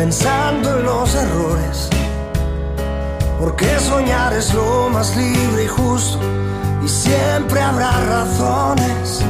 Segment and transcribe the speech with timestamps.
[0.00, 1.90] pensando en los errores.
[3.38, 6.18] Porque soñar es lo más libre y justo
[6.82, 9.22] y siempre habrá razones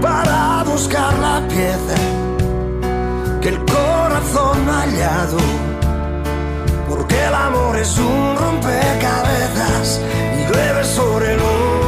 [0.00, 1.98] para buscar la pieza
[3.42, 5.36] que el corazón ha hallado.
[6.88, 10.00] Porque el amor es un rompecabezas
[10.38, 11.85] y llueve sobre lo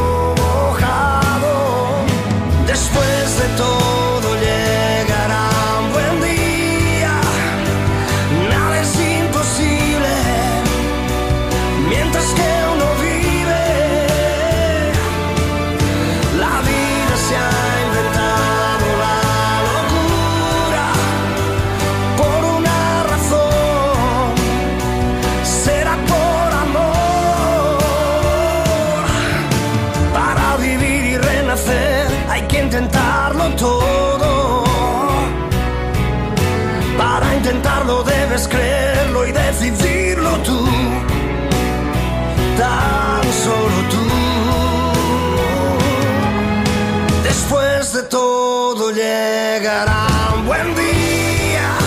[48.89, 51.79] todo llegará un buen día.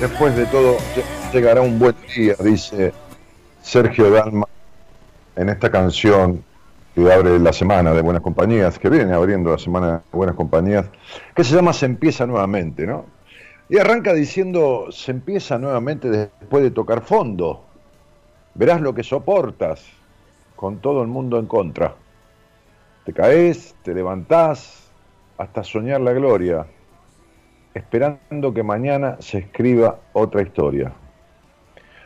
[0.00, 0.76] Después de todo
[1.32, 2.92] llegará un buen día, dice
[3.62, 4.46] Sergio Dalma
[5.36, 6.44] en esta canción
[6.94, 10.86] que abre la semana de Buenas Compañías, que viene abriendo la semana de Buenas Compañías,
[11.34, 13.06] que se llama Se empieza nuevamente, ¿no?
[13.68, 17.64] Y arranca diciendo, se empieza nuevamente después de tocar fondo.
[18.54, 19.84] Verás lo que soportas
[20.54, 21.94] con todo el mundo en contra.
[23.04, 24.90] Te caes, te levantás
[25.36, 26.66] hasta soñar la gloria,
[27.74, 30.92] esperando que mañana se escriba otra historia.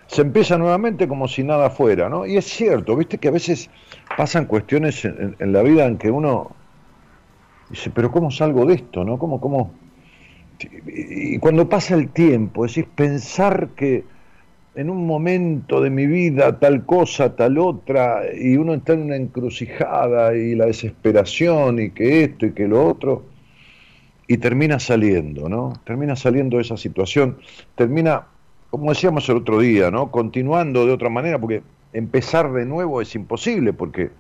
[0.09, 2.26] Se empieza nuevamente como si nada fuera, ¿no?
[2.26, 3.70] Y es cierto, viste que a veces
[4.16, 6.50] pasan cuestiones en, la vida en que uno
[7.71, 9.18] dice, pero ¿cómo salgo de esto, no?
[9.18, 9.72] ¿Cómo, cómo,
[10.86, 14.04] y cuando pasa el tiempo, decir, pensar que
[14.74, 19.16] en un momento de mi vida tal cosa, tal otra, y uno está en una
[19.16, 23.24] encrucijada y la desesperación y que esto y que lo otro,
[24.26, 25.72] y termina saliendo, ¿no?
[25.84, 27.38] Termina saliendo de esa situación,
[27.74, 28.26] termina,
[28.70, 30.10] como decíamos el otro día, ¿no?
[30.10, 31.62] Continuando de otra manera, porque
[31.92, 34.10] empezar de nuevo es imposible, porque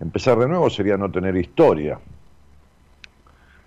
[0.00, 1.98] empezar de nuevo sería no tener historia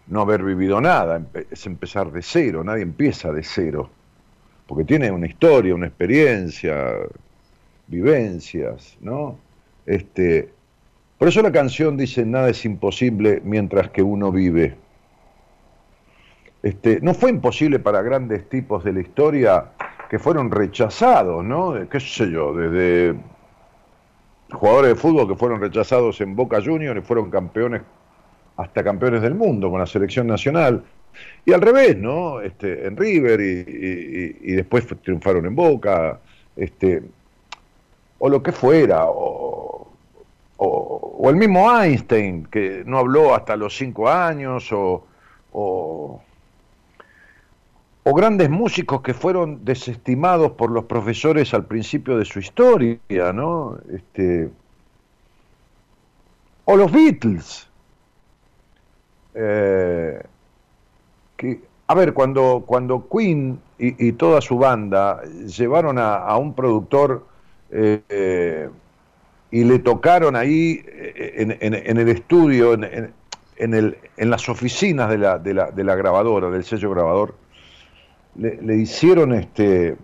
[0.08, 3.90] no haber vivido nada, es empezar de cero, nadie empieza de cero,
[4.68, 6.94] porque tiene una historia, una experiencia,
[7.88, 9.38] vivencias, ¿no?
[9.86, 10.50] Este,
[11.18, 14.76] Por eso la canción dice, nada es imposible mientras que uno vive.
[16.64, 19.72] Este, no fue imposible para grandes tipos de la historia
[20.10, 21.76] que fueron rechazados, ¿no?
[21.90, 22.54] ¿Qué sé yo?
[22.56, 23.16] Desde
[24.52, 27.84] jugadores de fútbol que fueron rechazados en Boca Juniors y fueron campeones,
[28.58, 30.84] hasta campeones del mundo con la selección nacional.
[31.46, 32.42] Y al revés, ¿no?
[32.42, 36.20] Este, en River y, después triunfaron en Boca,
[36.56, 37.04] este,
[38.20, 39.88] o lo que fuera, o,
[40.58, 45.06] o, el mismo Einstein, que no habló hasta los cinco años, o,
[45.52, 46.22] o,
[48.16, 53.00] grandes músicos que fueron desestimados por los profesores al principio de su historia,
[53.34, 53.78] ¿no?
[53.94, 54.50] Este,
[56.66, 57.68] o los Beatles.
[59.34, 60.24] Eh,
[61.38, 67.26] que, a ver, cuando, cuando Queen y, toda su banda llevaron a, un productor
[67.72, 68.70] eh,
[69.52, 73.14] y le tocaron ahí eh, en, el estudio, en,
[73.58, 77.36] el, en, las oficinas de la, de, la, de la, grabadora, del sello grabador,
[78.36, 79.96] le, hicieron este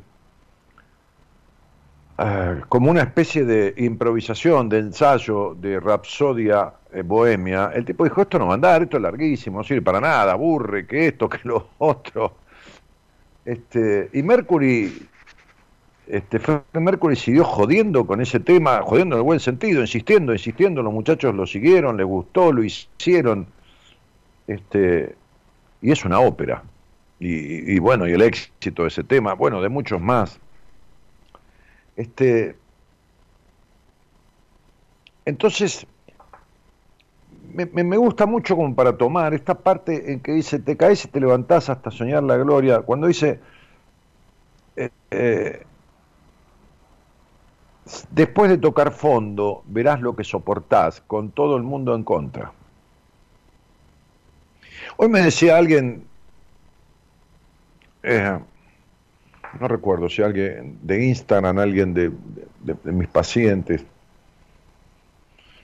[2.17, 7.71] ah, como una especie de improvisación, de ensayo, de rapsodia eh, bohemia.
[7.73, 10.33] El tipo dijo, esto no va a andar, esto es larguísimo, no sirve para nada,
[10.33, 12.35] aburre, que esto, que lo otro.
[13.45, 15.09] Este, y Mercury
[16.11, 16.39] este,
[16.73, 21.33] Mercury siguió jodiendo con ese tema, jodiendo en el buen sentido, insistiendo, insistiendo, los muchachos
[21.33, 23.47] lo siguieron, les gustó, lo hicieron,
[24.45, 25.15] este,
[25.81, 26.63] y es una ópera.
[27.23, 30.39] Y, bueno, y el éxito de ese tema, bueno, de muchos más.
[31.95, 32.55] Este,
[35.23, 35.85] entonces,
[37.53, 41.19] me, gusta mucho como para tomar esta parte en que dice, te caes y te
[41.19, 43.39] levantás hasta soñar la gloria, cuando dice,
[44.75, 45.65] eh, eh,
[48.11, 52.51] Después de tocar fondo, verás lo que soportás con todo el mundo en contra.
[54.97, 56.05] Hoy me decía alguien,
[58.03, 58.39] eh,
[59.59, 62.11] no recuerdo si alguien de Instagram, alguien de,
[62.83, 63.83] mis pacientes,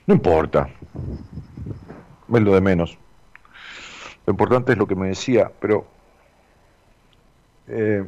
[0.07, 0.69] no importa,
[2.33, 2.97] es lo de menos.
[4.25, 5.85] Lo importante es lo que me decía, pero
[7.68, 8.03] eh,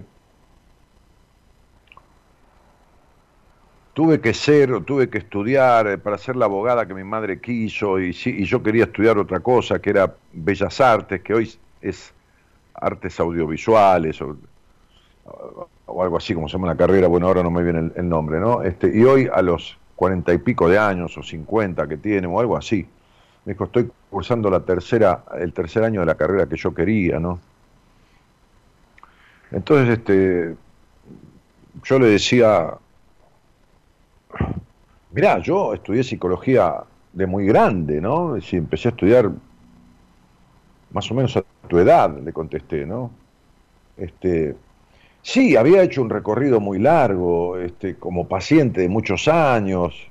[3.94, 7.40] tuve que ser o tuve que estudiar eh, para ser la abogada que mi madre
[7.40, 12.14] quiso y, y yo quería estudiar otra cosa que era Bellas Artes, que hoy es
[12.74, 14.38] artes audiovisuales o,
[16.02, 18.62] algo así como se llama la carrera, bueno, ahora no me viene el, nombre, ¿no?
[18.62, 22.40] Este, y hoy a los cuarenta y pico de años o cincuenta que tiene o
[22.40, 22.88] algo así,
[23.46, 27.20] me dijo, estoy cursando la tercera, el tercer año de la carrera que yo quería,
[27.20, 27.40] ¿no?
[29.52, 30.56] Entonces, este,
[31.84, 32.74] yo le decía,
[35.12, 36.84] mirá, yo estudié psicología
[37.14, 38.40] de muy grande, ¿no?
[38.42, 39.32] Si empecé a estudiar
[40.92, 43.12] más o menos a tu edad, le contesté, ¿no?
[43.98, 44.56] Este,
[45.22, 50.10] sí, había hecho un recorrido muy largo, este, como paciente de muchos años,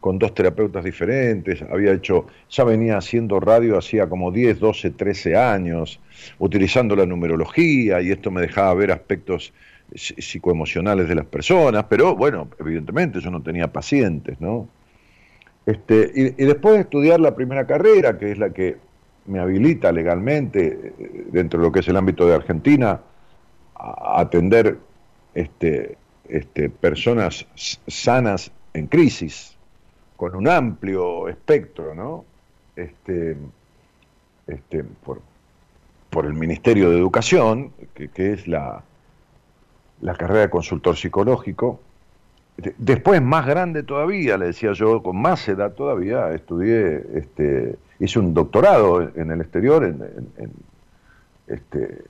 [0.00, 5.36] con dos terapeutas diferentes, había hecho, ya venía haciendo radio hacía como 10, 12, 13
[5.36, 6.00] años,
[6.38, 9.52] utilizando la numerología, y esto me dejaba ver aspectos
[9.94, 14.68] psicoemocionales de las personas, pero bueno, evidentemente yo no tenía pacientes, ¿no?
[15.66, 18.76] Este, y, después de estudiar la primera carrera, que es la que
[19.26, 23.00] me habilita legalmente eh, dentro de lo que es el ámbito de Argentina
[23.74, 24.78] a atender
[25.34, 27.46] este, este, personas
[27.86, 29.57] sanas en crisis,
[30.18, 32.26] con un amplio espectro, ¿no?
[32.76, 33.36] Este,
[34.46, 35.22] este, por,
[36.10, 38.82] por el Ministerio de Educación, que es la,
[40.00, 41.80] la carrera de consultor psicológico.
[42.78, 48.34] Después, más grande todavía, le decía yo, con más edad todavía, estudié, este, hice un
[48.34, 50.50] doctorado en el exterior en,
[51.48, 52.04] este,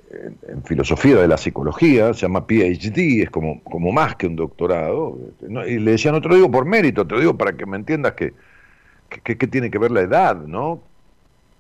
[0.48, 5.16] en, filosofía de la psicología, se llama PhD, es como, como más que un doctorado.
[5.66, 7.76] Y le decía, no te lo digo por mérito, te lo digo para que me
[7.76, 8.34] entiendas que,
[9.08, 10.80] que, tiene que ver la edad, ¿no?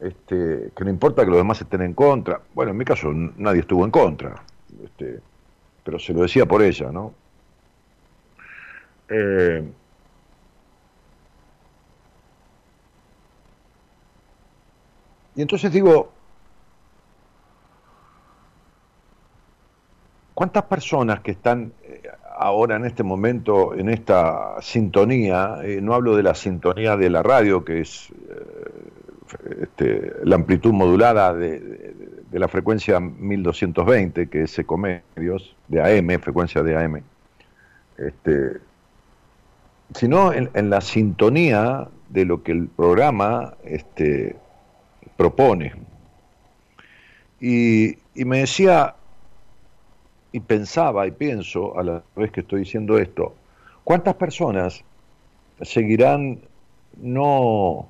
[0.00, 2.40] Este, que no importa que los demás estén en contra.
[2.54, 4.42] Bueno, en mi caso nadie estuvo en contra.
[4.84, 5.20] Este,
[5.84, 7.14] pero se lo decía por ella, ¿no?
[9.08, 9.66] Eh,
[15.36, 16.12] y entonces digo,
[20.38, 22.00] ¿cuántas personas que están eh,
[22.38, 27.24] ahora en este momento en esta sintonía, eh, no hablo de la sintonía de la
[27.24, 28.08] radio, que es
[29.60, 31.92] este, la amplitud modulada de,
[32.30, 37.02] la frecuencia 1220, que es Ecomedios, de AM, frecuencia de AM,
[37.96, 38.58] este,
[39.92, 44.36] sino en, la sintonía de lo que el programa este,
[45.16, 45.72] propone.
[47.40, 48.94] Y me decía,
[50.32, 53.34] y pensaba y pienso a la vez que estoy diciendo esto,
[53.84, 54.84] ¿cuántas personas
[55.62, 56.38] seguirán
[57.00, 57.88] no,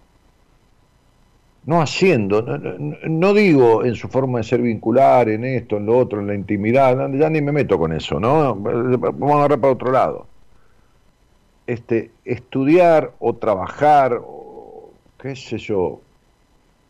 [1.65, 6.21] no haciendo, no, digo en su forma de ser vincular, en esto, en lo otro,
[6.21, 8.55] en la intimidad, ya ni me meto con eso, ¿no?
[8.55, 10.27] Vamos a agarrar para otro lado.
[11.67, 16.01] Este, estudiar o trabajar, o qué sé yo,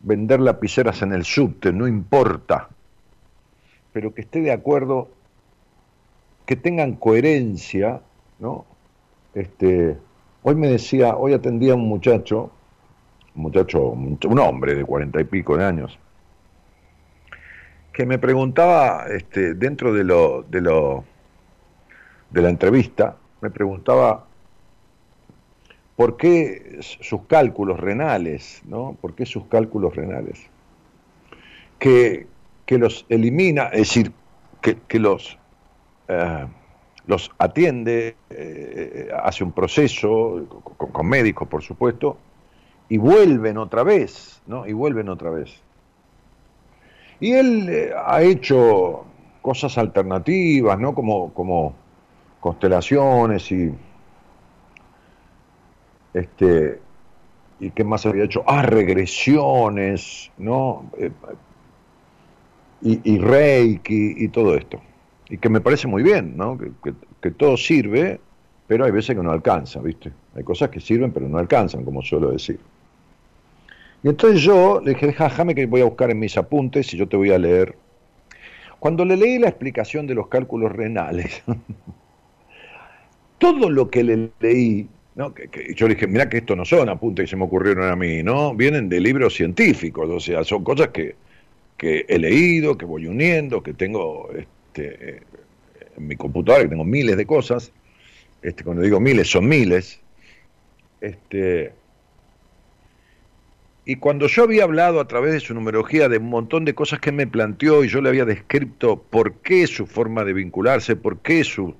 [0.00, 2.68] vender lapiceras en el subte, no importa,
[3.92, 5.08] pero que esté de acuerdo,
[6.48, 8.00] que tengan coherencia,
[8.38, 8.64] ¿no?
[9.34, 9.98] Este,
[10.42, 12.50] hoy me decía, hoy atendía a un muchacho,
[13.34, 15.98] un muchacho, un hombre de cuarenta y pico de años,
[17.92, 21.04] que me preguntaba, este, dentro de lo, de lo,
[22.30, 24.24] de la entrevista, me preguntaba
[25.98, 28.62] ¿Por qué sus cálculos renales?
[28.64, 28.96] ¿no?
[29.02, 30.38] ¿Por qué sus cálculos renales?
[31.78, 32.26] Que,
[32.68, 34.12] los elimina, es decir,
[34.62, 35.36] que, los,
[36.08, 36.46] eh,
[37.06, 42.18] los atiende, eh, hace un proceso, con, médicos por supuesto,
[42.88, 44.66] y vuelven otra vez, ¿no?
[44.66, 45.62] Y vuelven otra vez.
[47.20, 49.04] Y él eh, ha hecho
[49.42, 50.94] cosas alternativas, ¿no?
[50.94, 51.74] Como, como
[52.40, 53.74] constelaciones y
[56.14, 56.80] este,
[57.60, 58.44] ¿Y qué más había hecho?
[58.46, 60.90] Ah, regresiones, ¿no?
[60.96, 61.10] Eh,
[62.80, 64.80] y, reiki y todo esto.
[65.30, 66.58] Y que me parece muy bien, ¿no?
[67.20, 68.20] Que, todo sirve,
[68.66, 70.10] pero hay veces que no alcanza, ¿viste?
[70.34, 72.58] Hay cosas que sirven, pero no alcanzan, como suelo decir.
[74.02, 77.08] Y entonces yo le dije, déjame que voy a buscar en mis apuntes y yo
[77.08, 77.76] te voy a leer.
[78.78, 81.42] Cuando le leí la explicación de los cálculos renales,
[83.38, 85.34] todo lo que le leí ¿no?
[85.34, 87.96] Que, yo le dije, mira que esto no son apuntes que se me ocurrieron a
[87.96, 88.54] mí, ¿no?
[88.54, 91.16] Vienen de libros científicos, o sea, son cosas que,
[91.80, 94.30] he leído, que voy uniendo, que tengo
[94.68, 95.22] este,
[95.96, 97.72] en mi computadora, que tengo miles de cosas.
[98.42, 100.00] Este, cuando digo miles, son miles.
[101.00, 101.72] Este,
[103.84, 107.00] y cuando yo había hablado a través de su numerología de un montón de cosas
[107.00, 111.18] que me planteó y yo le había descrito por qué su forma de vincularse, por
[111.20, 111.74] qué su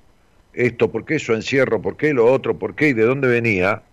[0.53, 3.83] esto, por qué eso encierro, por qué lo otro, por qué y de dónde venía,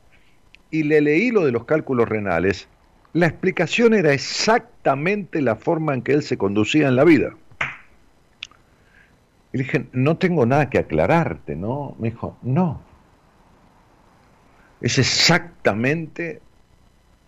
[0.71, 2.69] y le leí lo de los cálculos renales,
[3.12, 7.35] la explicación era exactamente la forma en que él se conducía en la vida.
[9.53, 11.95] Y dije, no tengo nada que aclararte, ¿no?
[11.99, 12.81] Me dijo, no.
[14.81, 16.41] Es exactamente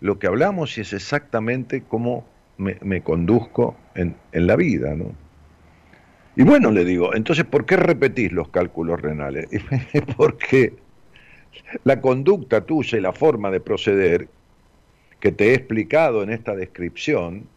[0.01, 2.25] lo que hablamos y es exactamente cómo
[2.57, 5.13] me, conduzco en, en la vida, ¿no?
[6.35, 9.47] Y bueno, le digo, entonces, ¿por qué repetís los cálculos renales?
[10.17, 10.73] Porque
[11.83, 14.27] la conducta tuya y la forma de proceder
[15.19, 17.47] que te he explicado en esta descripción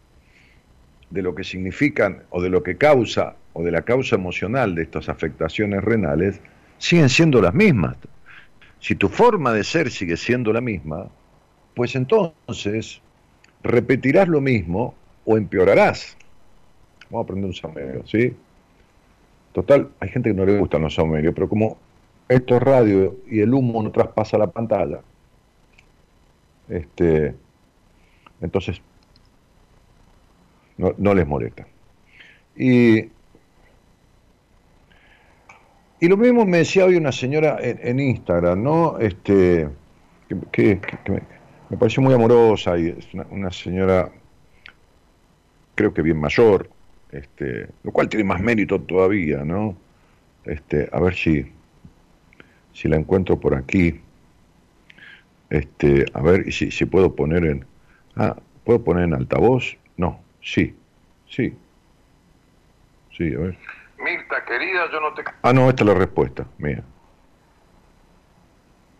[1.09, 4.83] de lo que significan o de lo que causa o de la causa emocional de
[4.83, 6.41] estas afectaciones renales,
[6.77, 7.95] siguen siendo las mismas.
[8.79, 11.07] Si tu forma de ser sigue siendo la misma,
[11.75, 13.01] pues entonces
[13.63, 14.93] repetirás lo mismo
[15.25, 16.17] o empeorarás.
[17.09, 18.35] Vamos a aprender un samerio, ¿sí?
[19.53, 21.77] Total, hay gente que no le gustan los saumerios, pero como
[22.27, 25.01] esto es radio y el humo no traspasa la pantalla,
[26.69, 27.35] este,
[28.41, 28.81] entonces
[30.77, 31.67] no, les molesta.
[32.55, 33.09] Y,
[36.03, 38.99] y lo mismo me decía hoy una señora en, Instagram, ¿no?
[38.99, 39.69] Este,
[40.51, 40.81] que,
[41.69, 44.11] me, pareció muy amorosa y es una señora,
[45.75, 46.69] creo que bien mayor,
[47.09, 49.77] este, lo cual tiene más mérito todavía, ¿no?
[50.43, 51.49] Este, a ver si,
[52.73, 54.01] si la encuentro por aquí.
[55.49, 57.65] Este, a ver si, si puedo poner en.
[58.17, 59.77] Ah, ¿puedo poner en altavoz?
[59.95, 60.75] No, sí,
[61.29, 61.53] sí.
[63.17, 63.57] Sí, a ver.
[64.03, 65.23] Mirta, querida, yo no te.
[65.41, 66.83] Ah, no, esta es la respuesta, mía.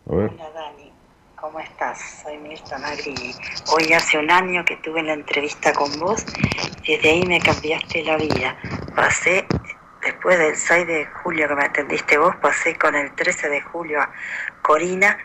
[0.09, 0.31] A ver.
[1.35, 2.21] ¿Cómo estás?
[2.23, 3.35] Soy Mirta Magri.
[3.73, 6.25] Hoy hace un año que tuve la entrevista con vos
[6.83, 8.57] y desde ahí me cambiaste la vida.
[8.95, 9.45] Pasé,
[10.01, 14.01] después del 6 de julio que me atendiste vos, pasé con el 13 de julio
[14.01, 14.09] a
[14.61, 15.17] Corina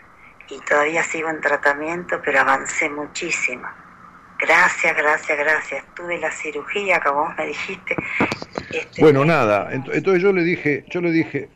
[0.48, 3.68] y todavía sigo en tratamiento, pero avancé muchísimo.
[4.40, 5.84] Gracias, gracias, gracias.
[5.94, 7.94] Tuve la cirugía, como vos me dijiste.
[8.70, 9.70] Este, bueno, nada.
[9.72, 11.48] Entonces yo le dije, yo le dije,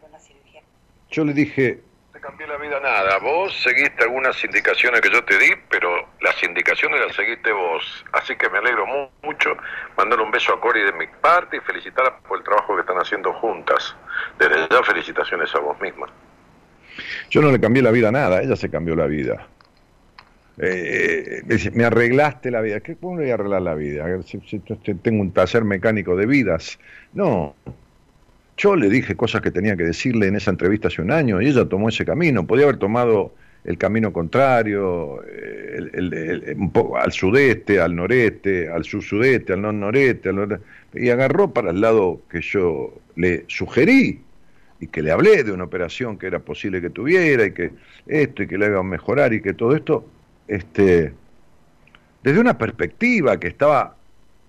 [1.11, 1.81] yo le dije,
[2.23, 3.19] cambié la vida nada.
[3.19, 5.91] Vos seguiste algunas indicaciones que yo te di, pero
[6.21, 8.05] las indicaciones las seguiste vos.
[8.13, 8.87] Así que me alegro
[9.23, 9.57] mucho.
[9.97, 12.97] Mandarle un beso a Cori de mi parte y felicitarla por el trabajo que están
[12.97, 13.95] haciendo juntas.
[14.39, 16.07] Desde ya, felicitaciones a vos misma.
[17.31, 19.49] Yo no le cambié la vida nada, ella se cambió la vida.
[20.59, 22.81] Eh, eh, me arreglaste la vida.
[22.81, 24.07] ¿Qué, ¿Cómo voy a arreglar la vida?
[25.03, 26.79] Tengo un taller mecánico de vidas.
[27.15, 27.55] No.
[28.57, 31.49] Yo le dije cosas que tenía que decirle en esa entrevista hace un año y
[31.49, 32.47] ella tomó ese camino.
[32.47, 33.33] Podía haber tomado
[33.65, 40.31] el camino contrario, eh, un poco al sudeste, al noreste, al sur-sudeste, al nor-noreste,
[40.95, 44.21] y agarró para el lado que yo le sugerí
[44.81, 47.71] y que le hablé de una operación que era posible que tuviera y que
[48.07, 50.05] esto y que le iba a mejorar y que todo esto
[50.53, 51.15] este,
[52.23, 53.97] desde una perspectiva que estaba,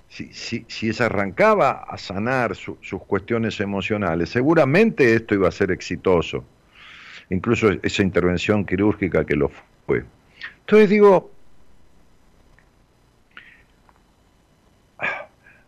[0.10, 5.72] si, si, si se arrancaba a sanar sus cuestiones emocionales, seguramente esto iba a ser
[5.72, 6.44] exitoso,
[7.30, 9.50] incluso esa intervención quirúrgica que lo
[9.88, 10.04] fue.
[10.60, 11.32] Entonces digo,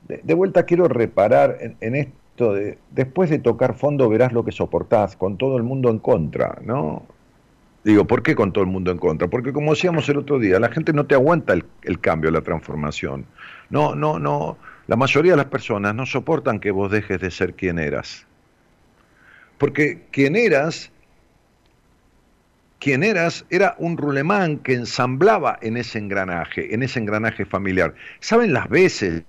[0.08, 4.52] de, vuelta quiero reparar en, en esto de, después de tocar fondo verás lo que
[4.52, 7.15] soportás, con todo el mundo en contra, ¿no?
[7.86, 9.28] Digo, ¿por qué con todo el mundo en contra?
[9.28, 13.28] Porque como decíamos el otro día, la gente no te aguanta el, cambio, la transformación.
[13.70, 14.58] No, no, no.
[14.88, 18.26] La mayoría de las personas no soportan que vos dejes de ser quien eras.
[19.60, 20.92] Porque quien eras,
[22.80, 27.94] quien eras era un rulemán que ensamblaba en ese engranaje, en ese engranaje familiar.
[28.20, 29.24] ¿Saben las veces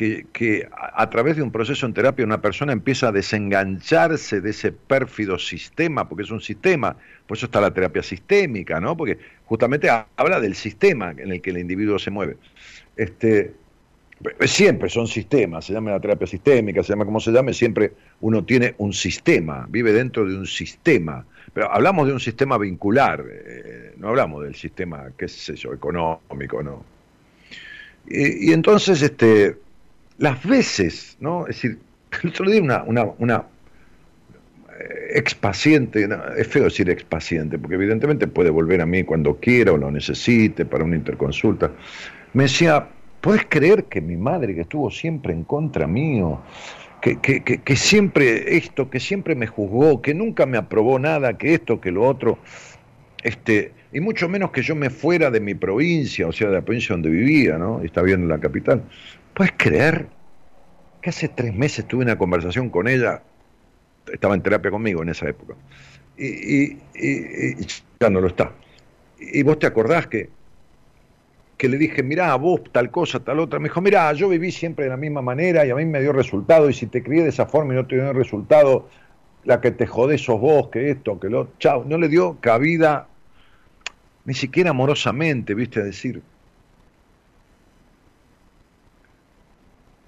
[0.00, 4.72] que, a, través de un proceso en terapia una persona empieza a desengancharse de ese
[4.72, 8.96] pérfido sistema, porque es un sistema, por eso está la terapia sistémica, ¿no?
[8.96, 12.38] Porque justamente habla del sistema en el que el individuo se mueve.
[12.96, 13.52] Este,
[14.46, 17.92] siempre son sistemas, se llama la terapia sistémica, se llama como se llame, siempre
[18.22, 21.26] uno tiene un sistema, vive dentro de un sistema.
[21.52, 26.62] Pero hablamos de un sistema vincular, eh, no hablamos del sistema, qué sé yo, económico,
[26.62, 26.84] ¿no?
[28.08, 29.56] Y, y entonces, este,
[30.20, 31.46] las veces, ¿no?
[31.48, 31.78] Es decir,
[32.22, 33.44] el otro día una, una, una
[34.78, 39.36] eh, ex paciente, es feo decir ex paciente, porque evidentemente puede volver a mí cuando
[39.36, 41.72] quiera o lo necesite para una interconsulta,
[42.34, 42.86] me decía,
[43.20, 46.40] ¿puedes creer que mi madre, que estuvo siempre en contra mío,
[47.00, 51.38] que, que, que, que, siempre esto, que siempre me juzgó, que nunca me aprobó nada,
[51.38, 52.38] que esto, que lo otro,
[53.22, 56.62] este, y mucho menos que yo me fuera de mi provincia, o sea, de la
[56.62, 57.80] provincia donde vivía, ¿no?
[57.80, 58.82] Está bien en la capital,
[59.34, 60.08] ¿Puedes creer
[61.02, 63.22] que hace tres meses tuve una conversación con ella?
[64.12, 65.54] Estaba en terapia conmigo en esa época.
[66.16, 66.76] Y,
[68.00, 68.52] ya no lo está.
[69.18, 70.28] Y vos te acordás que,
[71.56, 73.58] que le dije, mirá, vos tal cosa, tal otra.
[73.58, 76.12] Me dijo, mirá, yo viví siempre de la misma manera y a mí me dio
[76.12, 76.68] resultado.
[76.68, 78.88] Y si te crié de esa forma y no te dio resultado,
[79.44, 81.48] la que te jodés sos vos, que esto, que lo.
[81.58, 81.84] Chao.
[81.86, 83.08] No le dio cabida,
[84.24, 86.22] ni siquiera amorosamente, viste, a decir,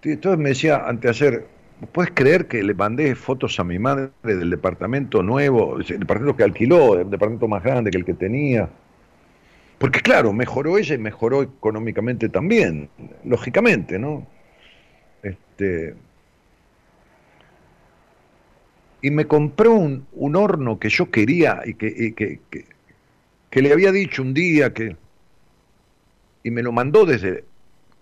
[0.04, 1.46] Entonces me decía anteayer,
[1.92, 6.42] ¿puedes creer que le mandé fotos a mi madre del departamento nuevo, el departamento que
[6.42, 8.68] alquiló, el departamento más grande que el que tenía?
[9.78, 12.88] Porque claro, mejoró ella y mejoró económicamente también,
[13.24, 14.26] lógicamente, ¿no?
[15.22, 15.94] Este,
[19.02, 22.40] y me compró un, horno que yo quería y, que, que,
[23.50, 24.96] que, le había dicho un día que...
[26.44, 27.44] Y me lo mandó desde,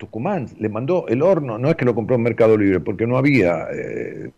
[0.00, 3.18] Tucumán le mandó el horno, no es que lo compró en Mercado Libre, porque no
[3.18, 4.30] había eh,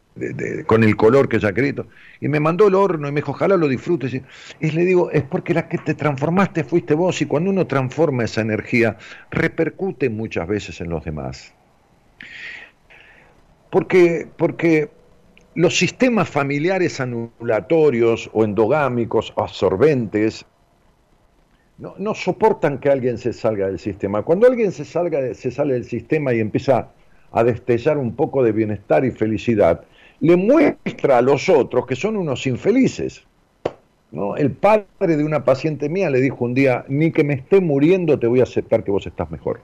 [0.67, 1.85] con el color que ella quería.
[2.21, 4.21] Y me mandó el horno y me dijo, ojalá lo disfrutes.
[4.59, 8.25] Y, le digo, es porque la que te transformaste fuiste vos y cuando uno transforma
[8.25, 8.97] esa energía,
[9.31, 11.55] repercute muchas veces en los demás.
[13.71, 14.91] Porque, porque
[15.55, 20.45] los sistemas familiares anulatorios o endogámicos, absorbentes,
[21.99, 24.23] no, soportan que alguien se salga del sistema.
[24.23, 26.91] Cuando alguien se, salga, se sale del sistema y empieza
[27.33, 29.85] a destellar un poco de bienestar y felicidad,
[30.21, 33.25] le muestra a los otros que son unos infelices.
[34.13, 34.37] ¿no?
[34.37, 38.19] El padre de una paciente mía le dijo un día, ni que me esté muriendo
[38.19, 39.61] te voy a aceptar que vos estás mejor.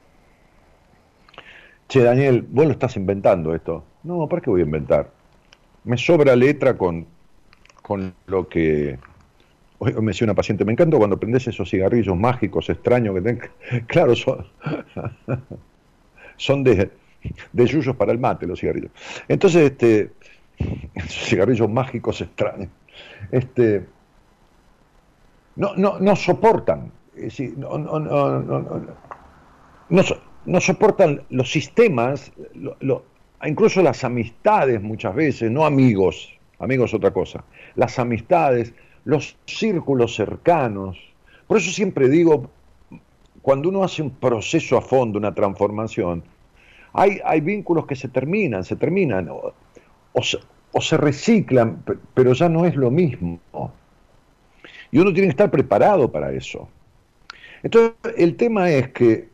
[1.89, 3.85] Che, Daniel, vos lo estás inventando esto.
[4.03, 5.11] No, ¿para qué voy a inventar?
[5.85, 7.07] Me sobra letra con,
[7.83, 8.99] con lo que
[9.81, 13.51] Hoy me decía una paciente, me encanta cuando prendes esos cigarrillos mágicos, extraños que tenés.
[13.87, 14.45] Claro, son,
[16.37, 16.91] son de,
[17.53, 18.91] de yuyos para el mate los cigarrillos.
[19.29, 20.11] Entonces, este,
[21.07, 22.71] cigarrillos mágicos extraños,
[23.31, 23.85] este,
[25.57, 26.93] no, no, no soportan,
[27.57, 28.01] no, no,
[30.45, 32.33] no, soportan los sistemas,
[33.45, 38.73] incluso las amistades muchas veces, no amigos, amigos otra cosa, las amistades,
[39.09, 40.99] los círculos cercanos.
[41.47, 42.51] Por eso siempre digo,
[43.41, 46.23] cuando uno hace un proceso a fondo, una transformación,
[46.93, 49.55] hay, hay vínculos que se terminan, se terminan, o,
[50.83, 53.41] se, reciclan, pero ya no es lo mismo.
[54.91, 56.69] Y uno tiene que estar preparado para eso.
[57.63, 59.31] Entonces, el tema es que,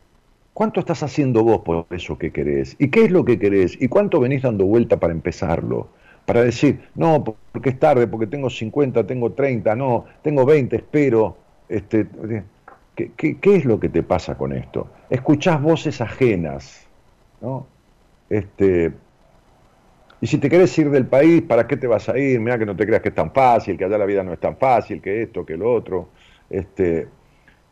[0.53, 2.77] ¿cuánto estás haciendo vos por eso que querés?
[2.79, 3.77] ¿Y qué es lo que querés?
[3.81, 5.89] ¿Y cuánto venís dando vuelta para empezarlo?
[6.25, 11.37] Para decir, no, porque es tarde, porque tengo 50, tengo 30, no, tengo 20, espero.
[11.69, 12.07] Este,
[12.95, 14.87] ¿qué, qué, es lo que te pasa con esto?
[15.09, 16.87] Escuchás voces ajenas,
[17.41, 17.67] ¿no?
[18.29, 18.91] Este,
[20.21, 22.39] y si te querés ir del país, ¿para qué te vas a ir?
[22.39, 24.39] Mira que no te creas que es tan fácil, que allá la vida no es
[24.39, 26.09] tan fácil, que esto, que lo otro.
[26.49, 27.07] Este,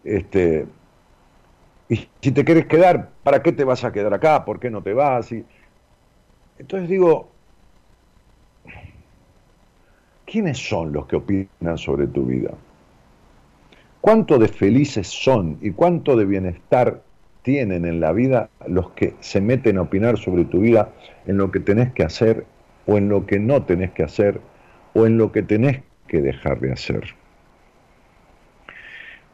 [0.03, 0.67] este,
[1.89, 4.45] y si te quieres quedar, ¿para qué te vas a quedar acá?
[4.45, 5.31] ¿Por qué no te vas?
[5.31, 5.45] Y,
[6.59, 7.32] entonces digo,
[10.25, 12.51] ¿quiénes son los que opinan sobre tu vida?
[14.01, 17.01] ¿Cuánto de felices son y cuánto de bienestar
[17.41, 20.89] tienen en la vida los que se meten a opinar sobre tu vida
[21.25, 22.45] en lo que tenés que hacer
[22.85, 24.41] o en lo que no tenés que hacer
[24.93, 27.15] o en lo que tenés que dejar de hacer?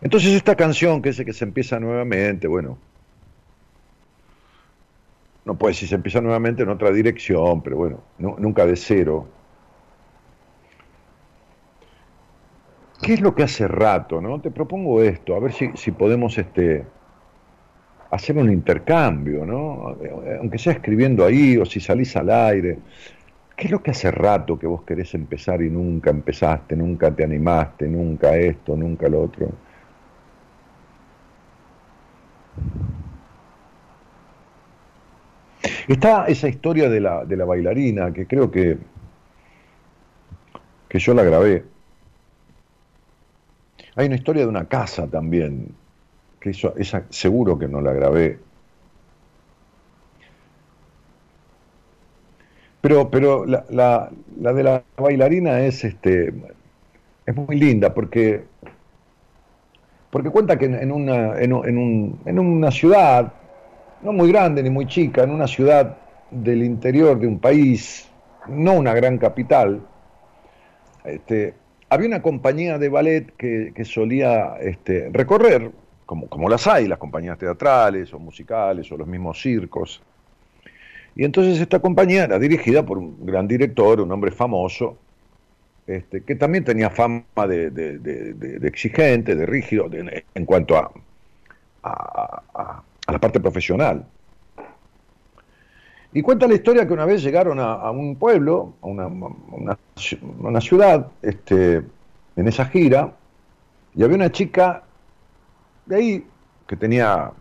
[0.02, 2.78] Entonces esta canción que es que se empieza nuevamente, bueno,
[5.46, 9.28] no puede decir se empieza nuevamente en otra dirección, pero bueno, nunca de cero.
[13.02, 14.22] ¿Qué es lo que hace rato?
[14.22, 14.40] ¿no?
[14.42, 16.86] Te propongo esto, a ver si, si podemos este,
[18.12, 19.96] hacer un intercambio, ¿no?
[20.40, 22.78] aunque sea escribiendo ahí o si salís al aire.
[23.56, 27.24] ¿Qué es lo que hace rato que vos querés empezar y nunca empezaste, nunca te
[27.24, 29.50] animaste, nunca esto, nunca lo otro?
[35.88, 38.78] Está esa historia de la, de la bailarina, que creo que,
[40.88, 41.66] que yo la grabé.
[43.96, 45.74] Hay una historia de una casa también,
[46.40, 48.40] que eso, esa seguro que no la grabé.
[52.82, 56.34] Pero, pero la, la, la de la bailarina es, este,
[57.26, 58.46] es muy linda porque
[60.10, 63.32] porque cuenta que en una, en, un, en una ciudad,
[64.02, 65.98] no muy grande ni muy chica, en una ciudad
[66.32, 68.10] del interior de un país,
[68.48, 69.82] no una gran capital,
[71.04, 71.54] este,
[71.90, 75.72] había una compañía de ballet que, solía este, recorrer,
[76.06, 80.02] como, las hay, las compañías teatrales o musicales o los mismos circos.
[81.16, 84.98] Y entonces esta compañía era dirigida por un gran director, un hombre famoso,
[85.88, 90.92] este, que también tenía fama de, exigente, de rígido en cuanto a,
[91.84, 94.06] a, la parte profesional.
[96.12, 101.84] Y cuenta la historia que una vez llegaron a, un pueblo, a una, ciudad, este,
[102.36, 103.14] en esa gira,
[103.94, 104.84] y había una chica
[105.86, 106.28] de ahí
[106.66, 107.32] que tenía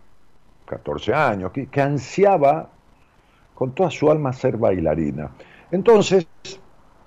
[0.65, 2.69] 14 años, que, que ansiaba
[3.55, 5.31] con toda su alma ser bailarina.
[5.71, 6.27] Entonces,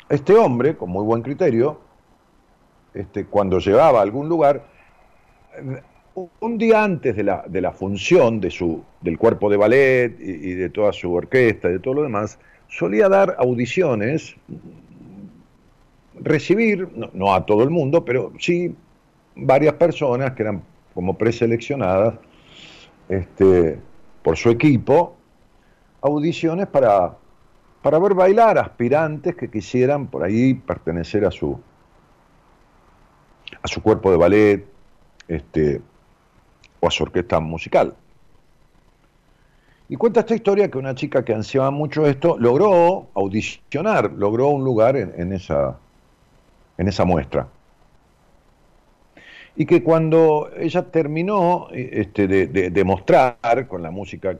[0.08, 1.80] este hombre, con muy buen criterio,
[2.92, 4.64] este, cuando llegaba a algún lugar,
[6.14, 10.54] un día antes de la, de la función de su, del cuerpo de ballet y,
[10.54, 14.36] de toda su orquesta y de todo lo demás, solía dar audiciones,
[16.20, 18.74] recibir, no, a todo el mundo, pero sí
[19.34, 20.62] varias personas que eran
[20.94, 22.14] como preseleccionadas
[23.08, 23.78] este,
[24.22, 25.16] por su equipo,
[26.02, 27.16] audiciones para
[27.82, 31.60] para ver bailar aspirantes que quisieran por ahí pertenecer a su,
[33.60, 34.64] a su cuerpo de ballet
[35.26, 35.82] este,
[36.82, 37.94] o a su orquesta musical.
[39.88, 44.64] Y cuenta esta historia que una chica que ansiaba mucho esto logró audicionar, logró un
[44.64, 45.78] lugar en, esa,
[46.78, 47.46] en esa muestra.
[49.54, 54.38] Y que cuando ella terminó este, de, mostrar con la música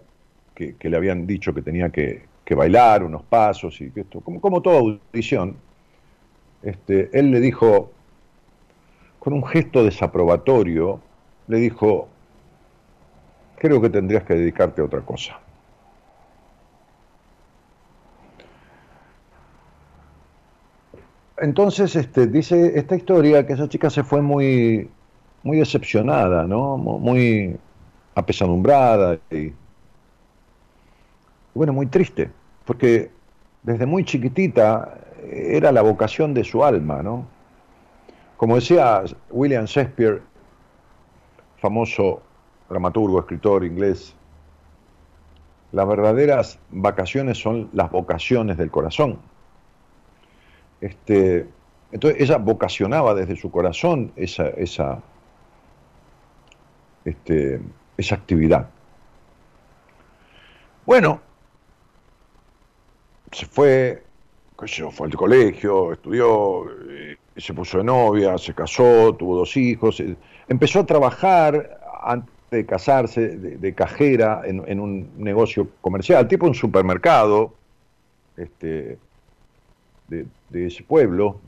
[0.55, 4.63] que, le habían dicho que tenía que, que bailar unos pasos y esto, como, como
[4.63, 5.57] toda audición,
[6.63, 7.93] este, él le dijo,
[9.19, 11.01] con un gesto desaprobatorio,
[11.49, 12.09] le dijo,
[13.63, 15.39] creo que tendrías que dedicarte a otra cosa.
[21.39, 24.91] Entonces, este, dice esta historia que esa chica se fue muy,
[25.45, 26.77] muy decepcionada, ¿no?
[26.77, 27.57] Muy
[28.17, 29.53] apesadumbrada y
[31.55, 32.31] bueno, muy triste,
[32.65, 33.13] porque
[33.63, 34.99] desde muy chiquitita
[35.31, 37.27] era la vocación de su alma, ¿no?
[38.37, 40.21] Como decía William Shakespeare,
[41.59, 42.23] famoso
[42.73, 44.15] dramaturgo, escritor inglés,
[45.73, 49.19] las verdaderas vacaciones son las vocaciones del corazón.
[50.81, 51.47] Este,
[51.93, 55.01] entonces ella vocacionaba desde su corazón esa, esa,
[57.05, 57.61] este,
[57.97, 58.69] esa actividad.
[60.85, 61.21] Bueno,
[63.31, 64.03] se fue,
[64.91, 66.67] fue al colegio, estudió,
[67.37, 70.03] se puso de novia, se casó, tuvo dos hijos,
[70.49, 71.79] empezó a trabajar
[72.57, 77.55] de casarse de, cajera en, un negocio comercial, tipo un supermercado
[78.37, 78.99] este,
[80.09, 80.27] de,
[80.67, 81.41] ese pueblo.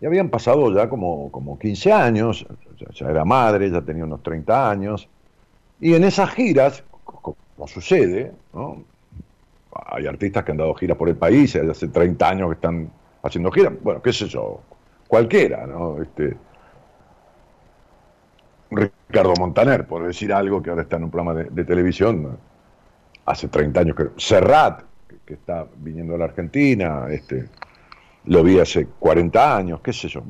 [0.00, 2.46] Y habían pasado ya como, como 15 años,
[2.94, 5.08] ya, era madre, ya tenía unos 30 años,
[5.80, 8.32] y en esas giras, como sucede,
[9.72, 12.90] hay artistas que han dado giras por el país, hace 30 años que están
[13.22, 14.60] haciendo giras, bueno, qué sé yo,
[15.06, 16.02] cualquiera, ¿no?
[16.02, 16.36] Este,
[18.70, 22.38] Ricardo Montaner, por decir algo que ahora está en un programa de, televisión,
[23.26, 24.82] hace 30 años que Serrat,
[25.26, 27.48] que, está viniendo a la Argentina, este,
[28.24, 30.22] lo vi hace 40 años, qué sé yo.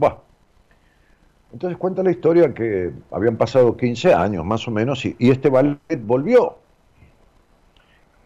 [1.52, 6.00] Entonces cuenta la historia que habían pasado 15 años más o menos y este ballet
[6.02, 6.58] volvió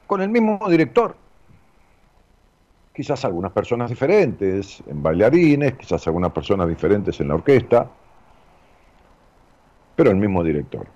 [0.07, 1.17] con el mismo director.
[2.95, 7.91] Quizás algunas personas diferentes en bailarines, quizás algunas personas diferentes en la orquesta,
[9.97, 10.87] pero el mismo director.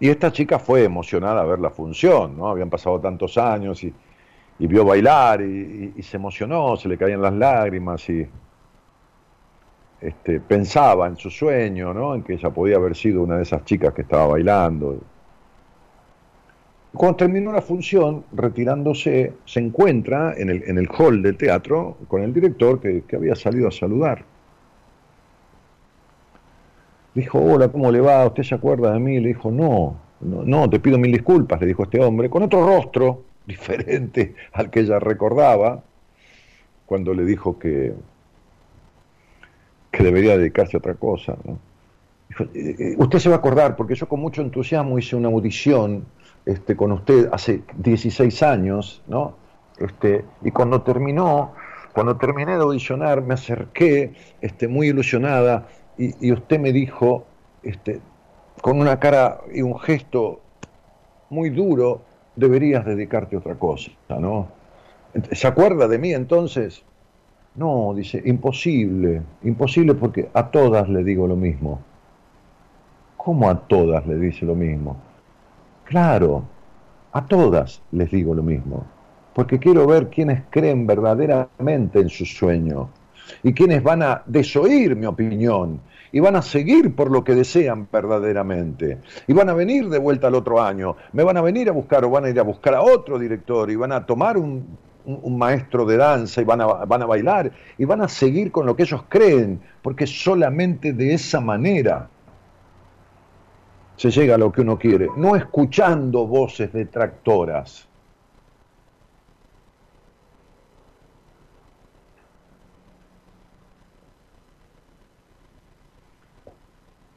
[0.00, 2.48] Y esta chica fue emocionada a ver la función, ¿no?
[2.48, 3.94] Habían pasado tantos años y,
[4.58, 8.26] vio bailar y, se emocionó, se le caían las lágrimas y
[10.00, 12.14] este, pensaba en su sueño, ¿no?
[12.14, 14.98] En que ella podía haber sido una de esas chicas que estaba bailando.
[16.94, 22.22] Cuando terminó la función, retirándose, se encuentra en el, en el hall del teatro con
[22.22, 24.24] el director que había salido a saludar
[27.14, 28.26] dijo, hola, ¿cómo le va?
[28.26, 29.20] ¿Usted se acuerda de mí?
[29.20, 33.22] Le dijo, no, no, te pido mil disculpas, le dijo este hombre, con otro rostro
[33.46, 35.82] diferente al que ella recordaba,
[36.86, 37.94] cuando le dijo que,
[39.90, 41.36] que debería dedicarse a otra cosa.
[42.28, 45.28] Dijo, eh, eh, usted se va a acordar, porque yo con mucho entusiasmo hice una
[45.28, 46.04] audición
[46.44, 49.36] este, con usted hace 16 años, ¿no?
[49.78, 51.52] Este, y cuando terminó,
[51.92, 55.66] cuando terminé de audicionar, me acerqué este, muy ilusionada
[55.98, 57.24] y, usted me dijo,
[57.62, 58.00] este,
[58.60, 60.40] con una cara y un gesto
[61.30, 62.02] muy duro,
[62.36, 64.48] deberías dedicarte a otra cosa, ¿no?
[65.32, 66.82] ¿Se acuerda de mí entonces?
[67.54, 71.80] No, dice, imposible, imposible porque a todas le digo lo mismo.
[73.18, 74.96] ¿Cómo a todas le dice lo mismo?
[75.84, 76.44] Claro,
[77.12, 78.84] a todas les digo lo mismo,
[79.34, 82.88] porque quiero ver quiénes creen verdaderamente en su sueño
[83.42, 85.80] y quienes van a desoír mi opinión
[86.12, 88.98] y van a seguir por lo que desean verdaderamente.
[89.26, 92.04] Y van a venir de vuelta al otro año, me van a venir a buscar
[92.04, 94.78] o van a ir a buscar a otro director y van a tomar un,
[95.26, 98.76] maestro de danza y van a, van a bailar y van a seguir con lo
[98.76, 102.08] que ellos creen, porque solamente de esa manera
[103.96, 107.88] se llega a lo que uno quiere, no escuchando voces detractoras.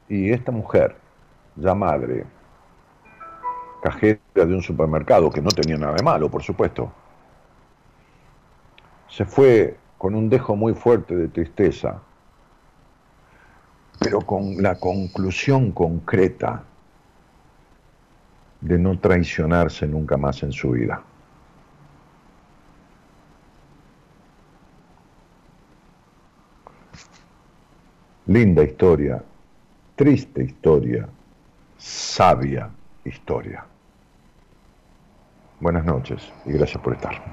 [0.08, 0.96] Y esta mujer,
[1.56, 2.24] ya madre,
[3.82, 6.92] cajera de un supermercado, que no tenía nada de malo, por supuesto,
[9.08, 12.00] se fue con un dejo muy fuerte de tristeza,
[13.98, 16.62] pero con la conclusión concreta
[18.60, 21.02] de no traicionarse nunca más en su vida.
[28.26, 29.22] Linda historia
[29.96, 31.08] triste historia,
[31.78, 32.70] sabia
[33.02, 33.64] historia.
[35.58, 37.24] Buenas noches y gracias por estar.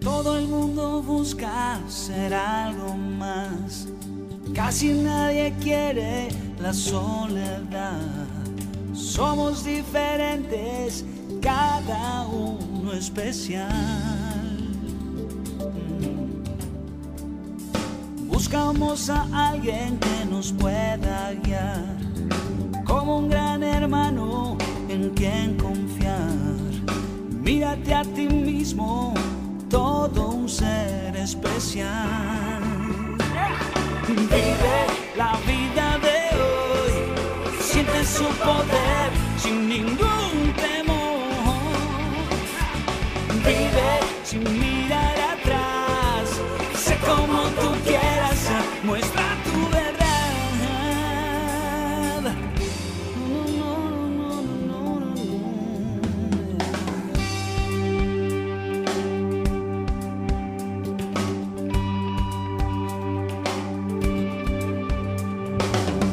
[0.00, 3.88] Todo el mundo busca ser algo más.
[4.54, 6.28] Casi nadie quiere
[6.60, 8.26] la soledad.
[8.92, 11.04] Somos diferentes
[11.40, 13.68] cada uno especial.
[18.26, 21.96] Buscamos a alguien que nos pueda guiar,
[22.84, 24.56] como un gran hermano
[24.88, 26.30] en quien confiar.
[27.42, 29.14] Mírate a ti mismo,
[29.68, 32.62] todo un ser especial.
[34.06, 34.76] Vive
[35.16, 39.97] la vida de hoy, siente su poder sin ningún
[44.28, 46.28] sin mirar atrás.
[46.74, 48.38] Sé como tú quieras,
[48.84, 49.96] muestra tu verdad.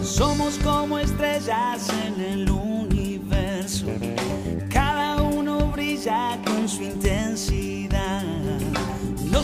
[0.01, 1.89] Somos como estrellas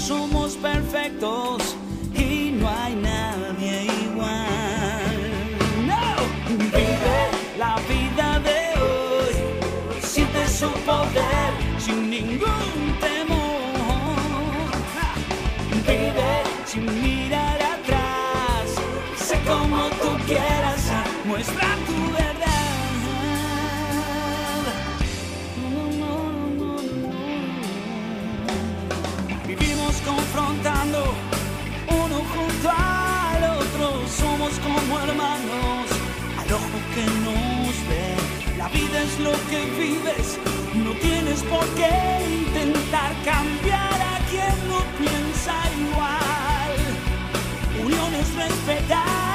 [0.01, 1.75] somos perfectos
[2.15, 5.21] y no hay nadie igual.
[5.85, 6.03] No,
[6.57, 7.19] vive
[7.57, 9.35] la vida de hoy,
[10.01, 14.71] siente su poder sin ningún temor.
[15.85, 16.33] Vive
[16.65, 18.65] sin mirar atrás,
[19.17, 20.81] sé como tú quieras,
[21.25, 21.80] muestra
[36.93, 38.57] que nos ve.
[38.57, 40.37] La vida es lo que vives,
[40.75, 41.93] no tienes por qué
[42.43, 46.73] intentar cambiar a quien no piensa igual.
[47.83, 49.30] Unión es respetar.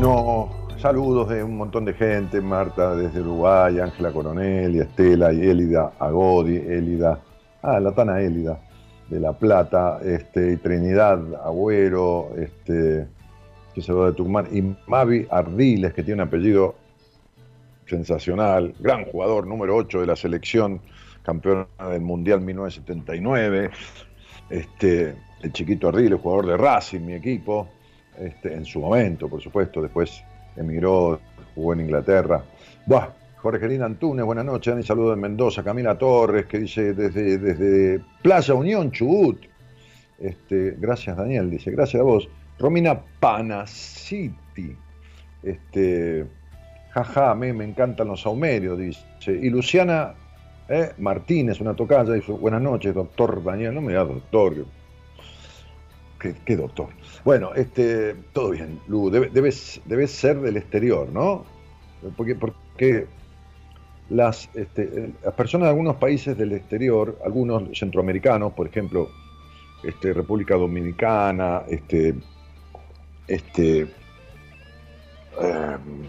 [0.00, 5.42] Bueno, saludos de un montón de gente, Marta desde Uruguay, Ángela Coronel, y Estela y
[5.42, 7.20] Élida Agodi, Élida,
[7.60, 8.58] ah, la Tana Élida
[9.10, 13.08] de La Plata, este, Trinidad Agüero, este,
[13.74, 16.76] que se va de Tucumán, y Mavi Ardiles, que tiene un apellido
[17.84, 20.80] sensacional, gran jugador, número 8 de la selección,
[21.22, 23.70] campeona del Mundial 1979,
[24.48, 27.68] este, el chiquito Ardiles, jugador de Racing, mi equipo,
[28.18, 30.22] este, en su momento, por supuesto, después
[30.56, 31.20] emigró,
[31.54, 32.44] jugó en Inglaterra.
[32.86, 37.38] Buah, Jorge Lina Antunes, buenas noches, Dani, saludo de Mendoza, Camila Torres, que dice desde,
[37.38, 39.42] desde Playa Unión, Chubut.
[40.18, 42.28] Este, gracias Daniel, dice, gracias a vos.
[42.58, 44.76] Romina Panaciti,
[45.42, 46.26] este,
[46.90, 49.02] jaja, me, me encantan los saumerios, dice.
[49.26, 50.14] Y Luciana
[50.68, 54.66] eh, Martínez, una tocaya, dice, buenas noches, doctor Daniel, no me da doctor,
[56.20, 56.90] ¿Qué, qué doctor?
[57.24, 61.44] Bueno, este, todo bien, Lu, debe- debes, debes ser del exterior, ¿no?
[62.16, 63.06] Porque, porque
[64.08, 69.08] las, este, las personas de algunos países del exterior, algunos centroamericanos, por ejemplo,
[69.82, 72.14] este, República Dominicana, este,
[73.28, 73.80] este,
[75.40, 76.02] em,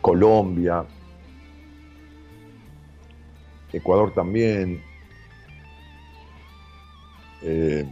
[0.00, 0.84] Colombia,
[3.72, 4.82] Ecuador también,
[7.42, 7.86] eh,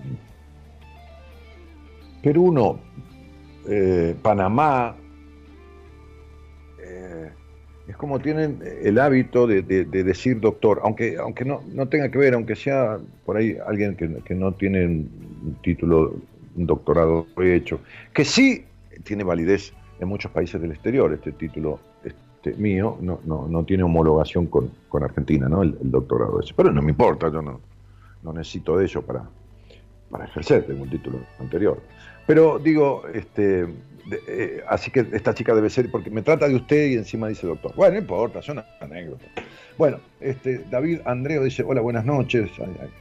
[2.22, 2.80] Perú no,
[3.68, 4.96] eh, Panamá,
[6.78, 7.30] eh,
[7.86, 12.10] es como tienen el hábito de, de- de decir doctor, aunque, aunque no, no tenga
[12.10, 16.14] que ver, aunque sea por ahí alguien que, que no tiene un título,
[16.56, 17.80] un doctorado hecho,
[18.12, 18.64] que sí
[19.04, 23.82] tiene validez en muchos países del exterior, este título este, mío no, no, no tiene
[23.84, 25.62] homologación con, con Argentina, ¿no?
[25.62, 26.52] El, el doctorado ese.
[26.54, 27.60] Pero no me importa, yo no,
[28.22, 29.24] no necesito de ello para,
[30.10, 31.80] para ejercer, tengo un título anterior.
[32.28, 33.66] Pero digo, este,
[34.28, 37.46] eh, así que esta chica debe ser, porque me trata de usted y encima dice
[37.46, 37.74] doctor.
[37.74, 39.30] Bueno, no importa, son anécdotas.
[39.78, 42.50] Bueno, este, David Andreo dice, hola, buenas noches.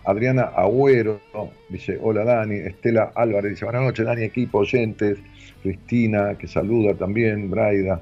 [0.05, 1.19] Adriana Agüero
[1.67, 2.55] dice, hola Dani.
[2.55, 5.17] Estela Álvarez dice, buenas noches, Dani, equipo, oyentes.
[5.61, 7.99] Cristina, que saluda también, Braida.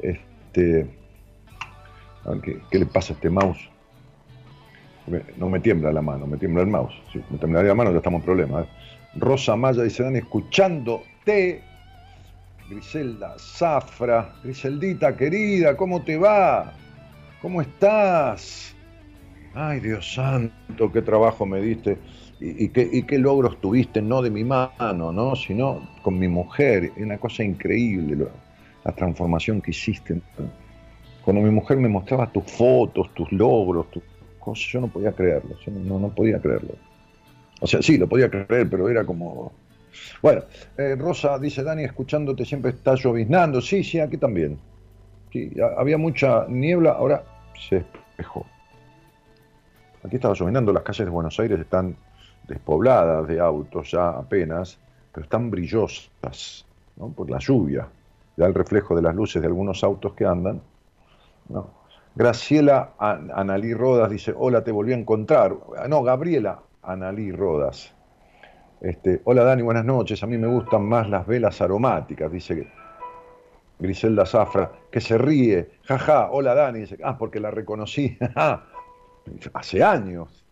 [0.00, 0.86] Este,
[2.24, 3.68] a ver, ¿qué, qué le pasa a este mouse?
[5.36, 6.94] No me tiembla la mano, me tiembla el mouse.
[7.12, 8.64] Si me temblaría la mano, ya estamos en problemas.
[8.64, 8.81] ¿eh?
[9.14, 11.62] Rosa Maya dice, Dani, escuchándote.
[12.68, 16.72] Griselda Zafra, Griseldita querida, ¿cómo te va?
[17.42, 18.74] ¿Cómo estás?
[19.54, 21.98] Ay, Dios santo, qué trabajo me diste
[22.40, 25.36] y, qué, logros tuviste, no de mi mano, ¿no?
[25.36, 26.92] sino con mi mujer.
[26.96, 28.26] Una cosa increíble
[28.84, 30.20] la transformación que hiciste.
[31.24, 34.02] Cuando mi mujer me mostraba tus fotos, tus logros, tus
[34.40, 36.74] cosas, yo no podía creerlo, yo no, no podía creerlo.
[37.62, 39.52] O sea, sí, lo podía creer, pero era como...
[40.20, 40.42] Bueno,
[40.76, 43.60] eh, Rosa dice, Dani, escuchándote siempre está lloviznando.
[43.60, 44.58] Sí, sí, aquí también.
[45.32, 47.22] Sí, ha- había mucha niebla, ahora
[47.68, 48.44] se despejó.
[50.04, 51.94] Aquí estaba lloviendo, las calles de Buenos Aires están
[52.48, 54.76] despobladas de autos ya apenas,
[55.12, 57.10] pero están brillosas, ¿no?
[57.10, 57.86] Por la lluvia.
[58.36, 60.60] Da el reflejo de las luces de algunos autos que andan.
[61.48, 61.70] ¿no?
[62.16, 65.54] Graciela Analí Rodas dice, hola, te volví a encontrar.
[65.78, 67.94] Ah, no, Gabriela Analí Rodas.
[68.80, 70.22] Este, hola Dani, buenas noches.
[70.22, 72.66] A mí me gustan más las velas aromáticas, dice
[73.78, 75.70] Griselda Zafra, que se ríe.
[75.84, 76.80] Jaja, hola Dani.
[76.80, 78.18] Dice, ah, porque la reconocí.
[79.54, 80.44] Hace años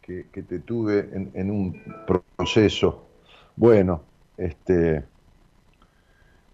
[0.00, 3.06] que, te tuve en, un proceso.
[3.56, 4.02] Bueno,
[4.38, 5.04] este.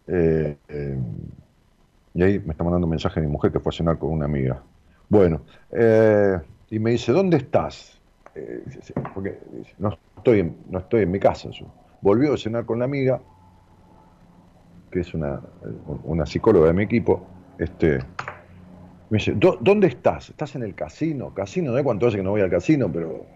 [0.09, 0.99] Eh, eh,
[2.15, 4.25] y ahí me está mandando un mensaje mi mujer que fue a cenar con una
[4.25, 4.61] amiga.
[5.09, 8.02] Bueno, eh, y me dice, ¿dónde estás?
[9.15, 9.39] Porque
[9.79, 11.51] no estoy, en, no estoy en mi casa.
[11.51, 11.67] Yo.
[12.01, 13.21] Volvió a cenar con la amiga,
[14.91, 15.41] que es una,
[16.05, 17.27] una psicóloga de mi equipo.
[17.59, 17.99] Este,
[19.11, 20.31] me dice, ¿dónde estás?
[20.31, 21.35] ¿Estás en el casino?
[21.35, 23.27] Casino, no sé cuánto hace que no voy al casino, pero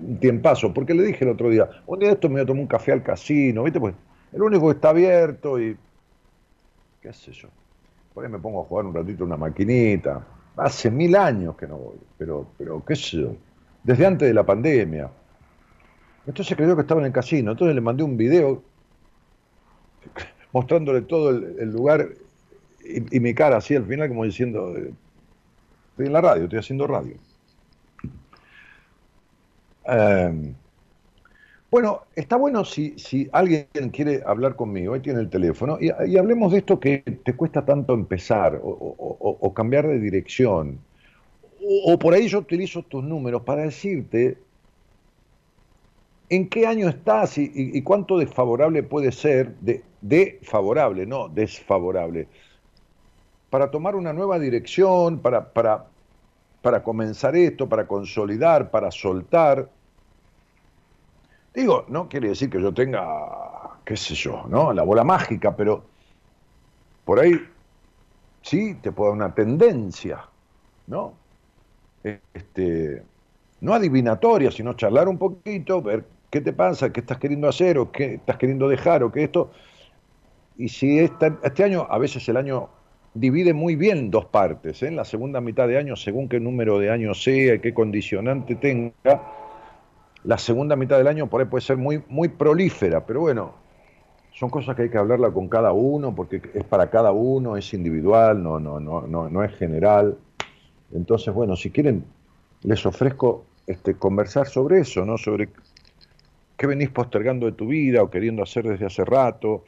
[0.00, 0.74] un tiempazo.
[0.74, 2.66] Porque le dije el otro día, un día de esto me voy a tomar un
[2.66, 3.80] café al casino, ¿viste?
[3.80, 3.94] Pues
[4.32, 5.76] el único que está abierto y.
[7.00, 7.48] qué sé yo.
[8.12, 10.22] Por ahí me pongo a jugar un ratito una maquinita.
[10.56, 13.36] Hace mil años que no voy, pero, pero qué sé yo.
[13.86, 15.08] Desde antes de la pandemia.
[16.26, 17.52] Entonces creyó que estaba en el casino.
[17.52, 18.64] Entonces le mandé un video
[20.52, 22.08] mostrándole todo el, lugar
[22.84, 27.14] y, mi cara así al final como diciendo, Estoy en la radio, estoy haciendo radio.
[29.84, 30.54] Em,
[31.70, 36.50] bueno, está bueno si, si, alguien quiere hablar conmigo, ahí tiene el teléfono, y, hablemos
[36.50, 40.80] de esto que te cuesta tanto empezar o, cambiar de dirección.
[41.68, 44.38] O, por ahí yo utilizo tus números para decirte
[46.28, 52.28] en qué año estás y, cuánto desfavorable puede ser, de, de favorable, no desfavorable
[53.50, 55.86] para tomar una nueva dirección, para, para,
[56.62, 59.68] para comenzar esto, para consolidar, para soltar.
[61.54, 64.72] Digo, no quiere decir que yo tenga, qué sé yo, ¿no?
[64.72, 65.84] La bola mágica, pero
[67.04, 67.40] por ahí
[68.42, 70.24] sí te puede dar una tendencia,
[70.86, 71.14] ¿no?
[72.34, 73.02] Este,
[73.60, 77.90] no adivinatoria, sino charlar un poquito, ver qué te pasa, qué estás queriendo hacer o
[77.90, 79.50] qué estás queriendo dejar o qué esto.
[80.56, 82.68] Y si este año, a veces el año
[83.14, 84.82] divide muy bien dos partes.
[84.82, 84.88] ¿eh?
[84.88, 89.22] En la segunda mitad de año, según qué número de años sea, qué condicionante tenga,
[90.24, 93.54] la segunda mitad del año por puede ser muy, muy prolífera, pero bueno,
[94.32, 97.72] son cosas que hay que hablarla con cada uno, porque es para cada uno, es
[97.72, 100.18] individual, no, no, no, no, no es general.
[100.92, 102.04] Entonces, bueno, si quieren,
[102.62, 105.18] les ofrezco este, conversar sobre eso, ¿no?
[105.18, 105.48] Sobre
[106.56, 109.64] qué venís postergando de tu vida o queriendo hacer desde hace rato,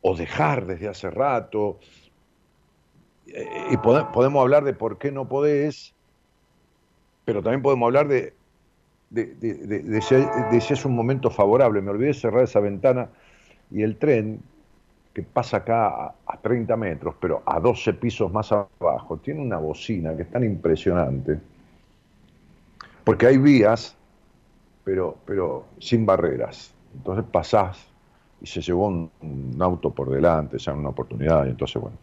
[0.00, 1.78] o dejar desde hace rato,
[3.70, 5.94] y podemos hablar de por qué no podés,
[7.24, 8.32] pero también podemos hablar de,
[9.10, 11.82] de, si, es un momento favorable.
[11.82, 13.10] Me olvidé cerrar esa ventana
[13.70, 14.40] y el tren,
[15.18, 20.14] que pasa acá a, 30 metros, pero a 12 pisos más abajo, tiene una bocina
[20.14, 21.40] que es tan impresionante,
[23.02, 23.96] porque hay vías,
[24.84, 26.72] pero, pero sin barreras.
[26.94, 27.84] Entonces pasás
[28.40, 31.96] y se llevó un, auto por delante, ya en una oportunidad, y entonces, bueno.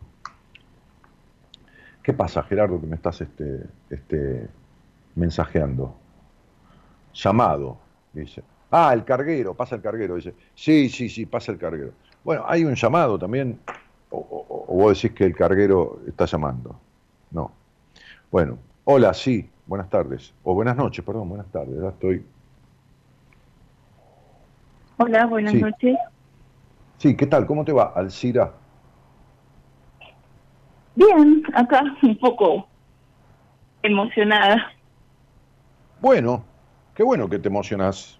[2.03, 4.45] ¿Qué pasa, Gerardo, que me estás este, este,
[5.15, 5.95] mensajeando?
[7.13, 7.77] Llamado,
[8.11, 8.43] dice.
[8.71, 10.33] Ah, el carguero, pasa el carguero, dice.
[10.53, 11.93] Sí, sí, sí, pasa el carguero.
[12.25, 13.59] Bueno, hay un llamado también,
[14.09, 16.75] o, vos decís que el carguero está llamando.
[17.29, 17.51] No.
[18.31, 20.33] Bueno, hola, sí, buenas tardes.
[20.43, 22.25] O buenas noches, perdón, buenas tardes, ya estoy.
[24.97, 25.99] Hola, buenas noches.
[26.97, 27.45] Sí, ¿qué tal?
[27.45, 28.51] ¿Cómo te va, Alcira?
[30.95, 32.67] Bien, acá un poco
[33.83, 34.71] emocionada.
[36.01, 36.43] Bueno,
[36.95, 38.17] qué bueno que te emocionas.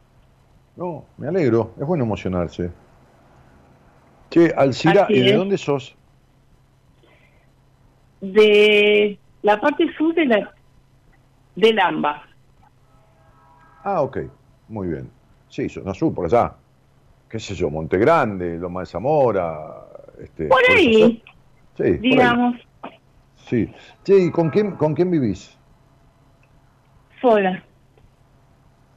[0.75, 2.84] No, me alegro, es bueno emocionarse.
[4.35, 5.95] Che, Alcira, ¿y de dónde sos?
[8.19, 10.53] De la parte sur de la
[11.55, 12.21] de Lamba.
[13.85, 14.17] Ah, ok,
[14.67, 15.09] muy bien.
[15.47, 16.53] Sí, sos sur, por allá.
[17.29, 17.69] ¿Qué sé yo?
[17.69, 19.85] Monte Grande, Loma de Zamora.
[20.21, 21.23] Este, por ahí.
[21.77, 22.57] Sí, digamos.
[23.47, 23.73] Sí.
[24.05, 25.57] ¿y con quién, con quién vivís?
[27.21, 27.63] Sola.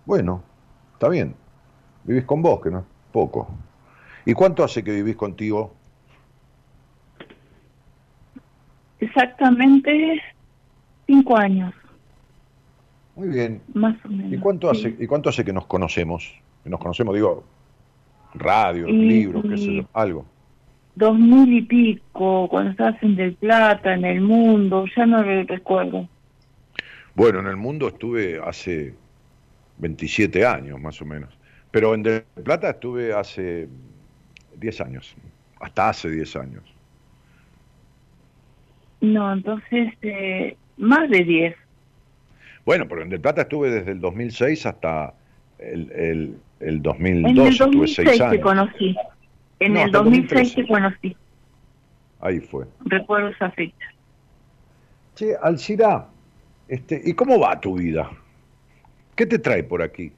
[0.05, 0.43] Bueno,
[0.95, 1.37] está bien.
[2.03, 3.49] Vivís con vos, que no es poco.
[4.29, 5.75] ¿Y cuánto hace que vivís contigo?
[9.01, 10.21] Exactamente
[11.07, 11.73] cinco años.
[13.17, 13.63] Muy bien.
[13.73, 14.35] Más o menos.
[14.35, 16.31] ¿Y cuánto, hace, ¿y cuánto hace que nos conocemos?
[16.63, 17.43] Que nos conocemos, digo,
[18.35, 20.27] radio, libros, qué sé yo, algo
[20.95, 25.45] dos mil y pico, cuando estabas en Del Plata, en El Mundo, ya no lo
[25.45, 26.07] recuerdo.
[27.15, 28.95] Bueno, en el mundo estuve hace
[29.79, 31.39] 27 años más o menos,
[31.71, 33.69] pero en Del Plata estuve hace
[34.59, 35.15] 10 años,
[35.61, 36.63] hasta hace 10 años.
[39.01, 41.57] No, entonces, eh, más de 10.
[42.65, 45.15] Bueno, pero en Del Plata estuve desde el 2006 hasta
[45.59, 48.43] el, el, el 2002, En el estuve 2006 6 te años.
[48.43, 48.97] conocí.
[49.61, 50.55] En No, el hasta el 2006 2013.
[50.63, 51.17] te conocí.
[52.21, 52.67] Ahí fue.
[52.85, 53.87] Recuerdo esa fecha.
[55.15, 56.09] Che, Alcira,
[56.69, 58.11] este, ¿y cómo va tu vida?
[59.17, 60.13] ¿Qué te trae por aquí?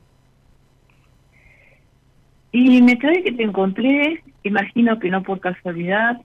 [2.53, 6.21] Y me trae que te encontré, imagino que no por casualidad,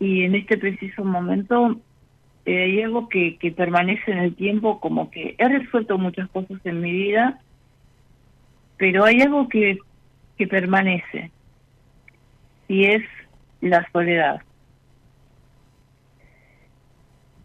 [0.00, 1.78] y en este preciso momento
[2.46, 6.58] eh, hay algo que, que permanece en el tiempo, como que he resuelto muchas cosas
[6.64, 7.40] en mi vida,
[8.78, 9.78] pero hay algo que,
[10.38, 11.30] que permanece,
[12.68, 13.02] y es
[13.60, 14.40] la soledad.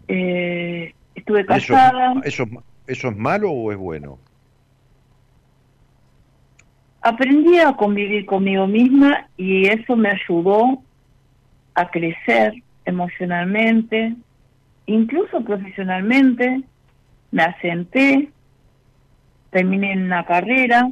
[0.08, 2.14] Eh, estuve ¿Eso, casada.
[2.24, 2.46] eso,
[2.88, 4.20] ¿Eso es malo o es bueno?
[7.04, 10.82] Aprendí a convivir conmigo misma y eso me ayudó
[11.76, 12.54] a crecer
[12.86, 14.16] emocionalmente,
[14.86, 16.64] incluso profesionalmente.
[17.32, 18.30] Me asenté,
[19.50, 20.90] terminé en una carrera,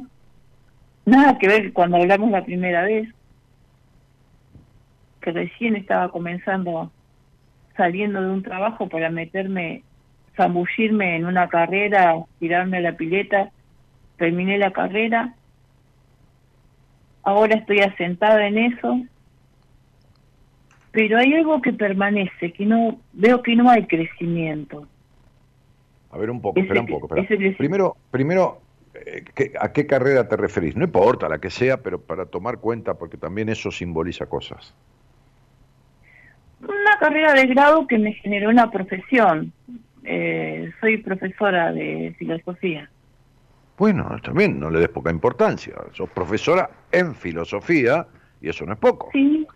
[1.06, 3.08] nada que ver cuando hablamos la primera vez,
[5.20, 6.90] que recién estaba comenzando
[7.76, 9.82] saliendo de un trabajo para meterme,
[10.36, 13.50] zambullirme en una carrera, tirarme a la pileta,
[14.18, 15.36] terminé la carrera
[17.22, 19.00] ahora estoy asentada en eso,
[20.92, 24.86] pero hay algo que permanece, que no veo que no hay crecimiento.
[26.10, 27.16] A ver un poco, Ese espera un poco.
[27.16, 27.56] espera.
[27.56, 28.58] Primero, primero
[28.94, 30.76] eh, ¿qué- ¿a qué carrera te referís?
[30.76, 34.74] No importa la que sea, pero para tomar cuenta, porque también eso simboliza cosas.
[36.60, 39.52] Una carrera de grado que me generó una profesión.
[40.04, 42.91] Eh, soy profesora de filosofía.
[43.78, 45.74] Bueno, también no le des poca importancia.
[45.92, 48.06] Sos profesora en filosofía
[48.40, 49.10] y eso no es poco.
[49.12, 49.46] Sí,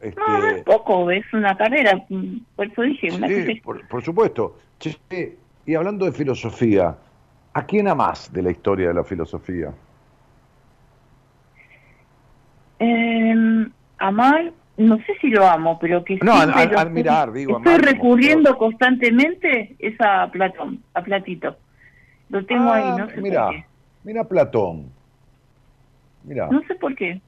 [0.00, 3.60] Este, no, no es poco, es una carrera, mm, por eso dije, una sí, carrera.
[3.64, 4.58] por, por supuesto.
[5.64, 6.96] Y hablando de filosofía,
[7.54, 9.72] ¿a quién amás de la historia de la filosofía?
[12.80, 13.34] Eh,
[13.98, 17.58] amar, no sé si lo amo, pero que No, siempre a- lo admirar, estoy- digo,
[17.58, 21.58] Estoy amar recurriendo constantemente es a Platón, a Platito.
[22.32, 23.64] Lo tengo ahí, Ah, no sé mira, por qué.
[24.04, 24.90] mira Platón.
[26.24, 26.48] Mira.
[26.50, 27.20] No sé por qué.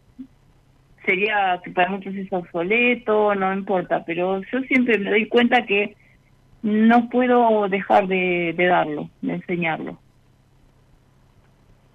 [1.06, 5.96] Sería que para muchos es obsoleto, no importa, pero yo siempre me doy cuenta que
[6.62, 10.02] no puedo dejar de, de darlo, de enseñarlo.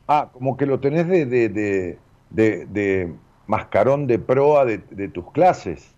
[0.07, 1.99] Ah, como que lo tenés de, de, de,
[2.29, 3.15] de- de
[3.47, 5.95] mascarón de proa de, de tus clases.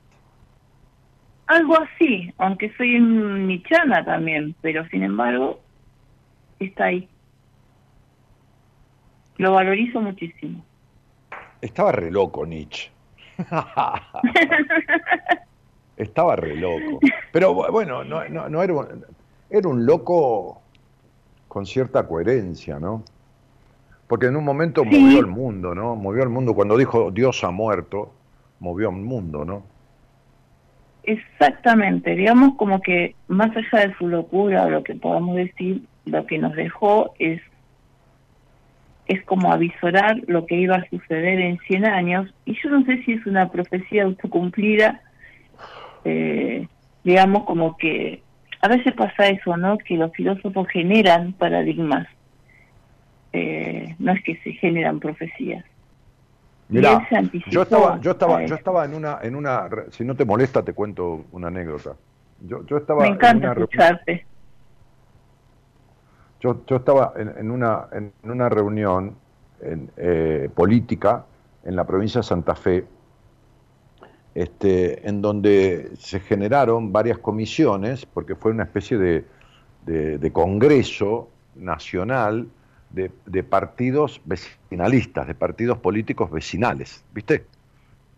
[1.47, 5.60] Algo así, aunque soy un nichana también, pero sin embargo
[6.65, 7.07] está ahí.
[9.37, 10.63] Lo valorizo muchísimo.
[11.61, 12.91] Estaba re loco Nietzsche.
[15.97, 16.99] Estaba re loco.
[17.31, 19.05] Pero bu- bueno, no, no, no era, un,
[19.49, 20.61] era un loco
[21.47, 23.03] con cierta coherencia, ¿no?
[24.07, 24.89] Porque en un momento Sí.
[24.99, 25.95] movió el mundo, ¿no?
[25.95, 26.53] Movió el mundo.
[26.53, 28.11] Cuando dijo Dios ha muerto,
[28.59, 29.63] movió el mundo, ¿no?
[31.03, 36.37] Exactamente, digamos como que más allá de su locura, lo que podamos decir, lo que
[36.37, 37.41] nos dejó es
[39.07, 43.03] es como avisorar lo que iba a suceder en 100 años, y yo no sé
[43.03, 45.01] si es una profecía autocumplida,
[46.05, 46.67] eh,
[47.03, 48.23] digamos como que
[48.61, 49.77] a veces pasa eso, ¿no?
[49.79, 52.07] Que los filósofos generan paradigmas,
[53.33, 55.65] eh, no es que se generan profecías.
[56.69, 57.05] Mirá,
[57.47, 60.71] yo estaba, yo estaba, yo estaba en una, en una, si no te molesta te
[60.71, 61.95] cuento una anécdota.
[62.39, 64.25] Yo, yo estaba Me en encanta una escucharte.
[66.41, 69.15] Yo, yo estaba en, en una, en una reunión
[69.61, 71.25] eh, política
[71.63, 72.85] en la provincia de Santa Fe,
[74.33, 79.25] este, en donde se generaron varias comisiones, porque fue una especie de,
[79.85, 82.47] de- de congreso nacional
[82.89, 87.45] de, de partidos vecinalistas, de partidos políticos vecinales, ¿viste?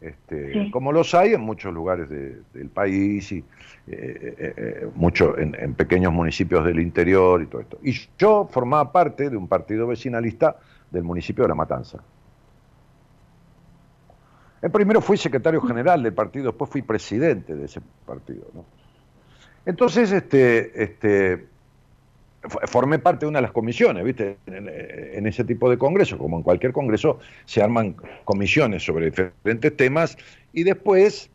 [0.03, 0.71] Este, Sí.
[0.71, 3.45] Como los hay en muchos lugares de- del país y eh,
[3.87, 7.79] eh, eh, mucho en, en pequeños municipios del interior y todo esto.
[7.83, 10.57] Y yo formaba parte de un partido vecinalista
[10.91, 12.03] del municipio de La Matanza.
[14.61, 18.45] El primero fui secretario general del partido, después fui presidente de ese partido.
[18.53, 18.63] ¿no?
[19.65, 21.47] Entonces, este, este,
[22.67, 24.37] formé parte de una de las comisiones, ¿viste?
[24.47, 29.75] En, en ese tipo de congresos, como en cualquier congreso, se arman comisiones sobre diferentes
[29.77, 30.17] temas
[30.51, 31.29] y después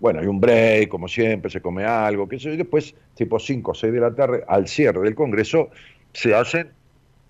[0.00, 3.38] bueno, hay un break, como siempre, se come algo, qué sé yo, y después, tipo
[3.38, 5.70] 5 o 6 de la tarde, al cierre del Congreso,
[6.12, 6.70] se hacen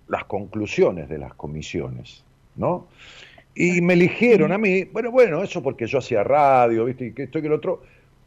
[0.08, 2.24] las conclusiones de las comisiones,
[2.56, 2.86] ¿no?
[3.54, 7.06] Y me eligieron a mí, bueno, bueno, eso porque yo hacía radio, ¿viste?
[7.06, 7.82] Y que esto y que el otro,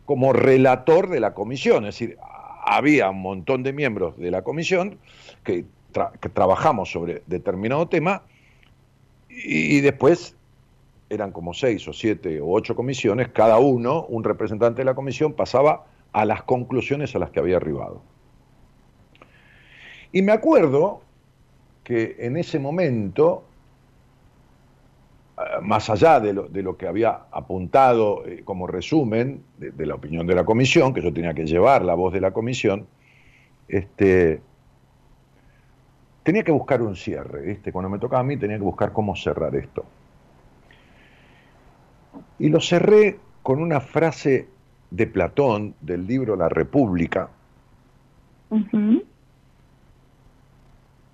[0.06, 2.18] como relator de la comisión, es decir,
[2.64, 4.97] había un montón de miembros de la comisión
[5.43, 5.66] que,
[6.34, 8.24] trabajamos sobre determinado tema
[9.28, 10.38] y después
[11.09, 15.34] eran como seis o siete o ocho comisiones, cada uno, un representante de la comisión,
[15.34, 18.01] pasaba a las conclusiones a las que había arribado.
[20.14, 21.01] Y me acuerdo
[21.84, 23.43] que en ese momento,
[25.62, 30.44] más allá de lo, que había apuntado eh, como resumen de, la opinión de la
[30.44, 32.88] comisión, que yo tenía que llevar la voz de la comisión,
[33.68, 34.42] este,
[36.24, 37.72] tenía que buscar un cierre, ¿viste?
[37.72, 39.86] Cuando me tocaba a mí tenía que buscar cómo cerrar esto.
[42.39, 44.48] Y lo cerré con una frase
[44.89, 47.30] de Platón del libro La República,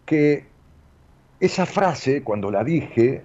[0.06, 0.46] que
[1.40, 3.24] esa frase, cuando la dije,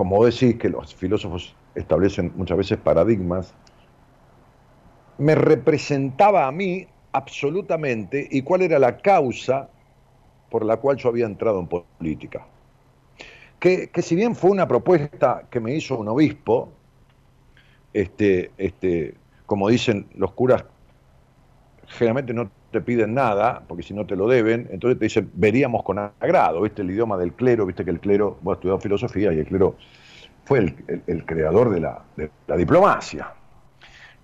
[0.00, 3.52] como decís que los filósofos establecen muchas veces paradigmas,
[5.18, 9.68] me representaba a mí absolutamente y cuál era la causa
[10.48, 12.46] por la cual yo había entrado en política.
[13.58, 16.70] Que, que si bien fue una propuesta que me hizo un obispo,
[17.92, 20.64] este, este, como dicen los curas,
[21.88, 25.82] generalmente no te piden nada, porque si no te lo deben, entonces te dicen, veríamos
[25.82, 26.82] con agrado, ¿viste?
[26.82, 29.76] El idioma del clero, viste que el clero, vos estudiado filosofía y el clero
[30.44, 30.74] fue
[31.06, 32.02] el, creador de la,
[32.56, 33.32] diplomacia.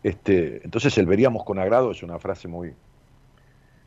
[0.03, 2.73] Este, entonces el veríamos con agrado es una frase muy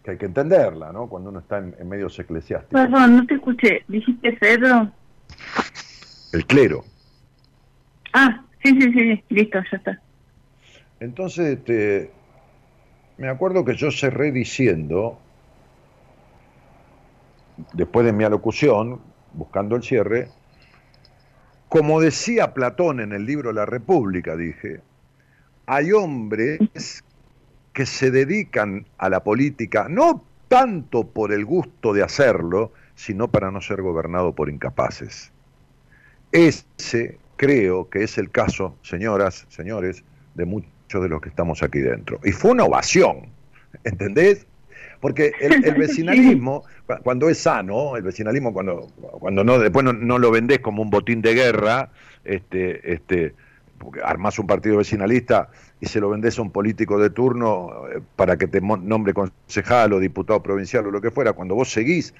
[0.04, 1.08] que hay que entenderla, ¿no?
[1.08, 2.82] Cuando uno está en, medios eclesiásticos.
[2.82, 3.84] Perdón, no te escuché.
[3.88, 4.90] ¿Dijiste Pedro?
[6.32, 6.84] El clero.
[8.14, 10.02] Ah, Sí, sí, sí, listo, ya está.
[11.00, 12.12] Entonces, este,
[13.20, 15.20] me acuerdo que yo cerré diciendo,
[17.74, 19.02] después de mi alocución,
[19.34, 20.30] buscando el cierre,
[21.68, 24.80] como decía Platón en el libro La República, dije,
[25.66, 27.04] hay hombres
[27.74, 33.52] que se dedican a la política no tanto por el gusto de hacerlo, sino para
[33.52, 35.32] no ser gobernado por incapaces.
[36.32, 40.06] Ese creo que es el caso, señoras, señores,
[40.36, 42.20] de muchos de los que estamos aquí dentro.
[42.24, 43.28] Y fue una ovación,
[43.84, 44.48] ¿entendés?
[45.00, 46.64] Porque el, vecinalismo,
[47.04, 48.88] cuando es sano, el vecinalismo cuando,
[49.20, 51.92] cuando no, después no, lo vendés como un botín de guerra,
[52.26, 53.36] este, este,
[53.78, 58.02] porque armás un partido vecinalista y se lo vendés a un político de turno eh,
[58.16, 62.14] para que te nombre concejal o diputado provincial o lo que fuera, cuando vos seguís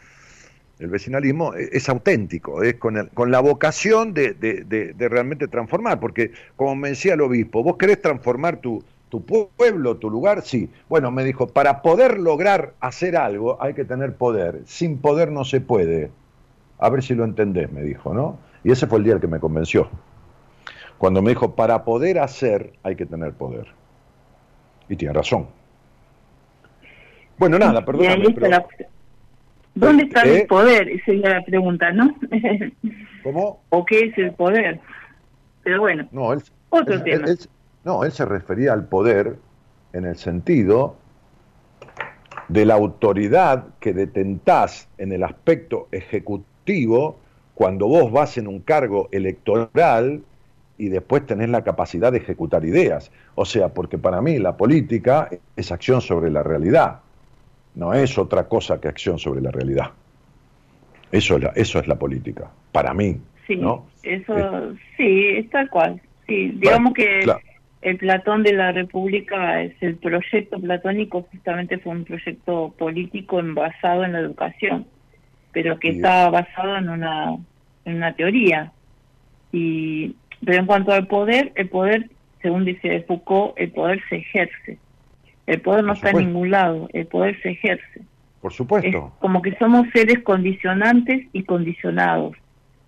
[0.80, 6.76] el vecinalismo e, es auténtico, es con, con la vocación de, realmente transformar, porque como
[6.76, 10.70] me decía el obispo, vos querés transformar tu, tu pueblo, tu lugar, sí.
[10.88, 15.46] Bueno, me dijo, para poder lograr hacer algo hay que tener poder, sin poder no
[15.46, 16.12] se puede.
[16.80, 18.38] A ver si lo entendés, me dijo, ¿no?
[18.64, 19.90] Y ese fue el día el que me convenció.
[20.98, 23.68] Cuando me dijo, para poder hacer hay que tener poder.
[24.88, 25.48] Y tiene razón.
[27.38, 28.06] Bueno, nada, perdón.
[29.80, 30.46] ¿Dónde está el ¿Eh?
[30.48, 30.90] poder?
[30.90, 32.14] Esa es la pregunta, ¿no?
[33.24, 33.62] ¿Cómo?
[33.70, 34.80] ¿O qué es el poder?
[35.64, 37.28] Pero bueno, no, él, otro tema.
[37.84, 39.38] no, él se refería al poder
[39.94, 40.96] en el sentido
[42.48, 47.20] de la autoridad que detentás en el aspecto ejecutivo
[47.54, 50.24] cuando vos vas en un cargo electoral
[50.78, 53.12] y después tenés la capacidad de ejecutar ideas.
[53.36, 57.02] O sea, porque para mí la política es acción sobre la realidad
[57.76, 59.92] no es otra cosa que acción sobre la realidad.
[61.12, 63.18] Eso es la, eso es la política, para mí.
[63.48, 63.60] Sí,
[64.04, 66.02] eso sí, es tal cual.
[66.28, 67.22] Sí, digamos que
[67.82, 74.04] el Platón de la República es el proyecto platónico, justamente fue un proyecto político basado
[74.04, 74.86] en la educación,
[75.52, 77.38] pero que está basado en una,
[77.86, 78.72] en una teoría.
[79.52, 80.16] Y,
[80.46, 82.10] pero en cuanto al poder, el poder,
[82.42, 84.78] según dice Foucault, el poder se ejerce
[85.50, 88.02] el poder no está en ningún lado, el poder se ejerce.
[88.40, 89.12] Por supuesto.
[89.20, 92.38] como que somos seres condicionantes y condicionados.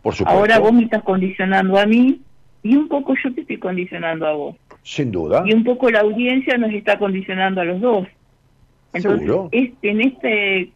[0.04, 0.40] Por supuesto.
[0.40, 2.22] Ahora vos me estás condicionando a mí
[2.62, 4.56] y un poco yo te estoy condicionando a vos.
[4.84, 5.44] Sin duda.
[5.46, 8.08] Y un poco la audiencia nos está condicionando a los dos.
[8.94, 10.72] Entonces, este, en este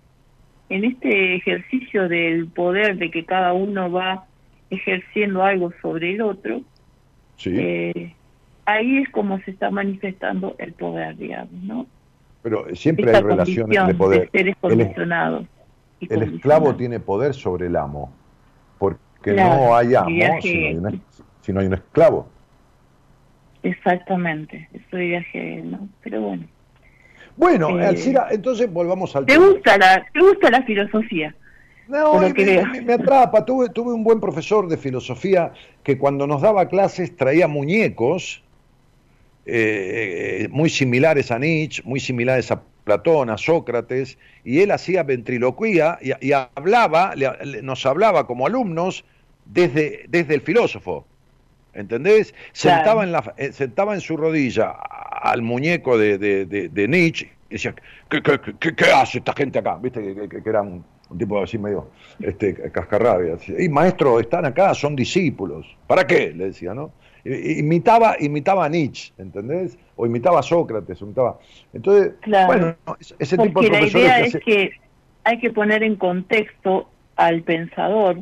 [0.69, 4.25] en este ejercicio del poder de que cada uno va
[4.71, 6.61] ejerciendo algo sobre el otro,
[7.37, 7.51] sí.
[7.55, 8.15] eh,
[8.65, 11.85] ahí es como se está manifestando el poder, digamos, ¿no?
[12.41, 14.29] Pero siempre hay relaciones de poder.
[14.31, 15.45] seres condicionados
[16.01, 18.11] el, esclavo tiene poder sobre el amo,
[18.77, 20.09] porque no hay amo
[20.41, 22.27] si no hay, un esclavo.
[23.63, 25.87] Exactamente, eso viaje, ¿no?
[26.03, 26.45] Pero bueno.
[27.37, 29.47] Bueno, Eh, Alcira, entonces volvamos al ¿Te tema.
[29.47, 31.35] gusta la, te gusta la filosofía?
[31.87, 33.45] No, me, me- me atrapa.
[33.45, 35.51] Tuve, tuve un buen profesor de filosofía
[35.83, 38.43] que cuando nos daba clases traía muñecos
[39.45, 45.97] eh, muy similares a Nietzsche, muy similares a Platón, a Sócrates, y él hacía ventriloquía
[46.01, 49.03] y, y hablaba, le- nos hablaba como alumnos
[49.45, 51.05] desde, desde el filósofo.
[51.73, 52.31] ¿Entendés?
[52.31, 52.47] Claro.
[52.53, 57.29] Sentaba, en la, eh, sentaba en su rodilla al muñeco de, de- de- de Nietzsche
[57.49, 57.75] y decía,
[58.09, 59.77] ¿qué, qué, qué- qué hace esta gente acá?
[59.81, 60.01] ¿Viste?
[60.15, 61.89] Que, que- que era un, un tipo así medio
[62.19, 63.35] este, cascarrabia.
[63.59, 65.65] Y maestro, están acá, son discípulos.
[65.85, 66.31] ¿Para qué?
[66.33, 66.91] Le decía, ¿no?
[67.25, 69.77] Imitaba, imitaba a Nietzsche, ¿entendés?
[69.95, 71.39] O imitaba a Sócrates, o imitaba.
[71.73, 72.47] Entonces, Claro.
[72.47, 72.75] bueno,
[73.19, 74.71] ese- tipo Porque de la profesores idea que es que
[75.23, 78.19] hay que poner en contexto al pensador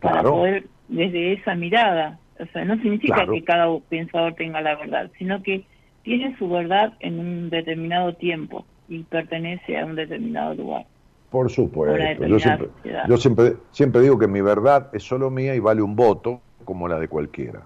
[0.00, 0.30] para Claro.
[0.30, 2.18] poder desde esa mirada.
[2.40, 3.32] O sea, no significa Claro.
[3.34, 5.64] que cada pensador tenga la verdad, sino que
[6.02, 10.86] tiene su verdad en un determinado tiempo y pertenece a un determinado lugar.
[11.30, 12.24] Por supuesto.
[12.26, 12.68] Yo siempre,
[13.08, 16.86] yo siempre, siempre digo que mi verdad es solo mía y vale un voto como
[16.88, 17.62] la de cualquiera.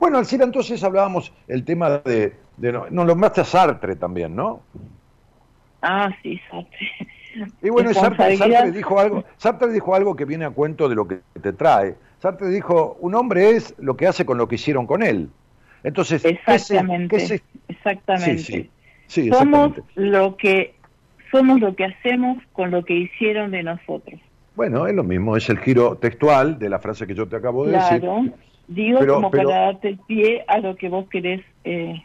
[0.00, 2.34] Bueno, Alcira, entonces hablábamos el tema de...
[2.56, 4.62] de no, nos lo nombraste a Sartre también, ¿no?
[5.82, 6.88] Ah, sí, Sartre.
[7.62, 11.20] Y bueno, Sartre, dijo algo, Sartre dijo algo que viene a cuento de lo que
[11.40, 11.94] te trae.
[12.18, 15.28] Sartre dijo, un hombre es lo que hace con lo que hicieron con él.
[15.84, 18.38] Entonces, ¿qué es- Exactamente, qué exactamente.
[18.38, 18.70] Sí, sí,
[19.06, 20.74] sí, somos lo que
[21.30, 24.20] somos lo que hacemos con lo que hicieron de nosotros.
[24.56, 27.66] Bueno, es lo mismo, es el giro textual de la frase que yo te acabo
[27.66, 28.00] de decir.
[28.70, 32.00] Digo Pero- como pero- para darte el pie a lo que vos querés eh,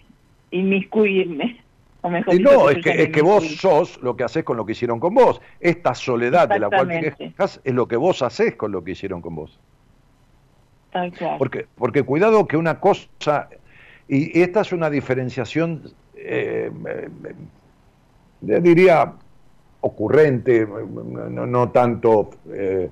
[0.50, 1.62] inmiscuirme.
[2.02, 4.58] O mejor Y dicho, no, es que, es que vos sos lo que haces con
[4.58, 5.42] lo que hicieron con vos.
[5.60, 8.92] Esta soledad de la cual te quejas es lo que vos haces con lo que
[8.92, 9.60] hicieron con vos.
[10.92, 11.38] Tal cual.
[11.38, 13.48] Porque, porque cuidado que una cosa,
[14.08, 15.84] y esta es una diferenciación,
[16.16, 17.10] eh, eh,
[18.48, 19.14] eh, diría,
[19.82, 22.90] ocurrente, no, no tanto eh,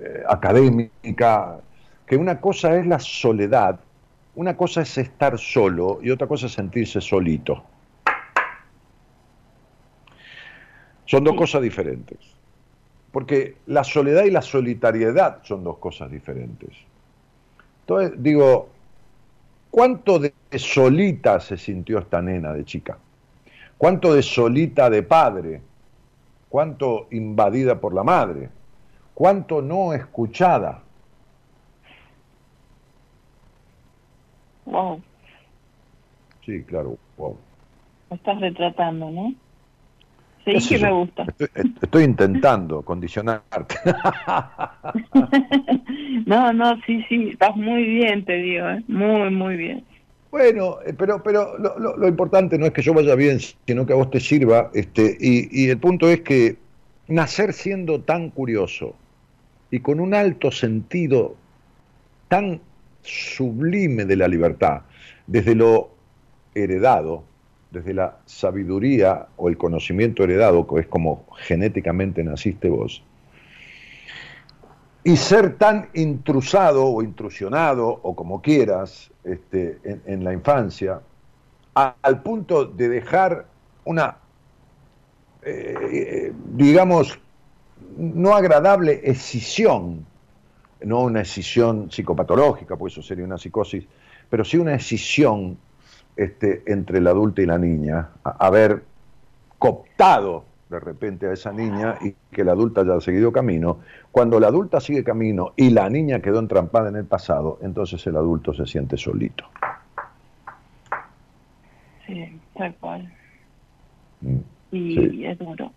[0.00, 1.58] eh, académica,
[2.12, 3.80] que una cosa es la soledad,
[4.34, 7.64] una cosa es estar solo y otra cosa es sentirse solito.
[11.06, 12.18] Son dos cosas diferentes.
[13.12, 16.68] Porque la soledad y la solitariedad son dos cosas diferentes.
[17.80, 18.68] Entonces, digo,
[19.70, 22.98] ¿cuánto de solita se sintió esta nena de chica?
[23.78, 25.62] ¿Cuánto de solita de padre?
[26.50, 28.50] ¿Cuánto invadida por la madre?
[29.14, 30.82] ¿Cuánto no escuchada?
[34.64, 35.02] Wow,
[36.44, 37.38] Sí, claro, wow.
[38.10, 39.34] me estás retratando, ¿no?
[40.44, 40.86] Sí, sé que yo.
[40.86, 41.24] me gusta.
[41.26, 41.48] Estoy,
[41.80, 43.76] estoy intentando condicionarte.
[46.26, 48.84] no, no, sí, sí, estás muy bien, te digo, ¿eh?
[48.88, 49.86] muy, muy bien.
[50.30, 53.84] Bueno, eh, pero, pero lo, lo- lo importante no es que yo vaya bien, sino
[53.86, 54.70] que a vos te sirva.
[54.74, 56.56] Este, y, y el punto es que
[57.08, 58.94] nacer siendo tan curioso
[59.70, 61.36] y con un alto sentido
[62.28, 62.60] tan
[63.02, 64.82] sublime de la libertad,
[65.26, 65.90] desde lo
[66.54, 67.24] heredado,
[67.70, 73.02] desde la sabiduría o el conocimiento heredado, que es como genéticamente naciste vos,
[75.04, 81.00] y ser tan intrusado o intrusionado o como quieras este, en, la infancia,
[81.74, 83.46] al punto de dejar
[83.84, 84.18] una,
[85.42, 87.18] eh, eh, digamos,
[87.96, 90.06] no agradable escisión,
[90.84, 93.84] no una escisión psicopatológica, porque eso sería una psicosis,
[94.28, 95.56] pero sí una escisión
[96.16, 98.82] este, entre el adulto y la niña, a- haber
[99.58, 103.80] cooptado de repente a esa niña y que la adulta haya seguido camino.
[104.10, 108.16] Cuando la adulta sigue camino y la niña quedó entrampada en el pasado, entonces el
[108.16, 109.44] adulto se siente solito.
[112.06, 113.12] Sí, tal cual.
[114.20, 114.38] Mm.
[114.72, 115.26] Y Sí.
[115.26, 115.72] es duro.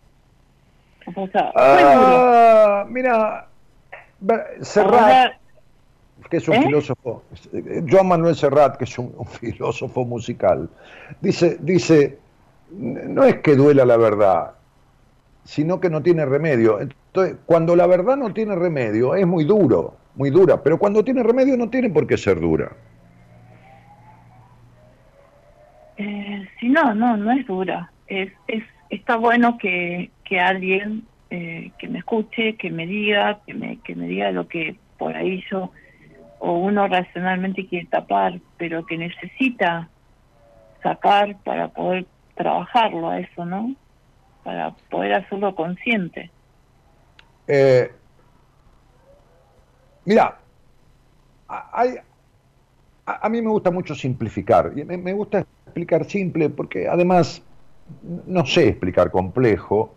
[1.08, 1.54] O sea, duro.
[1.56, 3.50] Ah, mira,
[4.62, 5.34] Serrat,
[6.30, 6.64] que es un ¿Eh?
[6.64, 7.24] filósofo,
[7.90, 10.70] Joan Manuel Serrat, que es un, un filósofo musical,
[11.22, 12.18] dice, dice,
[12.72, 14.52] no es que duela la verdad,
[15.44, 16.80] sino que no tiene remedio.
[16.82, 21.24] Entonces, cuando la verdad no tiene remedio, es muy duro, muy dura, pero cuando tiene
[21.24, 22.72] remedio no tiene por qué ser dura.
[25.98, 27.92] Eh, sí, no, no, no es dura.
[28.08, 31.06] Es, es, está bueno que, que alguien
[31.36, 35.16] eh, que me escuche, que me diga, que me, que me diga lo que por
[35.16, 35.72] ahí yo
[36.38, 39.90] o uno racionalmente quiere tapar, pero que necesita
[40.84, 43.76] sacar para poder trabajarlo a eso, ¿no?
[44.44, 46.32] Para poder hacerlo consciente.
[47.48, 47.92] Eh,
[50.06, 50.40] mira,
[51.48, 51.96] a- hay,
[53.06, 57.42] a, mí me gusta mucho simplificar, y me, gusta explicar simple porque además
[58.28, 59.96] no sé explicar complejo,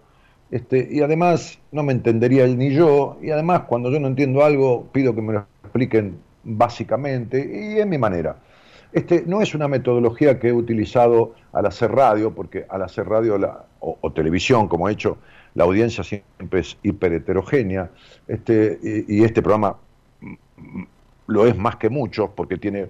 [0.51, 4.45] este, y además no me entendería él ni yo, y además cuando yo no entiendo
[4.45, 8.37] algo pido que me lo expliquen básicamente, y es mi manera.
[8.93, 13.39] Este, no es una metodología que he utilizado al hacer radio, porque al hacer radio
[13.81, 15.19] o, televisión, como he hecho,
[15.55, 17.91] la audiencia siempre es hiper heterogénea,
[18.27, 19.77] este, y, este programa
[21.27, 22.89] lo es más que mucho, porque tiene,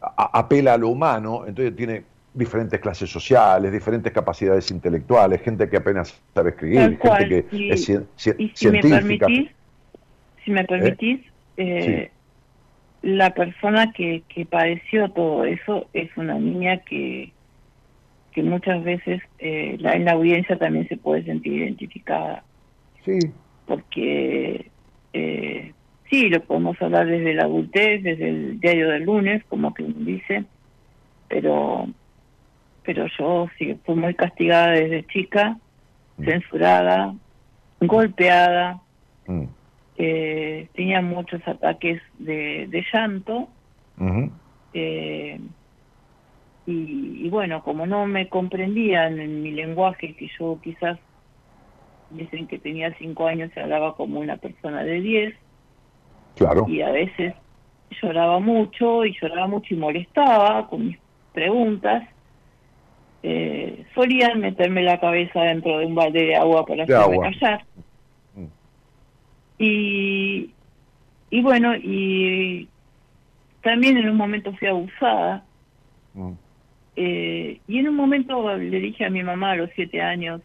[0.00, 6.20] apela a lo humano, entonces tiene diferentes clases sociales, diferentes capacidades intelectuales, gente que apenas
[6.34, 7.84] sabe escribir, gente que es
[8.54, 9.26] científica.
[10.44, 11.20] si me permitís,
[11.56, 12.10] eh,
[13.02, 17.32] la persona que, que padeció todo eso es una niña que,
[18.32, 22.42] que muchas veces eh, la, en la audiencia también se puede sentir identificada.
[23.04, 23.18] Sí.
[23.66, 24.70] Porque
[25.12, 25.72] eh,
[26.10, 30.44] sí, lo podemos hablar desde la adultez, desde el diario del lunes, como que dice,
[31.28, 31.86] pero
[32.84, 35.58] pero yo sí fui muy castigada desde chica,
[36.18, 36.24] mm.
[36.24, 37.14] censurada,
[37.80, 38.80] golpeada.
[39.26, 39.44] Mm
[39.96, 43.48] eh, tenía muchos ataques de, llanto.
[44.72, 45.40] Eh,
[46.66, 50.98] y, bueno, como no me comprendían en mi lenguaje, que yo quizás
[52.10, 55.34] dicen que tenía cinco años y hablaba como una persona de diez.
[56.36, 56.66] Claro.
[56.68, 57.34] Y a veces
[58.02, 60.98] lloraba mucho y lloraba mucho y molestaba con mis
[61.32, 62.08] preguntas.
[63.26, 67.64] Eh, solían meterme la cabeza dentro de un balde de agua para hacerme callar.
[69.58, 70.50] Y,
[71.30, 72.68] y bueno, y
[73.62, 75.42] también en un momento fui abusada.
[76.12, 76.32] Mm.
[76.96, 80.42] Eh, y en un momento le dije a mi mamá a los siete años,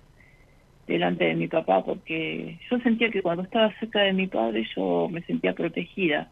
[0.87, 5.09] delante de mi papá, porque yo sentía que cuando estaba cerca de mi padre yo
[5.11, 6.29] me sentía protegida.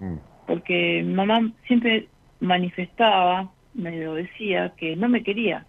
[0.00, 0.16] Mm.
[0.46, 2.08] Porque mi mamá siempre
[2.40, 5.66] manifestaba, me lo decía, que no me quería,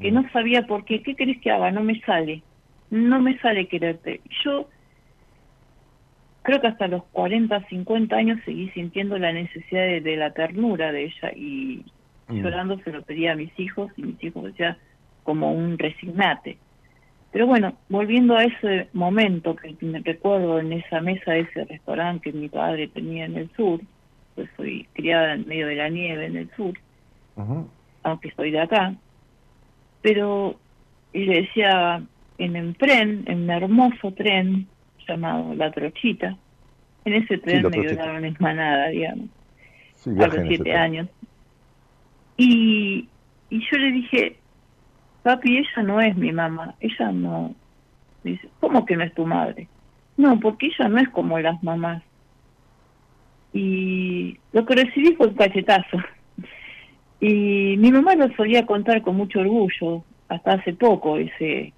[0.00, 0.14] que mm.
[0.14, 1.70] no sabía por qué, ¿qué querés que haga?
[1.70, 2.42] No me sale,
[2.90, 4.20] no me sale quererte.
[4.44, 4.68] Yo
[6.42, 11.04] creo que hasta los 40, 50 años seguí sintiendo la necesidad de, la ternura de
[11.04, 11.84] ella y
[12.28, 12.42] mm.
[12.42, 14.76] llorando se lo pedía a mis hijos y mis hijos decían
[15.24, 16.58] como un resignate.
[17.30, 22.30] Pero bueno, volviendo a ese momento que me recuerdo en esa mesa de ese restaurante
[22.30, 23.80] que mi padre tenía en el sur,
[24.34, 26.72] pues soy criada en medio de la nieve en el sur,
[28.02, 28.94] aunque soy de acá,
[30.02, 30.58] pero
[31.12, 32.02] y le decía
[32.38, 34.66] en el tren, en un hermoso tren,
[35.06, 36.36] llamado La Trochita.
[37.04, 39.28] En ese tren me violaron en manada, digamos,
[40.06, 41.08] a los siete años.
[42.36, 43.08] Y,
[43.50, 44.36] y yo le dije,
[45.22, 47.54] papi, ella no es mi mamá, ella no.
[48.22, 49.68] Dice, ¿cómo que no es tu madre?
[50.16, 52.02] No, porque ella no es como las mamás.
[53.52, 55.98] Y lo que recibí fue un cachetazo.
[57.20, 61.72] Y mi mamá lo solía contar con mucho orgullo, hasta hace poco, ese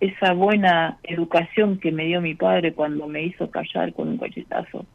[0.00, 4.86] esa buena educación que me dio mi padre cuando me hizo callar con un cachetazo.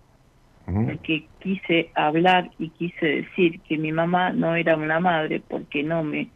[1.03, 6.03] que quise hablar y quise decir que mi mamá no era una madre porque no
[6.03, 6.29] me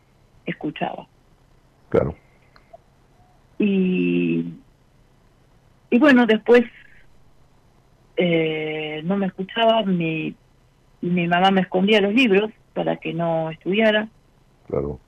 [0.46, 1.08] escuchaba.
[1.88, 2.14] Claro.
[3.58, 4.54] Y,
[5.90, 6.64] y bueno, después
[8.18, 10.36] eh, no me escuchaba, mi,
[11.02, 14.08] mi mamá me escondía los libros para que no estudiara.
[14.68, 15.00] Claro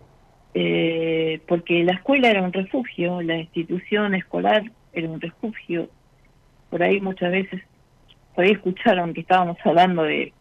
[0.54, 4.64] eh, porque la escuela era un refugio, la institución escolar
[4.94, 5.90] era un refugio.
[6.70, 7.62] Por ahí muchas veces,
[8.36, 10.34] por ahí escucharon que estábamos hablando de,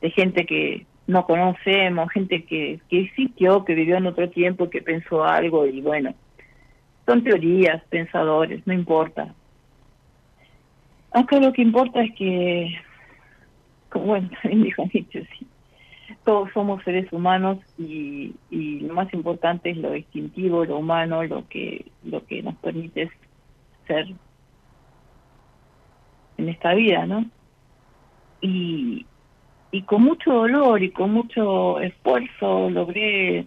[0.00, 4.82] de gente que no conocemos, gente que, que existió, que vivió en otro tiempo, que
[4.82, 6.14] pensó algo y bueno,
[7.06, 9.34] son teorías, pensadores, no importa.
[11.12, 12.74] Acá lo que importa es que,
[13.88, 15.46] como bueno, también dijo Nietzsche, sí,
[16.28, 21.86] todos somos seres humanos y, lo más importante es lo distintivo, lo humano, lo que,
[22.04, 23.10] lo que nos permite
[23.86, 24.08] ser
[26.36, 27.24] en esta vida, ¿no?
[28.42, 29.06] Y,
[29.70, 33.46] y con mucho dolor y con mucho esfuerzo logré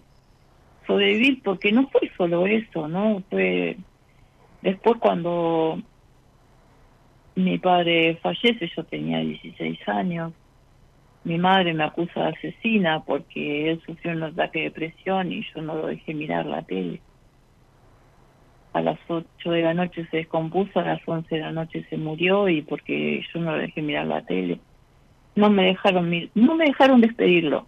[0.88, 3.22] sobrevivir porque no fue solo eso, ¿no?
[3.30, 3.78] Fue
[4.64, 5.80] después cuando
[7.36, 10.34] mi padre fallece, yo tenía 16 años,
[11.24, 15.62] mi madre me acusa de asesina porque él sufrió un ataque de depresión y yo
[15.62, 17.00] no lo dejé mirar la tele.
[18.74, 21.98] A las 8 de la noche se descompuso, a las 11 de la noche se
[21.98, 24.60] murió y porque yo no lo dejé mirar la tele.
[25.36, 27.68] No me dejaron no me dejaron despedirlo.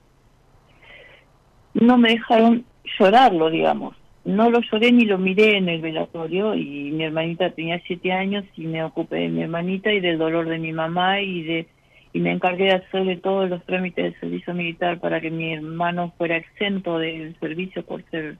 [1.73, 2.65] No me dejaron
[2.97, 3.95] llorarlo, digamos.
[4.25, 8.45] No lo lloré ni lo miré en el velatorio y mi hermanita tenía siete años
[8.55, 11.67] y me ocupé de mi hermanita y del dolor de mi mamá y de
[12.13, 16.13] y me encargué de hacerle todos los trámites del servicio militar para que mi hermano
[16.17, 18.37] fuera exento del servicio por ser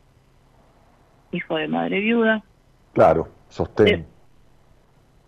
[1.31, 2.43] hijo de madre viuda.
[2.93, 3.87] Claro, sostén.
[3.87, 4.05] Eh,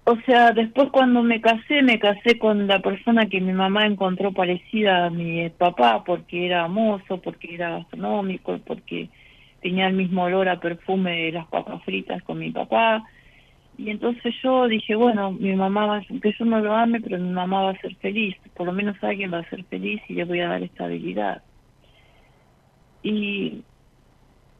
[0.08, 4.32] o sea, después cuando me casé, me casé con la persona que mi mamá encontró
[4.32, 9.10] parecida a mi papá, porque era mozo, porque era gastronómico, porque
[9.62, 13.04] tenía el mismo olor a perfume de las papas fritas con mi papá.
[13.78, 17.30] Y entonces yo dije, bueno, mi mamá, va, que yo no lo ame, pero mi
[17.30, 20.24] mamá va a ser feliz, por lo menos alguien va a ser feliz y le
[20.24, 21.44] voy a dar estabilidad.
[23.04, 23.64] Y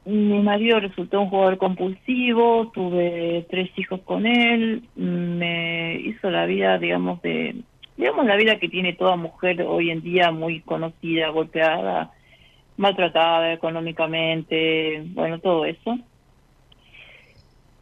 [0.06, 6.78] mi marido resultó un jugador compulsivo, tuve tres hijos con él, me hizo la vida,
[6.78, 7.56] digamos, de,
[7.98, 12.12] digamos, la vida que tiene toda mujer hoy en día, muy conocida, golpeada,
[12.78, 15.98] maltratada económicamente, bueno, todo eso.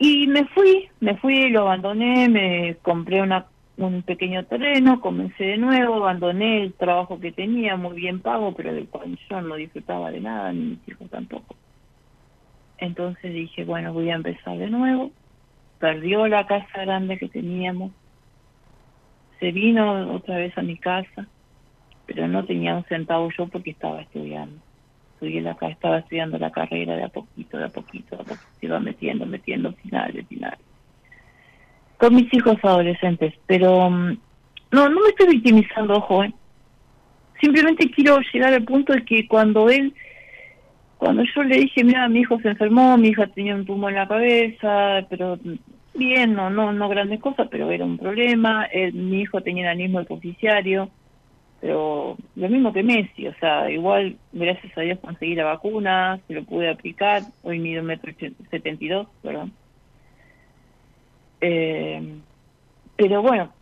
[0.05, 3.45] Y me fui, me fui, lo abandoné, me compré una,
[3.77, 8.73] un pequeño terreno, comencé de nuevo, abandoné el trabajo que tenía, muy bien pago, pero
[8.73, 11.55] del cual yo no disfrutaba de nada, ni mis hijos tampoco.
[12.79, 15.09] Entonces dije, bueno, voy a empezar de nuevo.
[15.79, 17.93] Perdió la casa grande que teníamos.
[19.39, 21.27] Se vino otra vez a mi casa,
[22.07, 24.59] pero no tenía un centavo yo porque estaba estudiando.
[25.23, 28.49] Estudié la, estaba estudiando la carrera de a poquito, de a poquito, de a poquito.
[28.59, 30.59] Se iba metiendo, metiendo finales, finales.
[31.97, 34.17] Con mis hijos adolescentes, pero mm,
[34.71, 36.33] no, no me estoy victimizando, ojo, ¿eh?
[37.39, 39.93] Simplemente quiero llegar al punto de que cuando él
[40.97, 43.99] cuando yo le dije, mira, mi hijo se enfermó, mi hija tenía un tumor en
[43.99, 45.37] la cabeza, pero
[45.93, 48.67] bien, no, no, no grandes cosas, pero era un problema.
[48.93, 50.89] mi hijo tenía el anismo epofisiario,
[51.63, 56.33] pero lo mismo que Messi, o sea, igual, gracias a Dios conseguí la vacuna, se
[56.33, 58.11] lo pude aplicar, hoy mido metro
[58.51, 59.53] setenta y dos, perdón.
[61.39, 62.15] Eh,
[62.97, 63.53] pero bueno,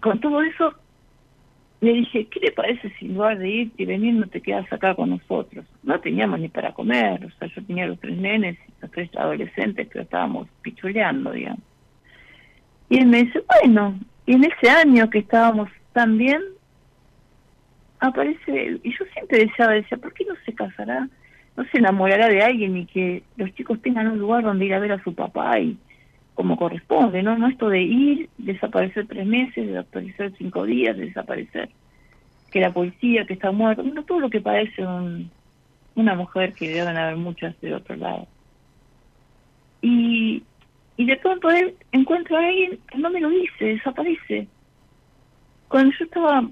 [0.00, 0.72] con todo eso
[1.82, 4.72] le dije, ¿qué le parece si en lugar de irte y venir no te quedas
[4.72, 5.66] acá con nosotros?
[5.82, 9.88] No teníamos ni para comer, o sea, yo tenía los tres nenes los tres adolescentes,
[9.92, 11.60] pero estábamos pichuleando, digamos.
[12.88, 16.40] Y él me dice, bueno, y en ese año que estábamos tan bien,
[18.00, 18.78] aparece.
[18.82, 21.08] Y yo siempre deseaba, decía, ¿por qué no se casará?
[21.56, 24.78] No se enamorará de alguien y que los chicos tengan un lugar donde ir a
[24.78, 25.76] ver a su papá y
[26.34, 27.36] como corresponde, ¿no?
[27.36, 31.68] No esto de ir, desaparecer tres meses, desaparecer cinco días, desaparecer,
[32.52, 34.86] que la policía, que está muerto, no todo lo que parece
[35.96, 38.28] una mujer que deben haber muchas de otro lado.
[39.82, 40.44] Y,
[40.96, 44.46] y de pronto él encuentra a alguien que no me lo dice, desaparece.
[45.66, 46.48] Cuando yo estaba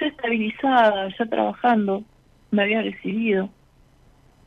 [0.00, 2.04] ya estabilizada, ya trabajando,
[2.50, 3.48] me había recibido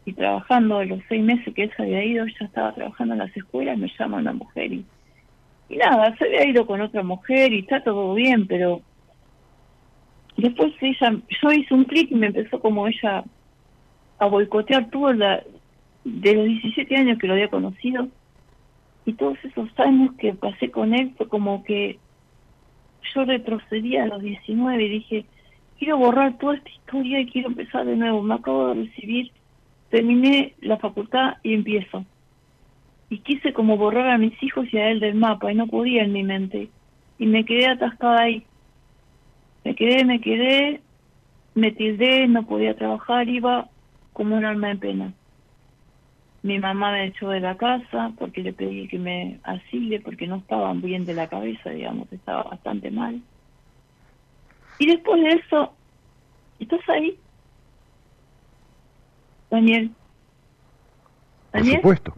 [0.05, 3.35] y trabajando los seis meses que él se había ido, ya estaba trabajando en las
[3.35, 4.85] escuelas, me llama una mujer y,
[5.69, 8.81] y nada, se había ido con otra mujer y está todo bien, pero
[10.37, 13.23] después ella, yo hice un clic y me empezó como ella
[14.19, 15.43] a boicotear todo la,
[16.03, 18.07] de los 17 años que lo había conocido.
[19.05, 21.99] Y todos esos años que pasé con él fue como que
[23.13, 25.25] yo retrocedía a los 19 y dije,
[25.77, 29.31] quiero borrar toda esta historia y quiero empezar de nuevo, me acabo de recibir
[29.89, 32.05] terminé la facultad y empiezo.
[33.09, 36.03] Y quise como borrar a mis hijos y a él del mapa y no podía
[36.03, 36.69] en mi mente.
[37.17, 38.43] Y me quedé atascada ahí.
[39.63, 40.81] Me quedé, me quedé,
[41.53, 43.69] me tildé, no podía trabajar, iba
[44.13, 45.13] como un alma en pena.
[46.43, 50.35] Mi mamá me echó de la casa porque le pedí que me asile porque no
[50.35, 53.21] estaba bien de la cabeza, digamos, estaba bastante mal.
[54.79, 55.73] Y después de eso,
[56.59, 57.17] ¿estás ahí?
[59.49, 59.91] Daniel.
[61.51, 62.13] Por supuesto.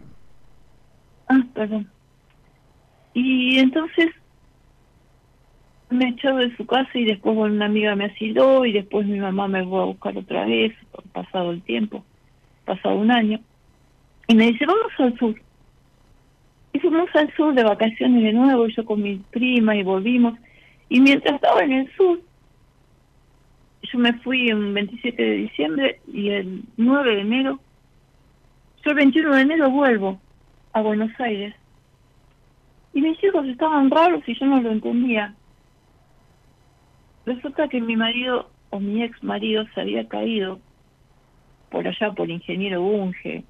[1.27, 1.89] Ah, perdón.
[3.13, 4.11] Y entonces
[5.89, 9.47] me echó de su casa y después una amiga me asiló y después mi mamá
[9.47, 10.73] me fue a buscar otra vez,
[11.13, 12.03] pasado el tiempo,
[12.65, 13.39] pasado un año.
[14.27, 15.35] Y me dice, vamos al sur.
[16.73, 20.37] Y fuimos al sur de vacaciones de nuevo, yo con mi prima y volvimos.
[20.89, 22.19] Y mientras estaba en el sur,
[23.91, 27.59] yo me fui el 27 de diciembre y el 9 de enero,
[28.83, 30.19] yo el 21 de enero vuelvo
[30.73, 31.55] a Buenos Aires.
[32.93, 35.35] Y mis hijos estaban raros y yo no lo entendía.
[37.25, 40.59] Resulta que mi marido o mi ex marido se había caído
[41.69, 43.43] por allá por Ingeniero Bunge,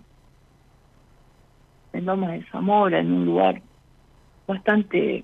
[1.94, 3.62] en Lomas de Zamora, en un lugar
[4.48, 5.24] bastante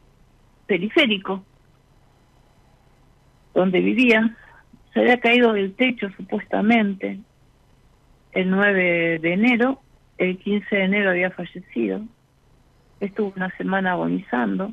[0.67, 1.43] periférico,
[3.53, 4.35] donde vivía
[4.93, 7.19] se había caído del techo supuestamente
[8.33, 9.79] el 9 de enero,
[10.17, 12.01] el 15 de enero había fallecido,
[12.99, 14.71] estuvo una semana agonizando,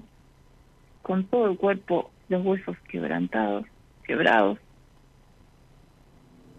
[1.02, 3.66] con todo el cuerpo, los huesos quebrantados,
[4.04, 4.58] quebrados.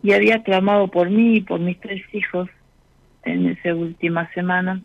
[0.04, 2.50] Y había clamado por mí y por mis tres hijos
[3.24, 4.82] en esa última semana,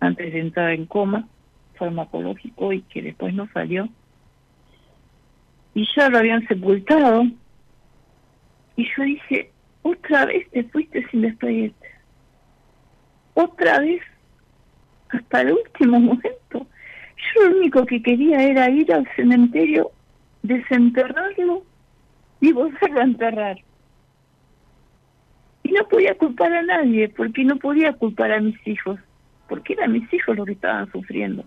[0.00, 1.28] antes de entrar en coma
[1.76, 3.88] farmacológico y que después no salió.
[5.74, 7.24] Y ya lo habían sepultado.
[8.76, 9.50] Y yo dije,
[9.82, 11.88] otra vez te fuiste sin despedirte.
[13.34, 14.02] Otra vez,
[15.10, 16.66] hasta el último momento.
[17.34, 19.90] Yo lo único que quería era ir al cementerio,
[20.42, 21.62] desenterrarlo
[22.40, 23.58] y volverlo a enterrar.
[25.62, 29.00] Y no podía culpar a nadie, porque no podía culpar a mis hijos,
[29.48, 31.44] porque eran mis hijos los que estaban sufriendo.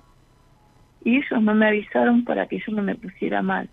[1.04, 3.70] Y ellos no me avisaron para que yo no me pusiera mal.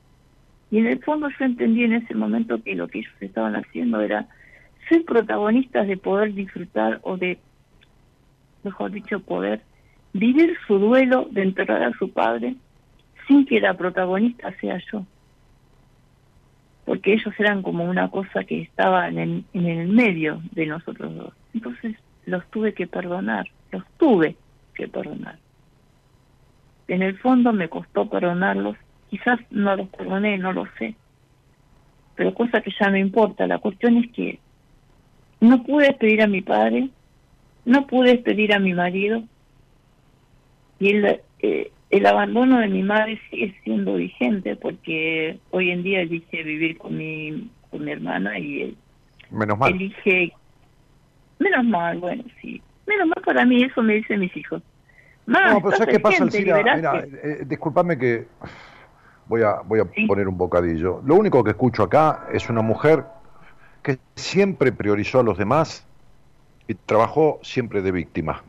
[0.70, 4.00] Y en el fondo yo entendí en ese momento que lo que ellos estaban haciendo
[4.00, 4.26] era
[4.88, 7.38] ser protagonistas de poder disfrutar o de,
[8.62, 9.62] mejor dicho, poder
[10.12, 12.56] vivir su duelo de enterrar a su padre
[13.26, 15.04] sin que la protagonista sea yo.
[16.84, 21.14] Porque ellos eran como una cosa que estaba en el, en el medio de nosotros
[21.14, 21.34] dos.
[21.52, 21.96] Entonces
[22.26, 24.36] los tuve que perdonar, los tuve
[24.74, 25.38] que perdonar.
[26.88, 28.76] En el fondo me costó perdonarlos,
[29.16, 30.94] quizás no los perdoné, no lo sé,
[32.14, 34.38] pero cosa que ya no importa, la cuestión es que
[35.40, 36.88] no pude despedir a mi padre,
[37.64, 39.22] no pude despedir a mi marido,
[40.78, 46.00] y el, eh, el abandono de mi madre sigue siendo vigente porque hoy en día
[46.00, 48.76] elige vivir con mi, con mi hermana y él
[49.30, 49.72] Menos mal.
[49.72, 50.32] elige...
[51.38, 52.62] Menos mal, bueno, sí.
[52.86, 54.62] Menos mal para mí, eso me dicen mis hijos.
[55.26, 56.62] Más, No, pero ¿sabes qué pasa, Alcira?
[56.76, 58.26] Mira, eh, disculpame que
[59.28, 61.02] voy a, voy a poner un bocadillo.
[61.04, 63.04] Lo único que escucho acá es una mujer
[63.82, 65.86] que siempre priorizó a los demás
[66.68, 68.42] y trabajó siempre de víctima.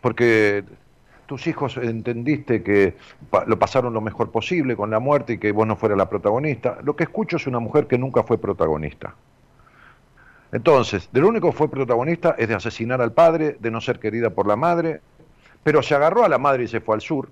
[0.00, 0.64] Porque
[1.26, 2.96] tus hijos entendiste que
[3.46, 6.78] lo pasaron lo mejor posible con la muerte y que vos no fueras la protagonista.
[6.82, 9.14] Lo que escucho es una mujer que nunca fue protagonista.
[10.52, 13.98] Entonces, de lo único que fue protagonista es de asesinar al padre, de no ser
[13.98, 15.00] querida por la madre,
[15.62, 17.28] pero se agarró a la madre y se fue al sur.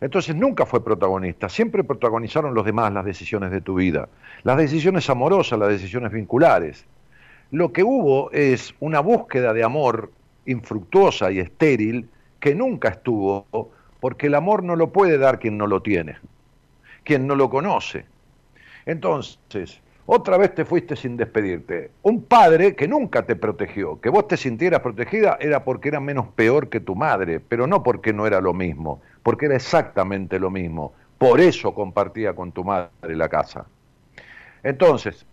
[0.00, 4.08] Entonces nunca fue protagonista, siempre protagonizaron los demás las decisiones de tu vida,
[4.42, 6.84] las decisiones amorosas, las decisiones vinculares.
[7.50, 10.10] Lo que hubo es una búsqueda de amor
[10.44, 12.08] infructuosa y estéril
[12.40, 13.46] que nunca estuvo,
[14.00, 16.16] porque el amor no lo puede dar quien no lo tiene,
[17.02, 18.04] quien no lo conoce.
[18.84, 21.90] Entonces, otra vez te fuiste sin despedirte.
[22.02, 26.28] Un padre que nunca te protegió, que vos te sintieras protegida era porque era menos
[26.28, 30.50] peor que tu madre, pero no porque no era lo mismo, porque era exactamente lo
[30.50, 30.92] mismo.
[31.18, 33.66] Por eso compartía con tu madre la casa.
[34.62, 35.26] Entonces,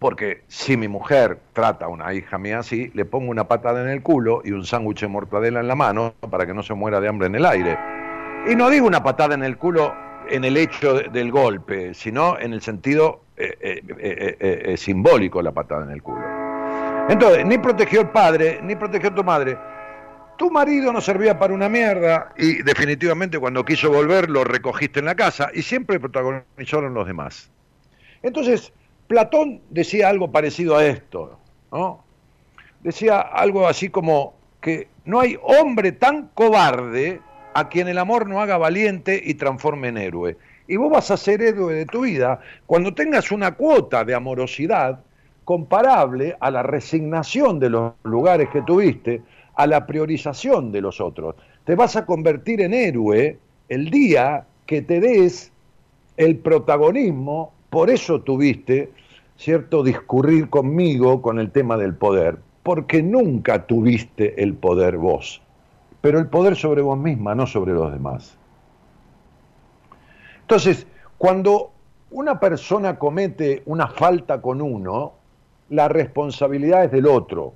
[0.00, 3.90] porque si mi mujer trata a una hija mía así, le pongo una patada en
[3.90, 7.00] el culo y un sándwich de mortadela en la mano para que no se muera
[7.00, 7.78] de hambre en el aire.
[8.50, 9.94] Y no digo una patada en el culo
[10.28, 15.52] en el hecho de- del golpe, sino en el sentido eh, eh, eh, simbólico la
[15.52, 16.24] patada en el culo.
[17.08, 19.56] Entonces, ni protegió el padre, ni protegió tu madre.
[20.36, 25.06] Tu marido no servía para una mierda y definitivamente cuando quiso volver lo recogiste en
[25.06, 27.50] la casa y siempre protagonizaron los demás.
[28.22, 28.72] Entonces,
[29.06, 31.38] Platón decía algo parecido a esto,
[31.70, 32.04] ¿no?
[32.82, 37.20] Decía algo así como que no hay hombre tan cobarde
[37.54, 40.36] a quien el amor no haga valiente y transforme en héroe.
[40.66, 45.00] Y vos vas a ser héroe de tu vida cuando tengas una cuota de amorosidad
[45.44, 49.22] comparable a la resignación de los lugares que tuviste,
[49.62, 51.36] a la priorización de los otros.
[51.64, 55.52] Te vas a convertir en héroe el día que te des
[56.16, 58.90] el protagonismo, por eso tuviste
[59.36, 65.40] cierto discurrir conmigo con el tema del poder, porque nunca tuviste el poder vos,
[66.00, 68.36] pero el poder sobre vos misma, no sobre los demás.
[70.40, 71.70] Entonces, cuando
[72.10, 75.12] una persona comete una falta con uno,
[75.68, 77.54] la responsabilidad es del otro.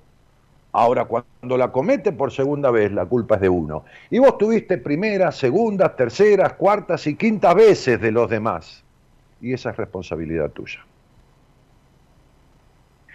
[0.79, 3.87] Ahora, cuando la comete por segunda vez, la culpa es de uno.
[4.11, 8.85] Y vos tuviste primeras, segundas, terceras, cuartas y quintas veces de los demás.
[9.41, 10.81] Y esa es responsabilidad tuya.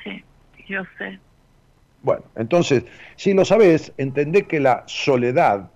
[0.04, 0.24] Sí,
[0.68, 1.20] yo sé.
[2.02, 2.84] Bueno, entonces,
[3.16, 5.70] si lo sabés, entendé que la soledad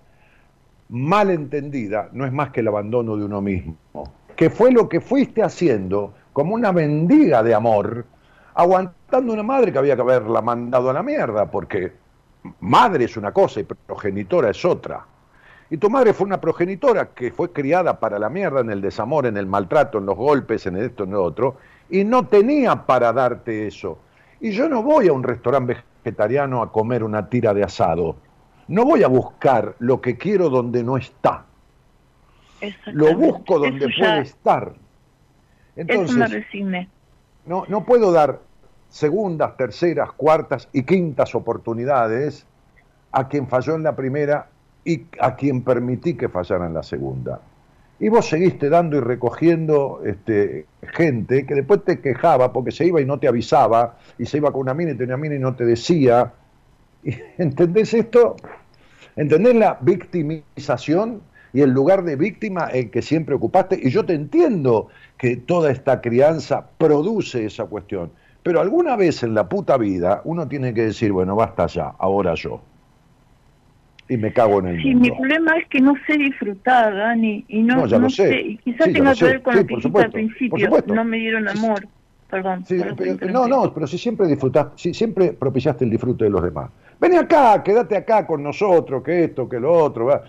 [0.88, 3.76] mal entendida no es más que el abandono de uno mismo,
[4.34, 8.06] que fue lo que fuiste haciendo como una mendiga de amor,
[8.56, 11.92] aguantando una madre que había que haberla mandado a la mierda, porque
[12.60, 15.04] madre es una cosa y progenitora es otra.
[15.68, 19.26] Y tu madre fue una progenitora que fue criada para la mierda en el desamor,
[19.26, 21.58] en el maltrato, en los golpes, en esto, en lo otro,
[21.90, 23.98] y no tenía para darte eso.
[24.40, 28.16] Y yo no voy a un restaurante vegetariano a comer una tira de asado.
[28.68, 31.44] No voy a buscar lo que quiero donde no está.
[32.86, 34.72] Lo busco donde Eso puede estar.
[35.76, 36.88] Eso me resigné.
[37.46, 38.40] No, no puedo dar
[38.88, 42.46] segundas, terceras, cuartas y quintas oportunidades
[43.12, 44.48] a quien falló en la primera
[44.84, 47.40] y a quien permití que fallara en la segunda.
[47.98, 53.00] Y vos seguiste dando y recogiendo este, gente que después te quejaba porque se iba
[53.00, 55.54] y no te avisaba, y se iba con una mina y tenía mina y no
[55.56, 56.32] te decía.
[57.38, 58.36] ¿Entendés esto?
[59.16, 61.22] ¿Entendés la victimización
[61.54, 63.80] y el lugar de víctima en que siempre ocupaste?
[63.82, 68.10] Y yo te entiendo que toda esta crianza produce esa cuestión.
[68.42, 72.34] Pero alguna vez en la puta vida uno tiene que decir, bueno, basta ya, ahora
[72.34, 72.60] yo
[74.08, 77.62] y me cago en el sí, mi problema es que no sé disfrutar, Dani, y
[77.62, 78.40] no, no, sé.
[78.40, 81.86] y quizás tenga que ver con lo que dijiste al principio, no me dieron amor.
[82.30, 82.64] Perdón.
[83.30, 86.70] no, no, pero si siempre disfrutaste, si siempre propiciaste el disfrute de los demás.
[87.00, 90.12] Vení acá, quédate acá con nosotros, que esto, que lo otro.
[90.12, 90.20] Eh,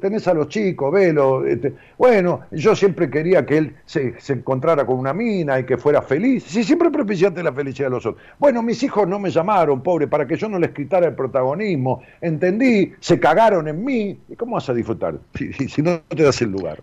[0.00, 1.46] tenés a los chicos, velo.
[1.46, 1.74] Este.
[1.96, 6.44] Bueno, yo siempre quería que él se, encontrara con una mina y que fuera feliz.
[6.44, 8.22] Si siempre propiciaste la felicidad de los otros.
[8.38, 12.02] Bueno, mis hijos no me llamaron, pobre, para que yo no les quitara el protagonismo.
[12.20, 14.18] Entendí, se cagaron en mí.
[14.28, 16.82] ¿Y cómo vas a disfrutar si, no te das el lugar?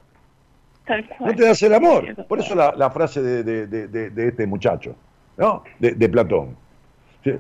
[1.20, 2.26] No te das el amor.
[2.26, 4.96] Por eso la, frase de, este muchacho,
[5.38, 5.64] ¿no?
[5.80, 6.56] de Platón.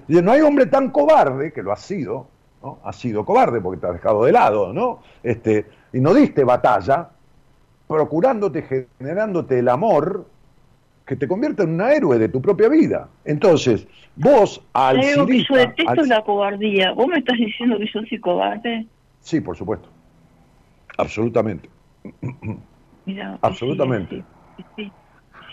[0.07, 2.27] No hay hombre tan cobarde, que lo ha sido,
[2.61, 2.79] ¿no?
[2.83, 5.01] Ha sido cobarde porque te has dejado de lado, ¿no?
[5.23, 7.09] Este, y no diste batalla,
[7.87, 10.25] procurándote, generándote el amor
[11.05, 13.09] que te convierte en una héroe de tu propia vida.
[13.25, 16.93] Entonces, vos al Creo que yo detesto la cobardía.
[16.93, 18.87] ¿Vos me estás diciendo que yo soy cobarde?
[19.19, 19.89] Sí, por supuesto.
[20.97, 21.69] Absolutamente.
[23.41, 24.23] Absolutamente.
[24.77, 24.91] sí,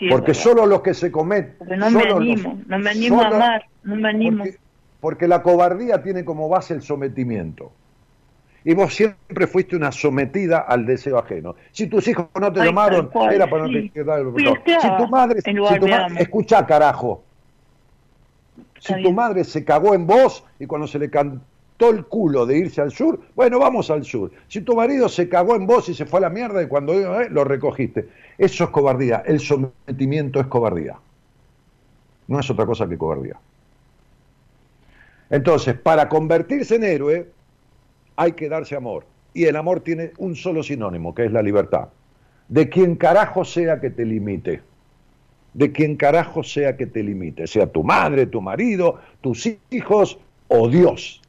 [0.09, 1.55] porque solo los que se cometen...
[1.57, 4.43] Porque no me animo, no me animo a amar, no me animo.
[4.45, 4.59] Porque,
[5.01, 7.71] la cobardía tiene como base el sometimiento.
[8.63, 11.55] Y vos siempre fuiste una sometida al deseo ajeno.
[11.71, 14.21] Si tus hijos no te llamaron, era para no te quedar
[14.81, 17.23] Si tu madre, si tu madre escucha carajo.
[18.79, 22.57] si tu madre se cagó en vos y cuando se le cantó el culo de
[22.57, 24.31] irse al sur, bueno, vamos al sur.
[24.49, 26.93] Si tu marido se cagó en vos y se fue a la mierda y cuando
[26.93, 28.09] eh, lo recogiste.
[28.37, 29.23] Eso es cobardía.
[29.25, 30.97] El sometimiento es cobardía.
[32.27, 33.37] No es otra cosa que cobardía.
[35.29, 37.29] Entonces, para convertirse en héroe,
[38.15, 39.05] hay que darse amor.
[39.33, 41.89] Y el amor tiene un solo sinónimo, que es la libertad.
[42.47, 44.61] De quien carajo sea que te limite.
[45.53, 47.47] De quien carajo sea que te limite.
[47.47, 51.21] Sea tu madre, tu marido, tus hijos o Dios.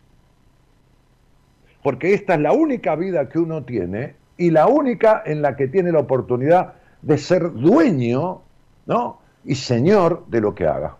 [1.82, 5.68] Porque esta es la única vida que uno tiene y la única en la que
[5.68, 8.42] tiene la oportunidad de ser dueño
[8.86, 9.20] ¿no?
[9.44, 10.96] y señor de lo que haga.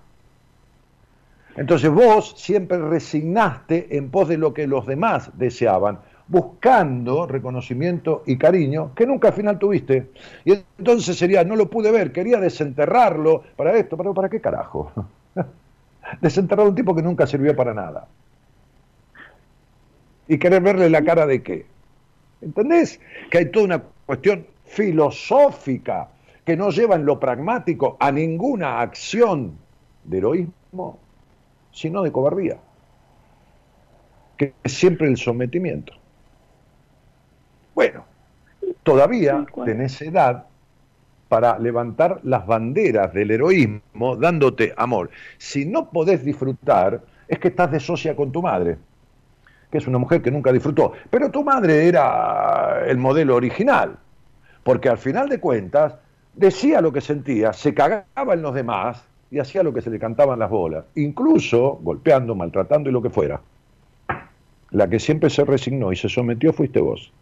[1.57, 5.99] Entonces vos siempre resignaste en pos de lo que los demás deseaban,
[6.29, 10.11] buscando reconocimiento y cariño que nunca al final tuviste.
[10.45, 14.93] Y entonces sería, no lo pude ver, quería desenterrarlo para esto, pero ¿para qué carajo?
[16.21, 18.07] Desenterrar a un tipo que nunca sirvió para nada.
[20.29, 21.67] Y querer verle la cara de qué.
[22.41, 23.01] ¿Entendés?
[23.29, 26.09] Que hay toda una cuestión filosófica
[26.45, 29.59] que no lleva en lo pragmático a ninguna acción
[30.05, 31.00] de heroísmo,
[31.73, 32.57] sino de cobardía,
[34.37, 35.93] que es siempre el sometimiento.
[37.75, 38.05] Bueno,
[38.83, 40.47] todavía tenés edad
[41.29, 45.11] para levantar las banderas del heroísmo dándote amor.
[45.39, 48.79] Si no podés disfrutar, es que estás de socia con tu madre,
[49.71, 50.93] que es una mujer que nunca disfrutó.
[51.09, 53.97] Pero tu madre era el modelo original
[54.63, 55.95] porque al final de cuentas
[56.35, 59.99] decía lo que sentía, se cagaba en los demás y hacía lo que se le
[59.99, 63.41] cantaban las bolas, incluso golpeando, maltratando y lo que fuera.
[64.71, 67.13] La que siempre se resignó y se sometió fuiste vos.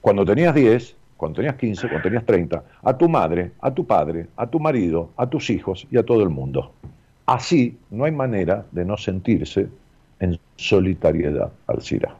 [0.00, 4.26] Cuando tenías 10, cuando tenías 15, cuando tenías 30, a tu madre, a tu padre,
[4.36, 6.72] a tu marido, a tus hijos y a todo el mundo.
[7.26, 9.68] Así no hay manera de no sentirse
[10.18, 12.14] en solitariedad, Alcira.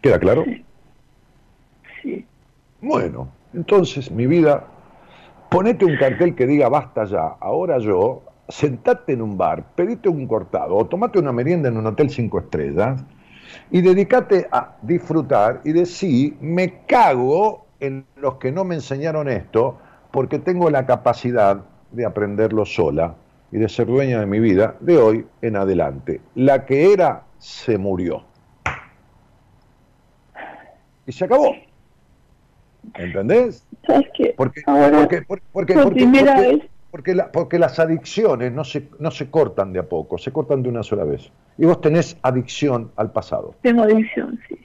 [0.00, 0.44] ¿Queda claro?
[2.80, 4.64] Bueno, entonces, mi vida,
[5.56, 10.26] ponete un cartel que diga basta ya, ahora yo, sentate en un bar, pedite un
[10.26, 13.02] cortado o tomate una merienda en un hotel cinco estrellas
[13.70, 19.78] y dedícate a disfrutar y decir, me cago en los que no me enseñaron esto
[20.10, 23.14] porque tengo la capacidad de aprenderlo sola
[23.50, 26.20] y de ser dueña de mi vida de hoy en adelante.
[26.34, 28.24] La que era se murió.
[31.06, 31.54] Y se acabó.
[32.94, 33.66] ¿Entendés?
[33.86, 34.34] Porque,
[37.32, 40.82] porque, las adicciones no se, no se cortan de a poco, se cortan de una
[40.82, 41.30] sola vez.
[41.58, 43.54] Y vos tenés adicción al pasado.
[43.62, 44.56] Tengo adicción, sí.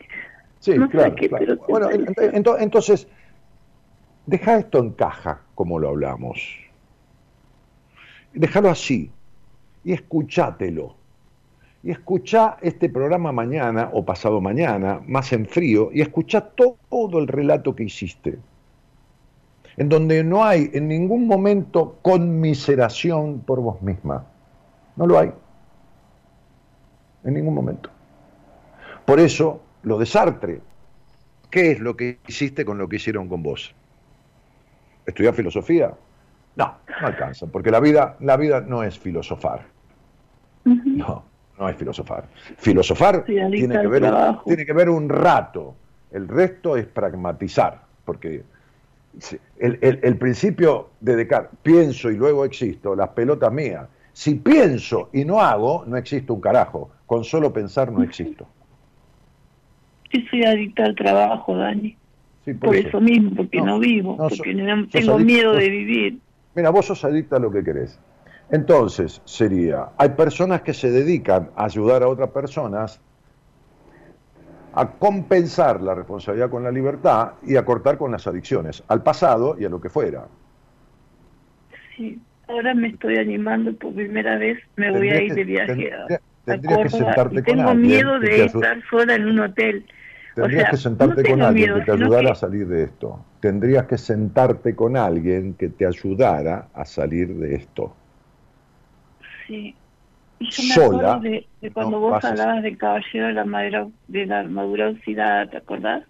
[0.59, 1.15] Sí, claro.
[1.67, 3.07] bueno, entonces,
[4.27, 6.59] deja esto en caja, como lo hablamos.
[8.33, 9.11] Déjalo así
[9.83, 10.95] y escúchatelo.
[11.83, 17.27] Y escucha este programa mañana o pasado mañana, más en frío, y escucha todo el
[17.27, 18.37] relato que hiciste.
[19.77, 24.25] En donde no hay en ningún momento conmiseración por vos misma.
[24.95, 25.31] No lo hay.
[27.23, 27.89] En ningún momento.
[29.05, 30.61] Por eso, lo de Sartre,
[31.49, 33.73] ¿qué es lo que hiciste con lo que hicieron con vos?
[35.05, 35.93] ¿Estudiar filosofía?
[36.55, 39.65] No, no alcanza, porque la vida, la vida no es filosofar.
[40.63, 41.23] No,
[41.61, 42.25] no es filosofar.
[42.57, 44.11] Filosofar tiene que, ver,
[44.45, 45.75] tiene que ver un rato,
[46.11, 48.41] el resto es pragmatizar, porque
[49.59, 53.87] el, el, principio de Descartes, pienso y luego existo, las pelotas mías.
[54.11, 56.89] Si pienso y no hago, no existe un carajo.
[57.05, 58.47] Con solo pensar no existo.
[60.11, 61.95] Yo soy adicta al trabajo, Dani.
[62.59, 62.99] por, eso.
[62.99, 66.19] mismo, porque no, vivo, porque tengo miedo de vivir.
[66.55, 67.99] Mira, vos sos adicta a lo que querés.
[68.51, 72.99] Entonces, sería, hay personas que se dedican a ayudar a otras personas
[74.73, 79.55] a compensar la responsabilidad con la libertad y a cortar con las adicciones, al pasado
[79.59, 80.27] y a lo que fuera.
[81.95, 86.07] Sí, ahora me estoy animando por primera vez, me voy a ir de viaje a,
[86.65, 89.85] Córdoba y tengo miedo de estar sola en un hotel.
[90.35, 93.25] Tendrías que sentarte con alguien que te ayudara a salir de esto.
[93.41, 97.95] Tendrías que sentarte con alguien que te ayudara a salir de esto.
[99.51, 99.75] Sí.
[100.39, 101.19] Y yo me Sola, acuerdo
[101.61, 106.03] de, cuando vos hablabas del caballero de la, madera, de la armadura oxidada, ¿te acordás?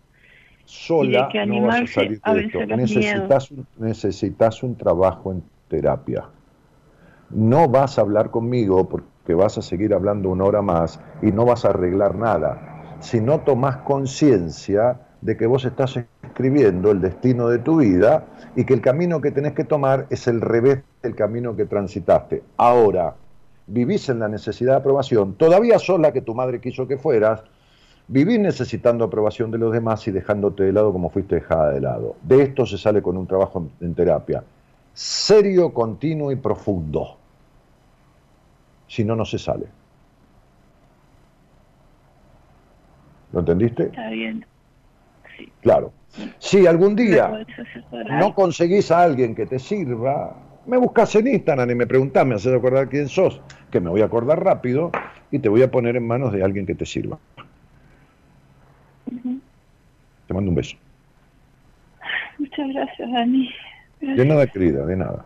[0.65, 2.65] Sola que no vas a salir de esto.
[2.67, 6.25] Necesitas necesitas un trabajo en terapia.
[7.31, 11.43] No vas a hablar conmigo porque vas a seguir hablando una hora más y no
[11.43, 17.49] vas a arreglar nada si no tomás conciencia de que vos estás escribiendo el destino
[17.49, 21.15] de tu vida y que el camino que tenés que tomar es el revés del
[21.15, 22.43] camino que transitaste.
[22.57, 23.15] Ahora,
[23.71, 27.41] vivís en la necesidad de aprobación, todavía sos la que tu madre quiso que fueras,
[28.07, 32.15] vivís necesitando aprobación de los demás y dejándote de lado como fuiste dejada de lado.
[32.23, 34.43] De esto se sale con un trabajo en terapia.
[34.93, 37.17] Serio, continuo y profundo.
[38.87, 39.67] Si no, no se sale.
[43.31, 43.83] ¿Lo entendiste?
[43.83, 44.45] Está bien.
[45.37, 45.49] Sí.
[45.61, 45.93] Claro.
[46.39, 47.45] Si algún día
[48.19, 50.35] no conseguís a alguien que te sirva,
[50.65, 53.41] me buscas en Instagram y me preguntás, me haces acordar quién sos,
[53.71, 54.91] que me voy a acordar rápido
[55.31, 57.17] y te voy a poner en manos de alguien que te sirva.
[60.27, 60.77] Te mando un beso.
[62.37, 63.49] Muchas gracias, Dani.
[63.99, 65.25] De nada, querida, de nada.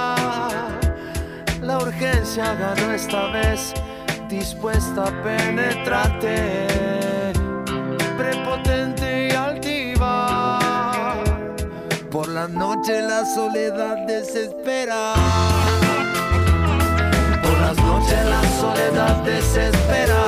[2.01, 3.73] la urgencia ganó esta vez,
[4.27, 6.67] dispuesta a penetrarte,
[8.17, 11.19] prepotente y altiva.
[12.09, 15.13] Por la noche la soledad desespera.
[17.43, 20.21] Por las noches la soledad desespera.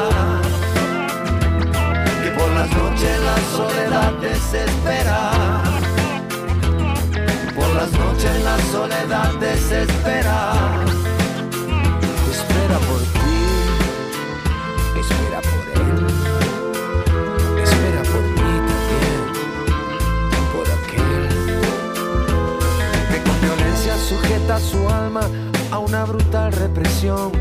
[2.24, 5.32] Que por las noches la soledad desespera.
[7.56, 10.93] Por las noches la soledad desespera
[15.04, 16.08] espera por él,
[17.62, 19.22] espera por mí también,
[20.54, 21.24] por aquel.
[23.10, 25.24] Que con violencia sujeta su alma
[25.72, 27.32] a una brutal represión,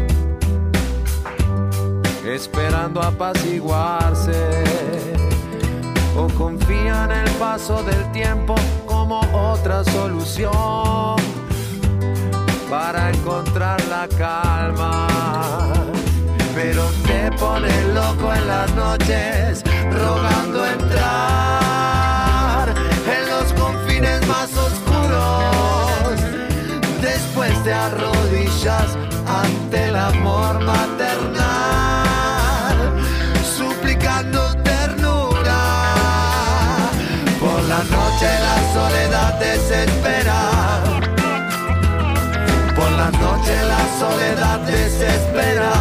[2.25, 4.65] esperando apaciguarse.
[6.15, 8.55] O confía en el paso del tiempo
[8.87, 11.17] como otra solución.
[12.69, 15.07] Para encontrar la calma.
[16.55, 16.83] Pero
[17.31, 22.69] pone loco en las noches, rogando entrar
[23.17, 26.19] en los confines más oscuros.
[27.01, 31.45] Después te arrodillas ante el amor maternal,
[33.57, 35.61] suplicando ternura.
[37.41, 40.41] Por la noche la soledad desespera.
[42.75, 45.73] Por la noche la soledad desespera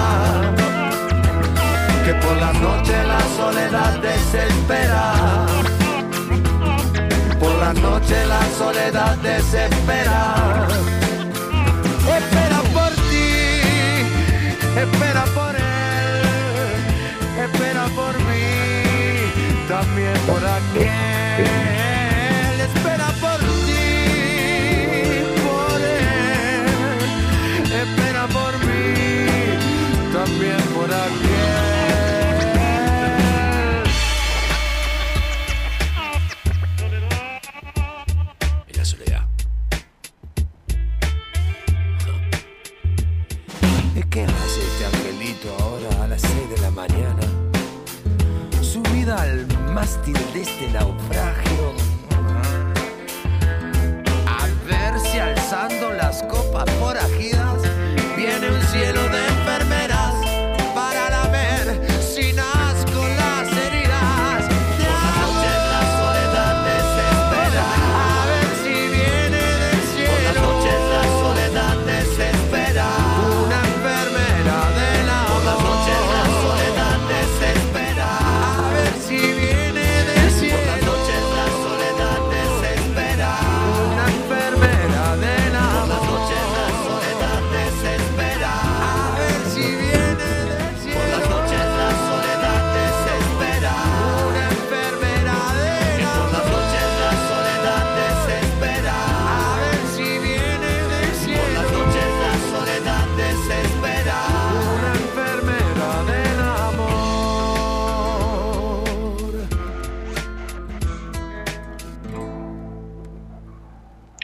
[7.39, 10.67] por la noche la soledad desespera.
[12.17, 13.29] Espera por ti,
[14.83, 16.21] espera por él,
[17.45, 21.70] espera por mí, también por aquel.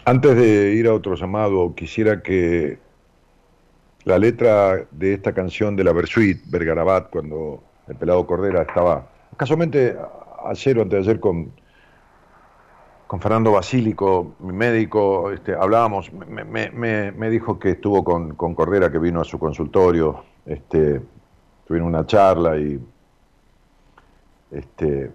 [0.08, 2.80] Antes de ir a otro llamado, quisiera que
[4.06, 9.06] la letra de esta canción de la Versuit, Bergarabat, cuando el pelado Cordera estaba
[9.36, 9.98] casualmente
[10.46, 11.52] ayer o antes de ayer con,
[13.06, 18.34] con Fernando Basílico, mi médico, este, hablábamos, me, me- me- me dijo que estuvo con,
[18.36, 21.02] con Cordera, que vino a su consultorio, este,
[21.66, 22.80] tuvieron una charla y
[24.52, 25.12] este,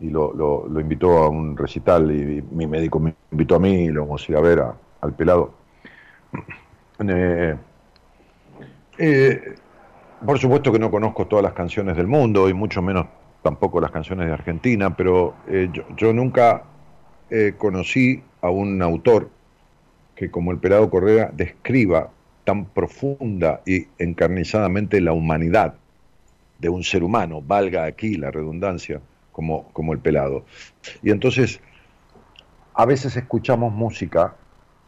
[0.00, 3.88] y lo, lo- invitó a un recital y, mi médico me invitó a mí y
[3.88, 5.52] lo vamos a ir a ver a- al pelado.
[7.02, 7.56] Eh,
[8.98, 9.54] eh,
[10.26, 13.06] por supuesto que no conozco todas las canciones del mundo y mucho menos
[13.42, 16.64] tampoco las canciones de Argentina, pero eh, yo, yo nunca
[17.56, 19.30] conocí a un autor
[20.14, 22.10] que como el pelado Correa describa
[22.44, 25.74] tan profunda y encarnizadamente la humanidad
[26.58, 29.00] de un ser humano, valga aquí la redundancia,
[29.32, 30.44] como, como el pelado.
[31.02, 31.60] Y entonces,
[32.74, 34.36] a veces escuchamos música,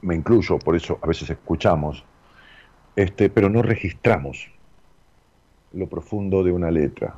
[0.01, 2.05] me incluyo, por eso a veces escuchamos,
[2.97, 4.51] este, pero no registramos
[5.73, 7.15] lo profundo de una letra.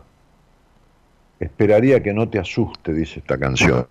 [1.41, 3.89] Esperaría que no te asuste, dice esta canción.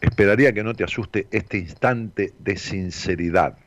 [0.00, 3.58] Esperaría que no te asuste este instante de sinceridad,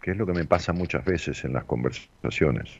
[0.00, 2.70] que es lo que me pasa muchas veces en las conversaciones.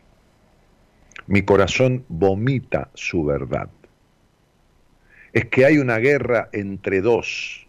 [1.27, 3.69] Mi corazón vomita su verdad.
[5.33, 7.67] Es que hay una guerra entre dos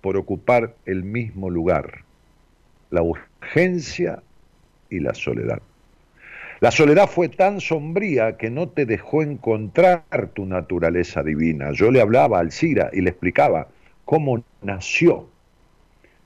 [0.00, 2.02] por ocupar el mismo lugar,
[2.90, 4.22] la urgencia
[4.88, 5.60] y la soledad.
[6.60, 10.02] La soledad fue tan sombría que no te dejó encontrar
[10.32, 11.72] tu naturaleza divina.
[11.72, 13.68] Yo le hablaba a Alcira y le explicaba
[14.06, 15.28] cómo nació,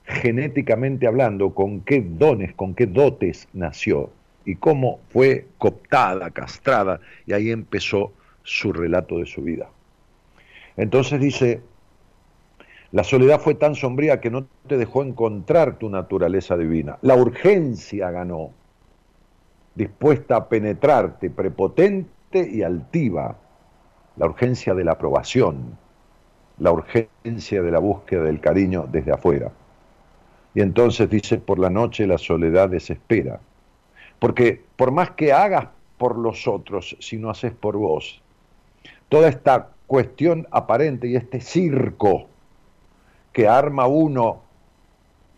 [0.05, 4.11] genéticamente hablando, con qué dones, con qué dotes nació
[4.45, 9.69] y cómo fue cooptada, castrada, y ahí empezó su relato de su vida.
[10.79, 11.61] Entonces dice,
[12.91, 16.97] la soledad fue tan sombría que no te dejó encontrar tu naturaleza divina.
[17.01, 18.51] La urgencia ganó,
[19.75, 23.35] dispuesta a penetrarte, prepotente y altiva.
[24.15, 25.77] La urgencia de la aprobación,
[26.59, 29.51] la urgencia de la búsqueda del cariño desde afuera.
[30.53, 33.41] Y entonces dice, por la noche la soledad desespera.
[34.17, 38.21] Porque por más que hagas por los otros, si no haces por vos,
[39.09, 42.27] toda esta cuestión aparente y este circo
[43.33, 44.43] que arma uno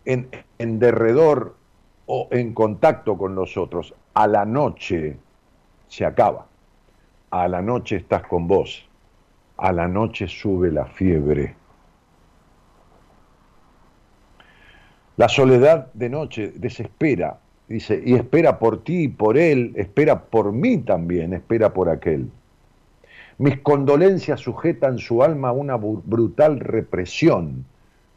[0.04, 1.56] en, en derredor
[2.04, 5.16] o en contacto con los otros, a la noche
[5.88, 6.46] se acaba.
[7.30, 8.86] A la noche estás con vos.
[9.56, 11.54] A la noche sube la fiebre.
[15.16, 17.38] La soledad de noche desespera,
[17.68, 22.30] dice, y espera por ti, por él, espera por mí también, espera por aquel.
[23.38, 27.64] Mis condolencias sujetan su alma a una brutal represión,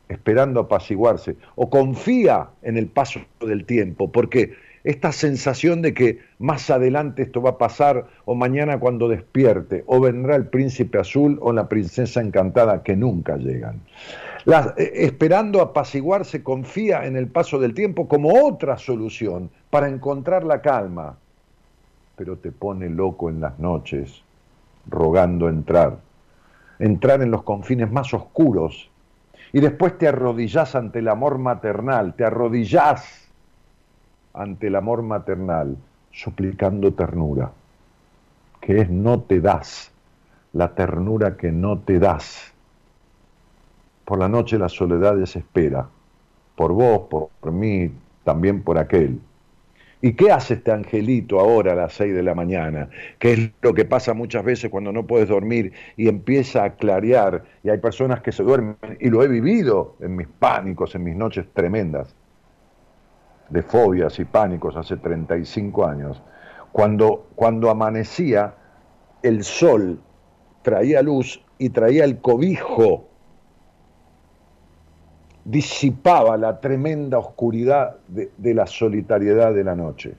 [0.10, 6.70] esperando apaciguarse, o confía en el paso del tiempo, porque esta sensación de que más
[6.70, 11.52] adelante esto va a pasar, o mañana cuando despierte, o vendrá el príncipe azul o
[11.52, 13.82] la princesa encantada que nunca llegan.
[14.46, 20.44] La- eh, esperando apaciguarse, confía en el paso del tiempo como otra solución para encontrar
[20.44, 21.18] la calma,
[22.16, 24.22] pero te pone loco en las noches,
[24.88, 25.98] rogando entrar,
[26.80, 28.90] entrar en los confines más oscuros,
[29.54, 33.30] y después te arrodillás ante el amor maternal, te arrodillás
[34.34, 35.78] ante el amor maternal,
[36.12, 37.52] suplicando ternura,
[38.60, 39.92] que es no te das,
[40.54, 42.54] la ternura que no te das.
[44.04, 45.88] Por la noche la soledad desespera,
[46.56, 47.92] por vos, por, mí,
[48.24, 49.20] también por aquel.
[50.06, 52.90] ¿Y qué hace este angelito ahora a las 6 de la mañana?
[53.18, 57.44] Que es lo que pasa muchas veces cuando no puedes dormir y empieza a clarear
[57.64, 61.16] y hay personas que se duermen y lo he vivido en mis pánicos, en mis
[61.16, 62.16] noches tremendas
[63.50, 66.22] de fobias y pánicos hace 35 años.
[66.72, 68.54] Cuando, cuando amanecía,
[69.24, 70.00] el sol
[70.62, 73.08] traía luz y traía el cobijo
[75.46, 80.16] disipaba la tremenda oscuridad de, la solitariedad de la noche.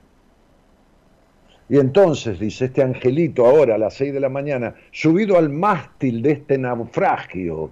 [1.69, 6.21] Y entonces, dice este angelito ahora a las seis de la mañana, subido al mástil
[6.21, 7.69] de este naufragio,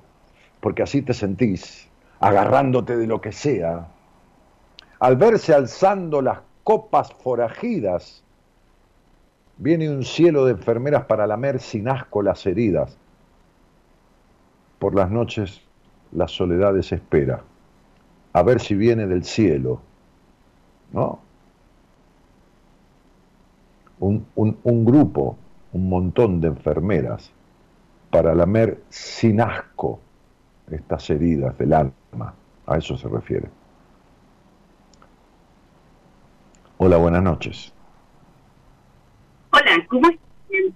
[0.60, 1.88] porque así te sentís,
[2.20, 3.88] agarrándote de lo que sea,
[5.00, 8.22] al verse alzando las copas forajidas,
[9.58, 12.98] viene un cielo de enfermeras para lamer sin asco las heridas.
[14.78, 15.65] Por las noches
[16.12, 17.42] la soledad desespera,
[18.34, 19.82] a ver si viene del cielo,
[20.92, 21.20] ¿no?
[24.00, 25.38] Un, un, un grupo,
[25.74, 27.32] un montón de enfermeras
[28.10, 30.00] para lamer sin asco
[30.70, 32.34] estas heridas del alma,
[32.66, 33.50] a eso se refiere.
[36.78, 37.74] Hola, buenas noches.
[39.52, 40.76] Hola, ¿cómo estás?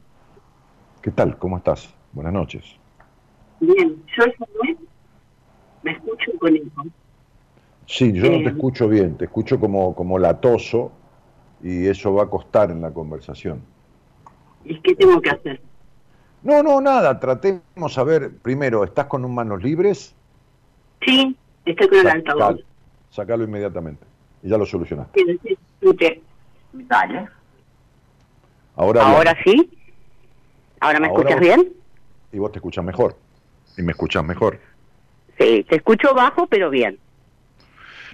[1.01, 1.38] ¿Qué tal?
[1.38, 1.93] ¿Cómo estás?
[2.14, 2.76] Buenas noches.
[3.60, 4.77] Bien, yo soy
[5.84, 6.85] me escucho con eco.
[7.85, 8.43] Sí, yo no Eh.
[8.43, 10.91] te escucho bien, te escucho como, como latoso
[11.64, 13.61] y eso va a costar en la conversación.
[14.64, 15.61] ¿Y qué tengo que hacer?
[16.43, 20.15] No, no, nada, tratemos a ver, primero, ¿estás con un manos libres?
[21.06, 21.35] Sí,
[21.65, 22.41] estoy con el altavoz.
[22.41, 22.60] Sacalo,
[23.10, 24.06] sacalo inmediatamente
[24.43, 25.26] y ya lo solucionaste.
[25.26, 26.22] Decir, escuche.
[26.72, 27.27] Dale.
[28.76, 29.15] Ahora, bien.
[29.15, 29.80] ¿Ahora sí?
[30.80, 31.73] ¿Ahora me Ahora escuchas vos- bien?
[32.31, 33.15] Y vos te escuchas mejor.
[33.77, 34.60] Y me escuchas mejor.
[35.40, 36.99] Sí, te escucho bajo, pero bien.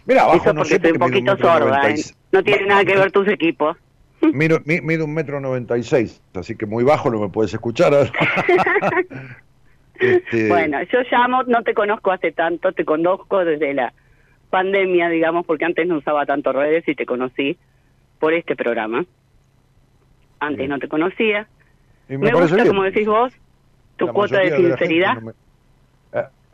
[0.06, 1.96] Mira, abajo Eso no porque sé estoy un porque poquito un metro sorda, ¿eh?
[2.32, 3.78] No tiene nada que ver tus equipos.
[4.22, 7.54] Mido, mi- mido un metro noventa y seis, así que muy bajo no me puedes
[7.54, 7.94] escuchar.
[9.98, 13.94] Este, Bueno, yo llamo, no te conozco hace tanto, te conozco desde la
[14.50, 17.58] pandemia, digamos, porque antes no usaba tanto redes y te conocí
[18.20, 19.06] por este programa.
[20.42, 21.48] Antes no te conocía.
[22.10, 22.68] y Me, gusta, bien.
[22.68, 23.32] como decís vos,
[23.96, 25.16] tu La cuota de sinceridad.
[25.16, 25.32] no me-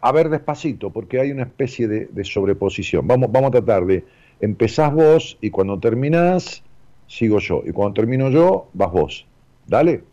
[0.02, 3.08] A ver, despacito, porque hay una especie de, de sobreposición.
[3.08, 4.04] Vamos, vamos a tratar de,
[4.40, 6.64] empezás vos y cuando terminás,
[7.08, 7.62] sigo yo.
[7.66, 9.28] Y cuando termino yo, vas vos.
[9.68, 10.04] Dale.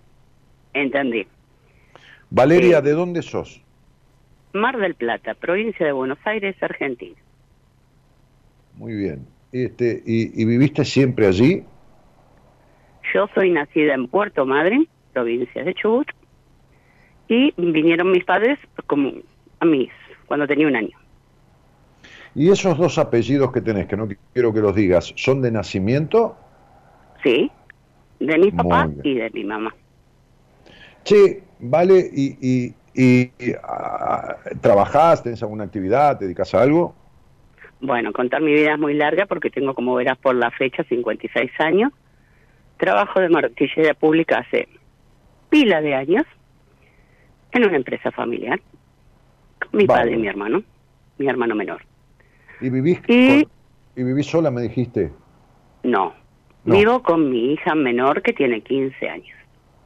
[0.74, 1.26] Entendí.
[2.30, 2.84] Valeria, Sí.
[2.84, 3.62] ¿de dónde sos?
[4.52, 7.16] Mar del Plata, provincia de Buenos Aires, Argentina.
[8.76, 9.26] Muy bien.
[9.52, 11.64] Este, y, y viviste siempre allí?
[13.14, 16.08] Yo soy nacida en Puerto Madryn, provincia de Chubut,
[17.28, 19.12] y vinieron mis padres como
[19.60, 19.90] a mis
[20.26, 20.96] cuando tenía un año.
[22.34, 26.36] ¿Y esos dos apellidos que tenés, que no quiero que los digas, son de nacimiento?
[27.22, 27.50] Sí,
[28.20, 29.74] de mi papá y de mi mamá.
[31.04, 33.30] Che, vale, ¿y, y, y,
[33.62, 36.94] ah, trabajás, tenés alguna actividad, te dedicas a algo?
[37.80, 41.50] Bueno, contar mi vida es muy larga porque tengo, como verás por la fecha, 56
[41.60, 41.92] años.
[42.76, 44.68] Trabajo de martillería pública hace
[45.48, 46.24] pila de años
[47.52, 48.60] en una empresa familiar.
[49.72, 50.62] Mi padre y mi hermano,
[51.18, 51.82] mi hermano menor.
[52.60, 53.50] ¿Y vivís, Y- con-
[53.96, 55.12] y vivís sola, me dijiste?
[55.82, 56.12] No,
[56.64, 56.74] No.
[56.74, 59.36] vivo con mi hija menor que tiene 15 años.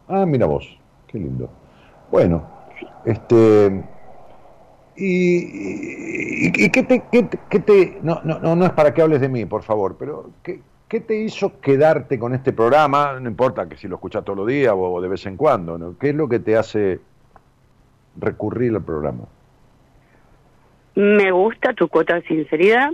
[0.09, 1.50] Ah, mira vos, qué lindo.
[2.10, 2.46] Bueno,
[3.04, 3.82] este...
[4.94, 5.38] ¿Y,
[6.46, 7.02] y, y qué te...
[7.10, 9.96] Qué, qué te- no, no, no, no es para que hables de mí, por favor,
[9.98, 13.18] pero ¿qué, qué te hizo quedarte con este programa?
[13.20, 15.96] No importa que si lo escuchas todos los días o de vez en cuando, ¿no?
[15.98, 17.00] ¿Qué es lo que te hace
[18.20, 19.24] recurrir al programa?
[20.94, 22.90] Me gusta tu cuota de sinceridad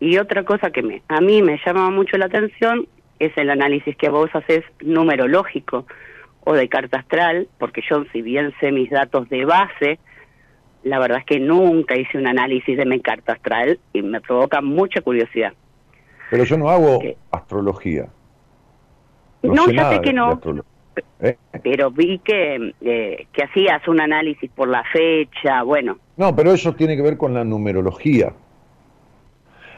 [0.00, 2.86] y otra cosa que me, a mí me llama mucho la atención
[3.18, 5.86] es el análisis que vos haces numerológico
[6.44, 9.98] o de carta astral, porque yo si bien sé mis datos de base,
[10.82, 14.60] la verdad es que nunca hice un análisis de mi carta astral y me provoca
[14.60, 15.52] mucha curiosidad.
[16.30, 17.00] Pero yo no hago
[17.30, 18.08] astrología.
[19.42, 20.40] No, sé ya sé que no.
[21.20, 21.36] ¿Eh?
[21.62, 25.98] Pero vi que, eh, que hacías un análisis por la fecha, bueno.
[26.16, 28.32] No, pero eso tiene que ver con la numerología.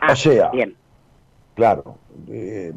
[0.00, 0.74] Ah, o sea, bien.
[1.54, 1.98] claro,
[2.28, 2.72] eh,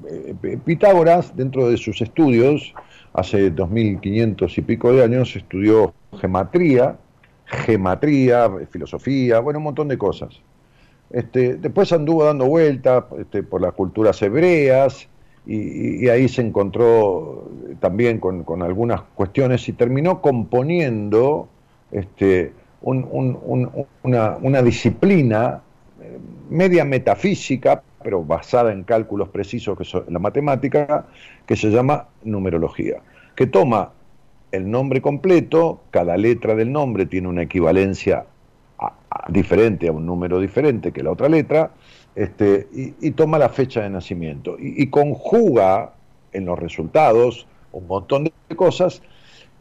[0.66, 2.74] Pitágoras, dentro de sus estudios,
[3.14, 6.98] hace 2500 y pico de años, estudió gematría,
[7.46, 10.42] gematría, filosofía, bueno, un montón de cosas.
[11.10, 15.08] Este, después anduvo dando vueltas este, por las culturas hebreas
[15.46, 17.50] y, ahí se encontró
[17.80, 21.50] también con, algunas cuestiones y terminó componiendo
[21.92, 25.62] este, un- un- un- una, disciplina
[26.02, 26.18] eh,
[26.50, 31.06] media metafísica, pero basada en cálculos precisos que son la matemática,
[31.46, 33.02] que se llama numerología,
[33.36, 33.92] que toma
[34.52, 38.26] el nombre completo, cada letra del nombre tiene una equivalencia
[38.80, 38.94] a-
[39.30, 41.72] diferente a un número diferente que la otra letra,
[42.16, 44.58] este, y, toma la fecha de nacimiento.
[44.60, 45.94] Y, y conjuga
[46.32, 49.02] en los resultados un montón de cosas.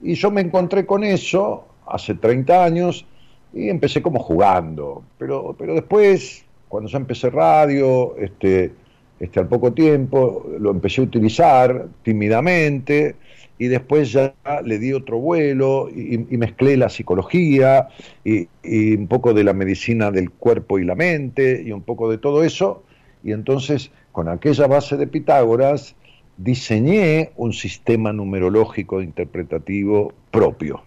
[0.03, 3.07] Y yo me encontré con eso hace 30 años
[3.53, 8.73] y empecé como jugando, pero, pero después, cuando ya empecé radio, este,
[9.21, 13.17] este, al poco tiempo lo empecé a utilizar tímidamente
[13.63, 14.35] y después ya
[14.65, 17.87] le di otro vuelo y, mezclé la psicología
[18.25, 22.11] y, y un poco de la medicina del cuerpo y la mente y un poco
[22.11, 22.83] de todo eso.
[23.23, 25.95] Y entonces, con aquella base de Pitágoras,
[26.37, 30.83] diseñé un sistema numerológico interpretativo propio,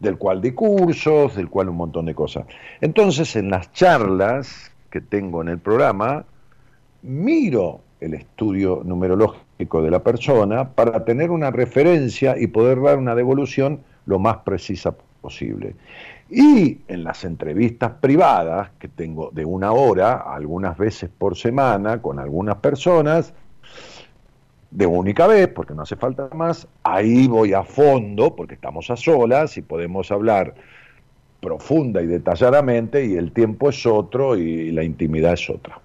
[0.00, 2.44] del cual di cursos, del cual un montón de cosas.
[2.80, 6.24] Entonces, en las charlas que tengo en el programa,
[7.02, 13.14] miro el estudio numerológico de la persona para tener una referencia y poder dar una
[13.14, 15.74] devolución lo más precisa posible.
[16.28, 22.18] Y en las entrevistas privadas que tengo de una hora, algunas veces por semana, con
[22.18, 23.32] algunas personas,
[24.70, 28.96] de única vez, porque no hace falta más, ahí voy a fondo, porque estamos a
[28.96, 30.54] solas y podemos hablar
[31.40, 35.80] profunda y detalladamente, y el tiempo es otro y la intimidad es otra.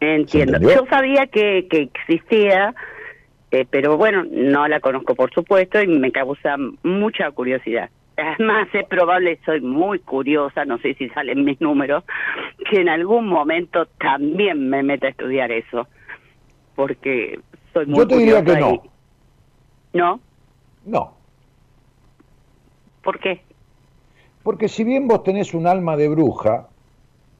[0.00, 0.58] Entiendo.
[0.60, 2.74] Yo sabía que, que existía,
[3.50, 7.90] eh, pero bueno, no la conozco por supuesto y me causa mucha curiosidad.
[8.16, 12.02] Además, es probable, soy muy curiosa, no sé si salen mis números,
[12.70, 15.86] que en algún momento también me meta a estudiar eso.
[16.74, 17.38] Porque
[17.72, 18.70] soy muy Yo te diría que no.
[18.72, 18.80] y-
[19.98, 20.20] ¿No?
[20.84, 21.16] No,
[23.02, 23.42] ¿Por qué?
[24.42, 26.68] porque si bien vos tenés un alma de bruja,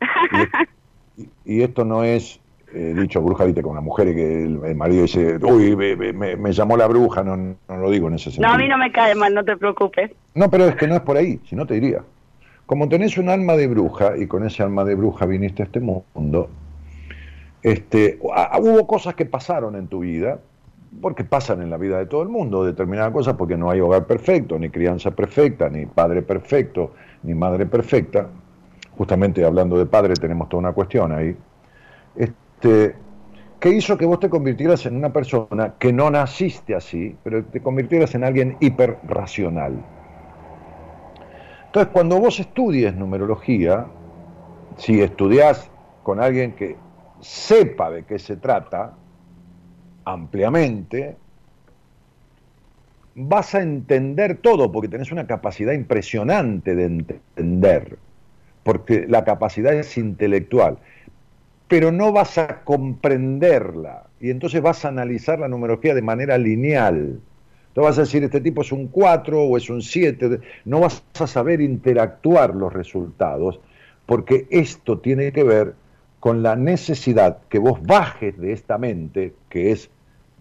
[1.17, 2.41] y, y esto no es
[2.77, 6.37] eh, dicho bruja, viste, con una mujer que el, el marido dice, uy, me, me-
[6.37, 8.49] me llamó la bruja, no, no lo digo en ese sentido.
[8.49, 10.11] No, a mí no me cae mal, no te preocupes.
[10.35, 12.03] No, pero es que no es por ahí, si no te diría.
[12.67, 15.81] Como tenés un alma de bruja, y con ese alma de bruja viniste a este
[15.81, 16.49] mundo,
[17.63, 20.39] este, a- hubo cosas que pasaron en tu vida,
[21.01, 24.07] porque pasan en la vida de todo el mundo, determinadas cosas, porque no hay hogar
[24.07, 26.93] perfecto, ni crianza perfecta, ni padre perfecto,
[27.23, 28.29] ni madre perfecta.
[28.97, 31.37] Justamente hablando de padre tenemos toda una cuestión ahí.
[32.15, 32.35] Este,
[33.61, 37.61] que hizo que vos te convirtieras en una persona que no naciste así, pero te
[37.61, 39.83] convirtieras en alguien hiperracional.
[41.67, 43.87] Entonces, cuando vos estudies numerología,
[44.77, 45.71] si estudias
[46.03, 46.77] con alguien que
[47.21, 48.95] sepa de qué se trata
[50.05, 51.17] ampliamente,
[53.15, 57.99] vas a entender todo, porque tenés una capacidad impresionante de entender,
[58.63, 60.79] porque la capacidad es intelectual,
[61.69, 67.21] pero no vas a comprenderla, y entonces vas a analizar la numerología de manera lineal.
[67.69, 71.05] Entonces vas a decir, este tipo es un 4 o es un 7, no vas
[71.19, 73.61] a saber interactuar los resultados,
[74.07, 75.75] porque esto tiene que ver
[76.21, 79.91] con la necesidad que vos bajes de esta mente, que es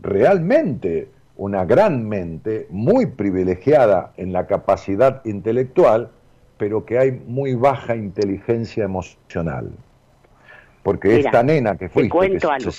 [0.01, 6.09] realmente una gran mente, muy privilegiada en la capacidad intelectual,
[6.57, 9.71] pero que hay muy baja inteligencia emocional.
[10.85, 12.09] Porque Mira, esta nena que te fuiste...
[12.11, 12.71] cuento que algo.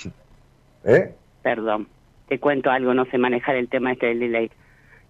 [0.85, 1.13] ¿Eh?
[1.43, 1.89] Perdón,
[2.29, 4.49] te cuento algo, no sé manejar el tema este del delay.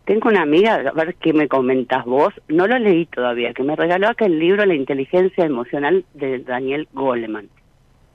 [0.06, 3.76] Tengo una amiga, a ver qué me comentas vos, no lo leí todavía, que me
[3.76, 7.50] regaló acá el libro La inteligencia emocional de Daniel Goleman.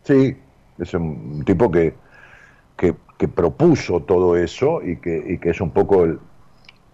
[0.01, 0.35] Sí,
[0.79, 1.93] es un tipo que,
[2.75, 6.17] que, que propuso todo eso y que, y que es un poco el,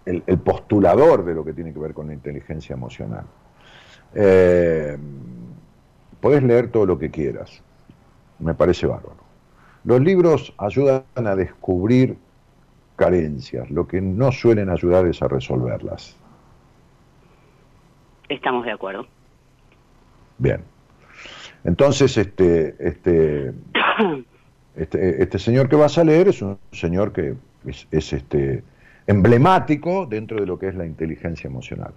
[0.06, 3.24] el- el postulador de lo que tiene que ver con la inteligencia emocional.
[4.14, 4.98] Eh,
[6.20, 7.64] podés leer todo lo que quieras,
[8.40, 9.18] me parece bárbaro.
[9.84, 12.18] Los libros ayudan a descubrir
[12.96, 16.18] carencias, lo que no suelen ayudar es a resolverlas.
[18.28, 19.06] Estamos de acuerdo.
[20.38, 20.62] Bien.
[21.64, 23.54] Entonces, este, este,
[24.76, 27.36] este, este señor que vas a leer es un señor que
[27.66, 28.64] es, es, este,
[29.06, 31.94] emblemático dentro de lo que es la inteligencia emocional.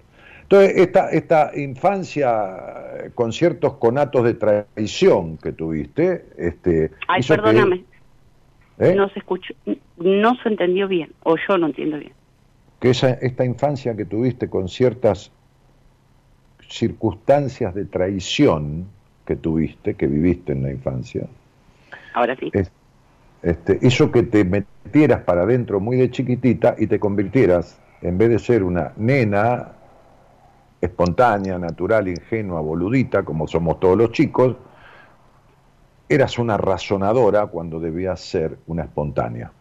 [0.52, 2.48] Entonces, esta, esta infancia
[3.04, 7.84] eh, con ciertos conatos de traición que tuviste, este, Ay, hizo que- perdóname.
[8.80, 8.94] ¿eh?
[8.96, 9.54] No se escuchó,
[9.98, 12.12] no se entendió bien, o yo no entiendo bien.
[12.80, 15.30] que esa, esta infancia que tuviste con ciertas
[16.68, 18.86] circunstancias de traición
[19.26, 21.26] que tuviste, que viviste en la infancia,
[22.14, 22.50] Ahora sí.
[22.54, 22.72] es-
[23.44, 28.30] este, hizo que te metieras para adentro muy de chiquitita y te convirtieras, en vez
[28.30, 29.72] de ser una nena
[30.80, 34.56] espontánea, natural, ingenua, boludita, como somos todos los chicos,
[36.08, 39.52] eras una razonadora cuando debías ser una espontánea.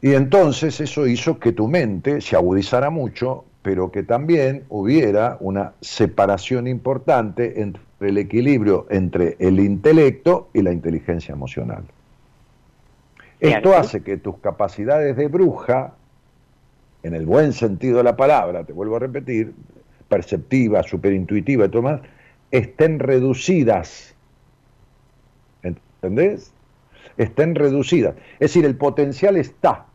[0.00, 5.72] Y entonces eso hizo que tu mente se agudizara mucho, pero que también hubiera una
[5.80, 11.82] separación importante entre el equilibrio entre el intelecto y la inteligencia emocional.
[13.40, 15.94] Esto hace que tus capacidades de bruja,
[17.02, 19.52] en el buen sentido de la palabra, te vuelvo a repetir,
[20.08, 22.00] perceptiva, superintuitiva y todo más,
[22.50, 24.14] estén reducidas.
[25.62, 26.52] ¿Entendés?
[27.16, 28.14] Estén reducidas.
[28.34, 29.86] Es decir, el potencial está.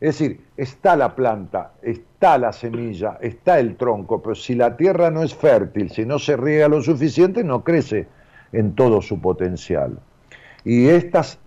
[0.00, 5.10] Es decir, está la planta, está la semilla, está el tronco, pero si la tierra
[5.10, 8.06] no es fértil, si no se riega lo suficiente, no crece
[8.52, 9.98] en todo su potencial.
[10.64, 11.38] Y estas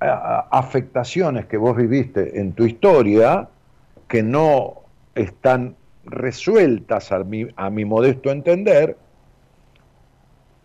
[0.00, 3.48] afectaciones que vos viviste en tu historia,
[4.12, 4.82] que no
[5.14, 5.74] están
[6.04, 8.98] resueltas a mi, a mi modesto entender,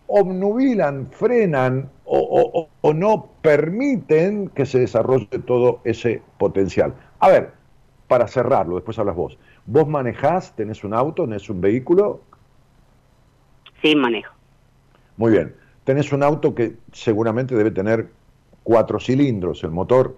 [0.07, 3.11] obnubilan, frenan o, o- o- o no
[3.41, 6.94] permiten que se desarrolle todo ese potencial.
[7.19, 7.53] A ver,
[8.07, 9.38] para cerrarlo, después hablas vos.
[9.65, 12.22] ¿Vos manejás, tenés un auto, tenés un vehículo?
[13.82, 14.34] Sí, manejo.
[15.18, 15.56] Muy bien.
[15.84, 18.10] Tenés un auto que seguramente debe tener
[18.64, 20.18] cuatro cilindros, el motor.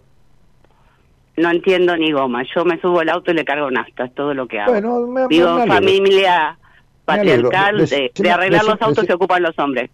[1.40, 2.44] No entiendo ni goma.
[2.54, 4.74] Yo me subo al auto y le cargo nafta, es todo lo que hago.
[4.74, 6.58] Bueno, me, Vivo me familia
[7.06, 9.90] patriarcal, de, arreglar los autos se ocupan los hombres.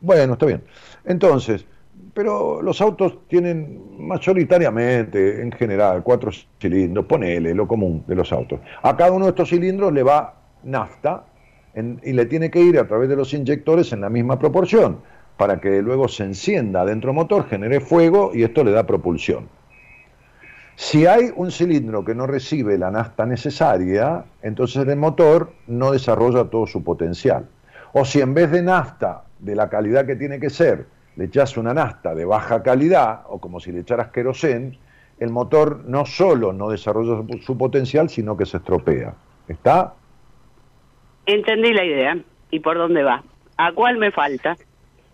[0.00, 0.62] Bueno, está bien.
[1.04, 1.66] Entonces,
[2.14, 6.30] pero los autos tienen mayoritariamente, en general, cuatro
[6.60, 8.60] cilindros, ponele lo común de los autos.
[8.82, 10.34] A cada uno de estos cilindros le va
[10.64, 11.24] nafta
[11.74, 15.00] en- y le tiene que ir a través de los inyectores en la misma proporción
[15.36, 19.48] para que luego se encienda dentro del motor, genere fuego y esto le da propulsión.
[20.82, 26.50] Si hay un cilindro que no recibe la nafta necesaria, entonces el motor no desarrolla
[26.50, 27.46] todo su potencial.
[27.92, 31.56] O si en vez de nafta de la calidad que tiene que ser, le echas
[31.56, 34.76] una nafta de baja calidad, o como si le echaras querosén,
[35.20, 39.14] el motor no solo no desarrolla su, su potencial, sino que se estropea.
[39.46, 39.94] ¿Está?
[41.26, 42.18] Entendí la idea.
[42.50, 43.22] ¿Y por dónde va?
[43.56, 44.56] ¿A cuál me falta?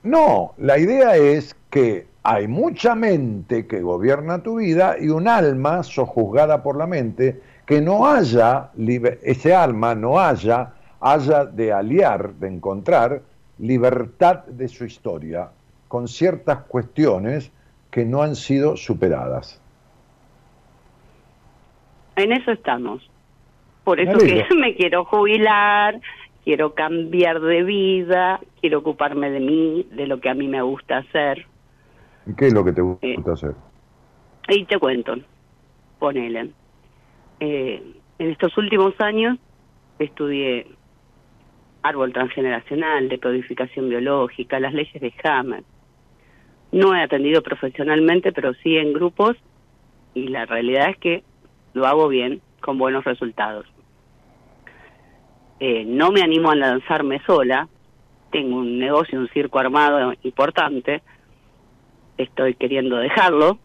[0.03, 5.82] No, la idea es que hay mucha mente que gobierna tu vida y un alma
[5.82, 8.70] sojuzgada por la mente que no haya,
[9.23, 13.23] ese alma no haya, haya de aliar, de encontrar
[13.59, 15.51] libertad de su historia
[15.86, 17.53] con ciertas cuestiones
[17.90, 19.61] que no han sido superadas.
[22.16, 23.09] En eso estamos.
[23.85, 26.01] Por eso que me quiero jubilar,
[26.45, 30.99] quiero cambiar de vida, quiero ocuparme de mí, de lo que a mí me gusta
[30.99, 31.47] hacer.
[32.28, 33.16] ¿Y qué es lo que te gusta Eh.
[33.32, 33.55] hacer?
[34.48, 35.16] Y te cuento,
[35.98, 36.50] ponele.
[37.40, 37.82] Eh,
[38.18, 39.38] en estos últimos años
[39.98, 40.66] estudié
[41.82, 45.62] árbol transgeneracional, decodificación biológica, las leyes de Hammer.
[46.72, 49.36] No he atendido profesionalmente, pero sí en grupos
[50.14, 51.22] y la realidad es que
[51.74, 53.66] lo hago bien, con buenos resultados.
[55.60, 57.68] Eh, no me animo a lanzarme sola,
[58.30, 61.02] tengo un negocio, un circo armado importante,
[62.19, 63.59] estoy queriendo dejarlo,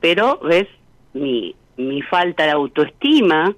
[0.00, 0.66] pero ves
[1.12, 3.54] mi, mi falta de autoestima,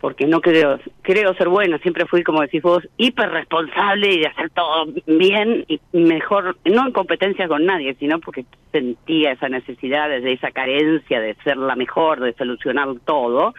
[0.00, 4.26] porque no creo, creo ser buena, siempre fui, como decís vos, hiper responsable y de
[4.26, 10.08] hacer todo bien y mejor, no en competencia con nadie, sino porque sentía esa necesidad,
[10.08, 13.54] de esa carencia de ser la mejor, de solucionar todo.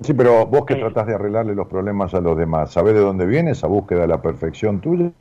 [0.00, 0.78] Sí, pero vos que Eh.
[0.78, 4.08] tratás de arreglarle los problemas a los demás, ¿sabés de dónde viene esa búsqueda de
[4.08, 5.12] la perfección tuya?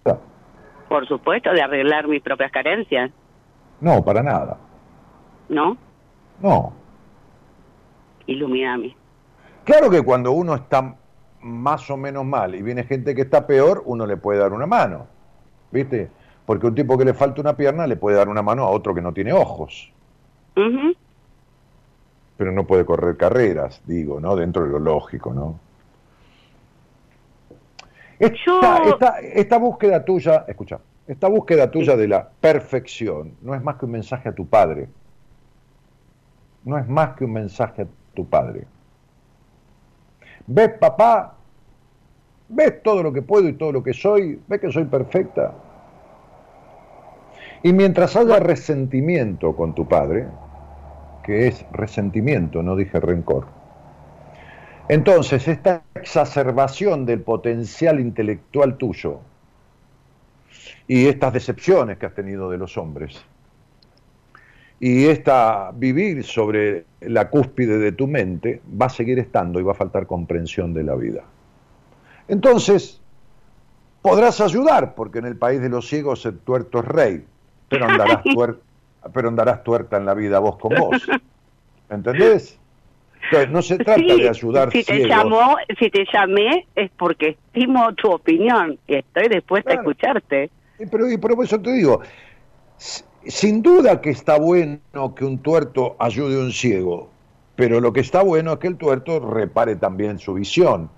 [0.88, 3.12] Por supuesto, de arreglar mis propias carencias,
[3.80, 4.58] No, para nada.
[5.50, 5.78] ¿no?
[6.42, 6.74] No.
[8.26, 8.96] Ilumíname.
[9.64, 10.96] Claro que cuando uno está
[11.42, 14.66] más o menos mal y viene gente que está peor, uno le puede dar una
[14.66, 15.08] mano.
[15.72, 16.10] ¿Viste?
[16.46, 18.94] Porque un tipo que le falta una pierna le puede dar una mano a otro
[18.96, 19.92] que no tiene ojos,
[22.38, 24.36] pero no puede correr carreras, digo, ¿no?
[24.36, 25.60] Dentro de lo lógico, ¿no?
[28.20, 33.62] Esta, Yo- esta- esta búsqueda tuya, escucha, esta búsqueda tuya de la perfección no es
[33.62, 34.88] más que un mensaje a tu padre.
[36.64, 38.66] No es más que un mensaje a tu padre.
[40.48, 41.36] ¿Ves, papá?
[42.50, 44.42] ¿Ves todo lo que puedo y todo lo que soy?
[44.48, 45.54] ¿Ves que soy perfecta?
[47.64, 50.28] Y mientras haya resentimiento con tu padre,
[51.24, 53.46] que es resentimiento, no dije rencor,
[54.90, 59.20] entonces esta exacerbación del potencial intelectual tuyo
[60.88, 63.22] y estas decepciones que has tenido de los hombres
[64.80, 69.72] y esta vivir sobre la cúspide de tu mente va a seguir estando y va
[69.72, 71.24] a faltar comprensión de la vida.
[72.28, 73.02] Entonces,
[74.04, 77.26] podrás ayudar, porque en el país de los ciegos el tuerto es rey,
[77.70, 78.60] pero andarás, tuer-
[79.14, 81.02] pero andarás tuerta en la vida vos con vos.
[81.90, 82.60] ¿Entendés?
[83.24, 87.30] Entonces, no se trata Sí, de ayudar si te llamó, si te llamé es porque
[87.30, 89.82] estimo tu opinión y estoy dispuesta Claro.
[89.82, 90.50] a escucharte.
[90.80, 92.02] Y Pero, y por eso te digo,
[93.26, 94.80] sin duda que está bueno
[95.16, 97.10] que un tuerto ayude a un ciego,
[97.56, 100.90] pero lo que está bueno es que el tuerto repare también su visión.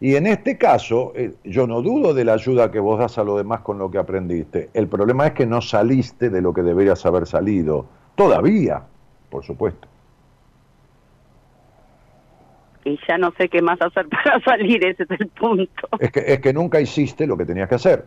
[0.00, 3.24] Y en este caso, eh, yo no dudo de la ayuda que vos das a
[3.24, 4.70] los demás con lo que aprendiste.
[4.74, 7.86] El problema es que no saliste de lo que deberías haber salido.
[8.14, 8.82] Todavía,
[9.30, 9.88] por supuesto.
[12.84, 15.88] Y ya no sé qué más hacer para salir, ese es el punto.
[15.98, 18.06] Es que, es que nunca hiciste lo que tenías que hacer.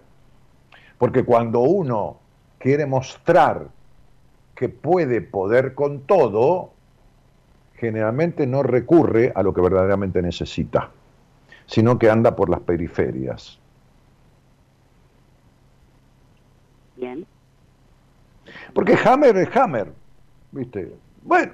[0.98, 2.20] Porque cuando uno
[2.58, 3.68] quiere mostrar
[4.56, 6.72] que puede poder con todo,
[7.76, 10.90] generalmente no recurre a lo que verdaderamente necesita,
[11.68, 13.60] sino que anda por las periferias.
[16.96, 17.26] Bien.
[18.74, 19.92] Porque Hammer es Hammer,
[20.52, 20.92] ¿viste?
[21.22, 21.54] Bueno,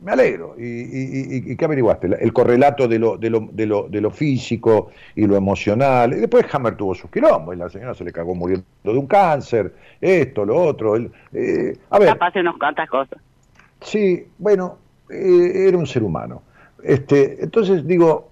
[0.00, 0.54] me alegro.
[0.58, 2.06] ¿Y, y- y- qué averiguaste?
[2.20, 6.12] El correlato de lo, de, lo, de, lo, de lo físico y lo emocional.
[6.12, 9.06] Y después Hammer tuvo sus quilombos y la señora se le cagó muriendo de un
[9.06, 10.94] cáncer, esto, lo otro.
[10.96, 13.18] el- eh, a ver, Capaz de unas cuantas cosas.
[13.80, 14.78] Sí, bueno,
[15.10, 16.42] eh, era un ser humano.
[16.82, 18.28] Este, entonces digo,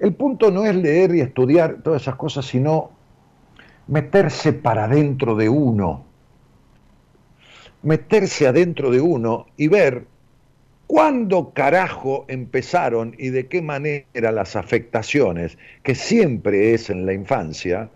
[0.00, 2.90] el punto no es leer y estudiar todas esas cosas, sino
[3.86, 6.04] meterse para adentro de uno,
[7.82, 10.04] meterse adentro de uno y ver
[10.86, 17.88] cuándo carajo empezaron y de qué manera las afectaciones, que siempre es en la infancia,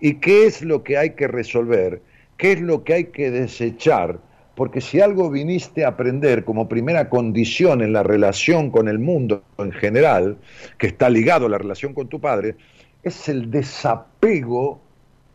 [0.00, 2.02] y qué es lo que hay que resolver,
[2.36, 4.18] qué es lo que hay que desechar,
[4.54, 9.42] porque si algo viniste a aprender como primera condición en la relación con el mundo
[9.58, 10.36] en general,
[10.78, 12.56] que está ligado a la relación con tu padre,
[13.02, 14.80] es el desapego,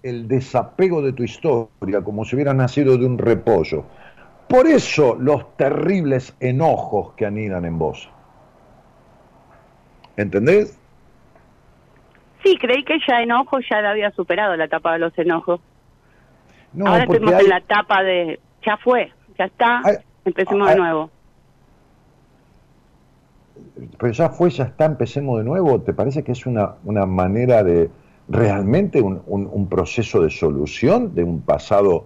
[0.03, 3.85] el desapego de tu historia, como si hubieras nacido de un repollo.
[4.49, 8.09] Por eso los terribles enojos que anidan en vos.
[10.15, 10.77] ¿Entendés?
[12.43, 15.59] Sí, creí que ya enojo ya la había superado la etapa de los enojos.
[16.73, 19.81] No, Ahora hay- en la etapa de ya fue, ya está,
[20.25, 21.09] empecemos de nuevo.
[23.99, 25.81] pero ya fue, ya está, empecemos de nuevo.
[25.81, 27.89] ¿Te parece que es una, una manera de
[28.29, 32.05] realmente un, un- un proceso de solución de un pasado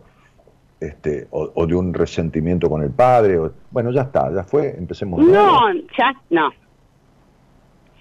[0.82, 3.38] este, o, o de un resentimiento con el padre?
[3.40, 5.46] o- bueno, ya está, ya fue, empecemos de nuevo.
[5.46, 6.50] No, ya no.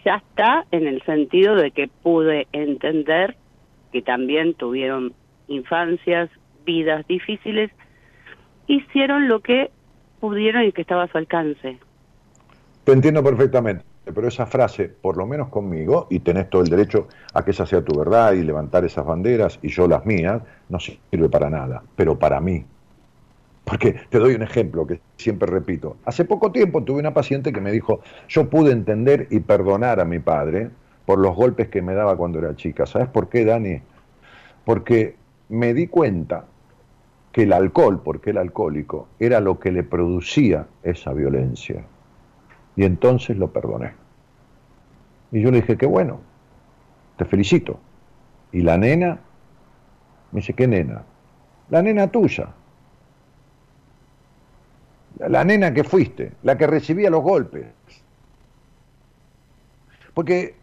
[0.04, 3.36] Ya está en el sentido de que pude entender
[3.92, 5.12] que también tuvieron
[5.46, 6.30] infancias,
[6.64, 7.70] vidas difíciles,
[8.66, 9.70] hicieron lo que
[10.20, 11.78] pudieron y que estaba a su alcance.
[12.84, 17.08] Te entiendo perfectamente, pero esa frase, por lo menos conmigo, y tenés todo el derecho
[17.34, 20.78] a que esa sea tu verdad y levantar esas banderas y yo las mías, no
[20.78, 22.64] sirve para nada, pero para mí.
[23.64, 25.96] Porque te doy un ejemplo que siempre repito.
[26.04, 30.04] Hace poco tiempo tuve una paciente que me dijo, yo pude entender y perdonar a
[30.04, 30.70] mi padre
[31.06, 32.86] por los golpes que me daba cuando era chica.
[32.86, 33.80] ¿Sabes por qué, Dani?
[34.64, 35.16] Porque
[35.48, 36.46] me di cuenta
[37.32, 41.84] que el alcohol, porque el alcohólico, era lo que le producía esa violencia.
[42.76, 43.99] Y entonces lo perdoné.
[45.32, 46.20] Y yo le dije, qué bueno,
[47.16, 47.78] te felicito.
[48.52, 49.20] Y la nena,
[50.32, 51.02] me dice, ¿qué nena?
[51.68, 52.48] La nena tuya.
[55.18, 57.66] La nena que fuiste, la que recibía los golpes.
[60.14, 60.54] Porque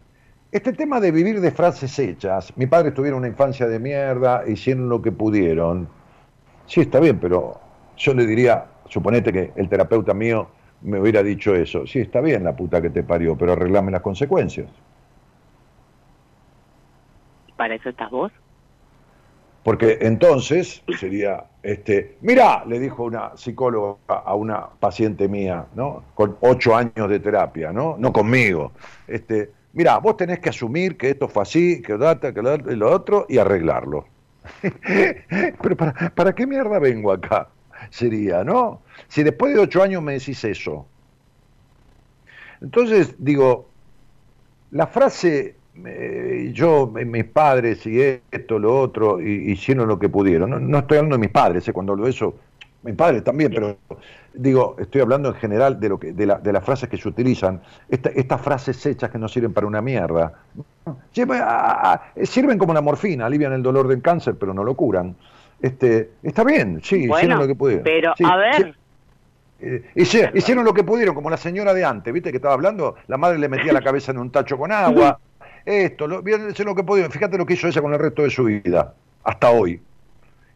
[0.52, 4.88] este tema de vivir de frases hechas, mi padre tuvieron una infancia de mierda, hicieron
[4.88, 5.88] lo que pudieron.
[6.66, 7.60] Sí, está bien, pero
[7.96, 10.48] yo le diría, suponete que el terapeuta mío
[10.82, 11.86] me hubiera dicho eso.
[11.86, 14.68] Sí, está bien la puta que te parió, pero arreglame las consecuencias.
[17.56, 18.32] Para eso estás vos.
[19.64, 26.04] Porque entonces sería, este, mira, le dijo una psicóloga a una paciente mía, ¿no?
[26.14, 27.96] Con ocho años de terapia, ¿no?
[27.98, 28.72] No conmigo.
[29.06, 33.26] Este, mira, vos tenés que asumir que esto fue así, que data, que lo otro,
[33.28, 34.06] y arreglarlo.
[35.62, 37.48] Pero para, ¿para qué mierda vengo acá?
[37.90, 38.82] Sería, ¿no?
[39.08, 40.86] Si después de ocho años me decís eso.
[42.60, 43.66] Entonces, digo,
[44.72, 48.00] la frase, eh, yo, eh, mis padres y
[48.30, 50.70] esto, lo otro, y, hicieron lo que pudieron.
[50.70, 52.34] No, estoy hablando de mis padres, eh, cuando hablo de eso,
[52.82, 53.76] mis padres también, pero
[54.34, 57.08] digo, estoy hablando en general de lo que, de, la- de las frases que se
[57.08, 60.32] utilizan, Esta- estas frases hechas que no sirven para una mierda.
[62.22, 65.16] Sirven como una morfina, alivian el dolor del cáncer, pero no lo curan.
[65.60, 67.84] Este, está bien, sí, hicieron lo que pudieron.
[67.84, 68.74] pero Sí, a ver.
[69.60, 72.94] Eh, hicieron lo que pudieron, como la señora de antes, ¿viste que estaba hablando?
[73.08, 75.18] La madre le metía la cabeza en un tacho con agua.
[75.64, 77.10] Esto, lo, hicieron lo que pudieron.
[77.10, 78.94] Fíjate lo que hizo ella con el resto de su vida,
[79.24, 79.80] hasta hoy.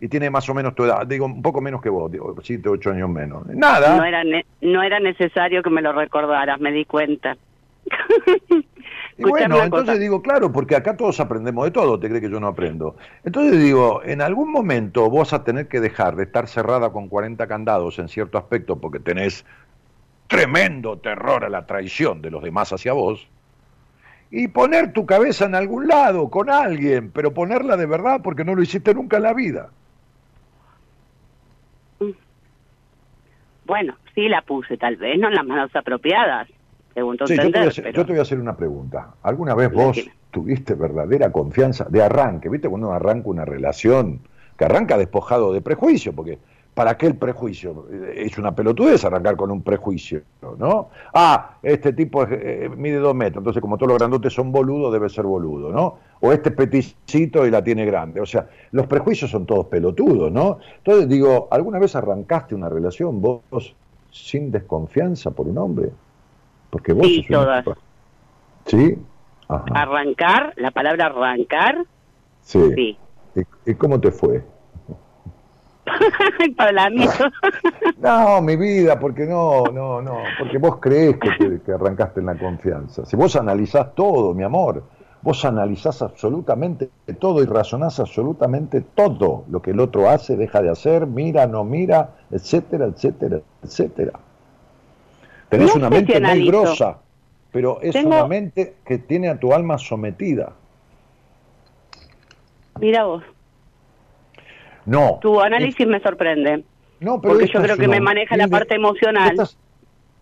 [0.00, 2.68] Y tiene más o menos tu edad, digo, un poco menos que vos, digo, 7,
[2.68, 3.46] 8 años menos.
[3.46, 3.96] Nada.
[3.96, 7.36] no era, ne- no era necesario que me lo recordaras, me di cuenta.
[9.18, 9.98] Y bueno, entonces cosa.
[9.98, 12.96] digo, claro, porque acá todos aprendemos de todo, ¿te crees que yo no aprendo?
[13.24, 17.08] Entonces digo, en algún momento vos vas a tener que dejar de estar cerrada con
[17.08, 19.44] 40 candados en cierto aspecto porque tenés
[20.28, 23.28] tremendo terror a la traición de los demás hacia vos
[24.30, 28.54] y poner tu cabeza en algún lado con alguien, pero ponerla de verdad porque no
[28.54, 29.68] lo hiciste nunca en la vida.
[33.66, 36.48] Bueno, sí la puse, tal vez no en las manos apropiadas,
[36.94, 38.56] según tu Sí, yo, te voy a hacer, pero- yo te voy a hacer una
[38.56, 39.14] pregunta.
[39.22, 40.14] ¿Alguna vez vos Decime.
[40.30, 42.48] tuviste verdadera confianza de arranque?
[42.48, 44.20] ¿Viste cuando uno arranca una relación
[44.56, 46.12] que arranca despojado de prejuicio?
[46.12, 46.38] Porque
[46.74, 47.86] ¿para qué el prejuicio?
[47.92, 50.22] Eh, Es una pelotudez arrancar con un prejuicio,
[50.58, 50.88] ¿no?
[51.12, 54.90] Ah, este tipo es, eh, mide dos metros, entonces como todos los grandotes son boludos,
[54.92, 55.98] debe ser boludo, ¿no?
[56.20, 58.20] O este es peticito y la tiene grande.
[58.22, 60.58] O sea, los prejuicios son todos pelotudos, ¿no?
[60.78, 63.74] Entonces digo, ¿alguna vez arrancaste una relación vos
[64.10, 65.90] sin desconfianza por un hombre?
[66.72, 67.64] Porque vos Sí, una todas.
[68.64, 68.98] ¿Sí?
[69.48, 69.64] Ajá.
[69.74, 71.84] Arrancar, la palabra arrancar,
[72.40, 72.72] Sí.
[72.74, 72.98] sí.
[73.66, 74.42] ¿Y, y cómo te fue?
[76.56, 76.88] Para.
[77.98, 82.26] No, mi vida, porque no, no, no, porque vos crees que, te- que arrancaste en
[82.26, 83.04] la confianza.
[83.04, 84.82] Si vos analizás todo, mi amor,
[85.22, 86.90] vos analizás absolutamente
[87.20, 91.62] todo y razonás absolutamente todo lo que el otro hace, deja de hacer, mira, no
[91.64, 94.12] mira, etcétera, etcétera, etcétera.
[95.52, 96.50] Tenés No una mente muy analizo.
[96.50, 96.98] grosa,
[97.52, 100.54] pero es Tengo- una mente que tiene a tu alma sometida.
[102.80, 103.22] Mira vos,
[104.86, 105.18] No.
[105.20, 106.64] tu análisis me sorprende.
[107.00, 109.32] No, pero Porque yo creo que me maneja la parte emocional.
[109.32, 109.58] Esta es,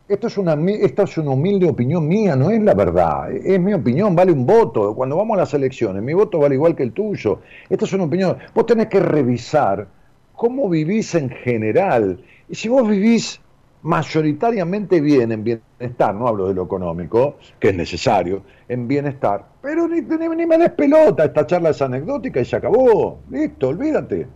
[0.08, 3.30] esto es una, esta es una humilde opinión mía, no es la verdad.
[3.30, 4.96] Es mi opinión, vale un voto.
[4.96, 7.40] Cuando vamos a las elecciones, mi voto vale igual que el tuyo.
[7.68, 8.36] Esta es una opinión.
[8.52, 9.86] Vos tenés que revisar
[10.34, 12.18] cómo vivís en general.
[12.48, 13.40] Y si vos vivís
[13.82, 19.88] mayoritariamente bien, en bienestar, no hablo de lo económico, que es necesario, en bienestar, pero
[19.88, 23.20] ni, ni, ni me des pelota, esta charla es anecdótica y se acabó.
[23.30, 24.26] Listo, olvídate.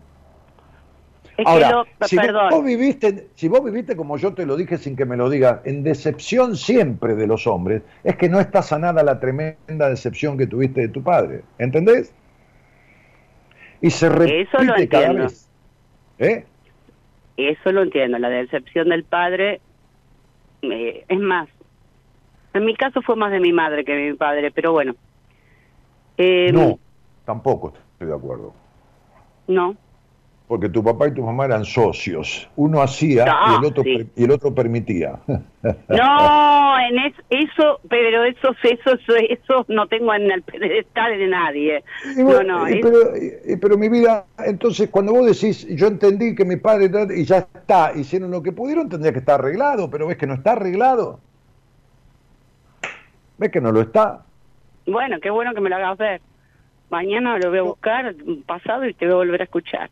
[1.37, 4.79] Es Ahora, lo, si perdón, vos viviste, si vos viviste como yo te lo dije
[4.79, 8.63] sin que me lo digas, en decepción siempre de los hombres, es que no está
[8.63, 11.43] sanada la tremenda decepción que tuviste de tu padre.
[11.59, 12.15] ¿Entendés?
[13.81, 15.49] Y se repite Eso lo cada vez.
[16.19, 16.45] ¿Eh?
[17.37, 19.61] Eso lo entiendo, la decepción del padre,
[20.63, 21.49] eh, es más,
[22.53, 24.95] en mi caso fue más de mi madre que de mi padre, pero bueno.
[26.17, 26.79] Eh, no,
[27.25, 28.55] tampoco estoy de acuerdo.
[29.49, 29.77] No,
[30.47, 32.49] Porque tu papá y tu mamá eran socios.
[32.57, 33.97] Uno hacía Ah, y, el otro, sí.
[33.97, 35.19] per- y el otro permitía.
[35.89, 41.27] no, en es- eso, pero eso, eso, eso, eso no tengo en el pedestal de
[41.29, 41.83] nadie.
[42.17, 45.87] Y bueno, no, no, y es- pero, pero mi vida, entonces cuando vos decís, yo
[45.87, 49.91] entendí que mi padre y ya está, hicieron lo que pudieron, tendría que estar arreglado,
[49.91, 51.21] pero ves que no está arreglado.
[53.39, 54.27] ¿Ves que no lo está?
[54.87, 56.21] bueno, qué bueno que me lo hagas ver.
[56.91, 58.15] Mañana lo voy a buscar,
[58.47, 59.91] pasado, y te voy a volver a escuchar.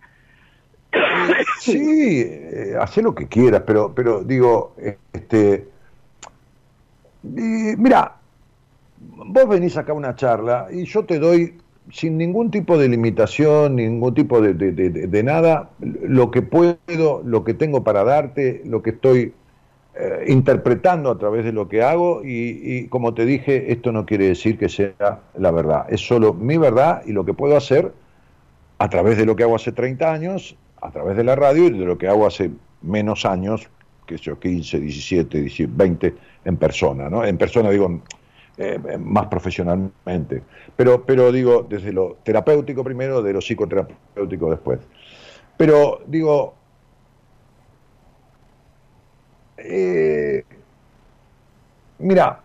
[1.61, 5.69] Sí, eh, hacé lo que quieras, pero, pero digo, eh, este,
[7.23, 8.21] y mira,
[8.97, 11.59] vos venís acá a una charla y yo te doy
[11.93, 17.55] sin ningún tipo de limitación, ningún tipo de, de- nada, lo que puedo, lo que
[17.55, 19.35] tengo para darte, lo que estoy
[19.95, 24.07] eh, interpretando a través de lo que hago y, y como te dije, esto no
[24.07, 24.95] quiere decir que sea
[25.39, 27.93] la verdad, es solo mi verdad y lo que puedo hacer
[28.79, 31.71] a través de lo que hago hace 30 años, a través de la radio y
[31.71, 32.51] de lo que hago hace
[32.83, 33.69] menos años,
[34.07, 36.15] que yo 15, 17, 18, 20
[36.45, 37.25] en persona, ¿no?
[37.25, 38.03] En persona digo
[38.59, 40.43] eh, más profesionalmente,
[40.77, 44.81] pero pero digo desde lo terapéutico primero, de lo psicoterapéutico después.
[45.57, 46.55] Pero digo
[49.57, 50.45] eh,
[51.99, 52.41] mira,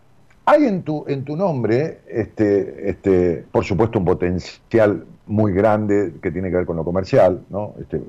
[0.45, 6.31] hay en tu, en tu nombre, este, este, por supuesto, un potencial muy grande que
[6.31, 7.73] tiene que ver con lo comercial, ¿no?
[7.79, 8.01] Este,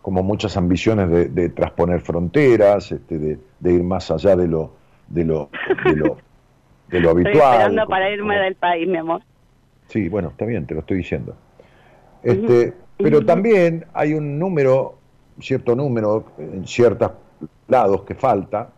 [0.00, 4.72] como muchas ambiciones de, de trasponer fronteras, este, de, de ir más allá de lo,
[5.08, 5.48] de lo,
[5.84, 6.16] de lo,
[6.88, 7.52] de lo Estoy habitual.
[7.52, 9.22] esperando como- para irme del país, mi amor.
[9.88, 11.34] Sí, bueno, está bien, te lo estoy diciendo.
[12.22, 14.94] Este, Pero también hay un número,
[15.40, 17.10] cierto número, en ciertos
[17.68, 18.68] lados que falta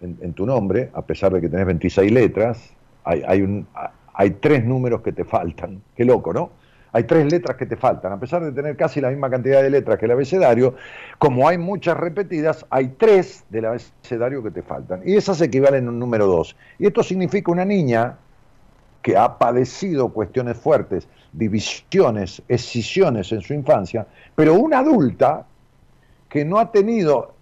[0.00, 2.72] en, en tu nombre, a pesar de que tenés 26 letras,
[3.04, 3.66] hay, hay, un,
[4.14, 5.80] hay tres números que te faltan.
[5.96, 6.50] Qué loco, ¿no?
[6.92, 8.12] Hay tres letras que te faltan.
[8.12, 10.74] A pesar de tener casi la misma cantidad de letras que el abecedario,
[11.18, 15.00] como hay muchas repetidas, hay tres del abecedario que te faltan.
[15.04, 16.54] Y esas equivalen a un número dos.
[16.78, 18.18] Y esto significa una niña
[19.00, 25.46] que ha padecido cuestiones fuertes, divisiones, escisiones en su infancia, pero una adulta
[26.28, 27.34] que no ha tenido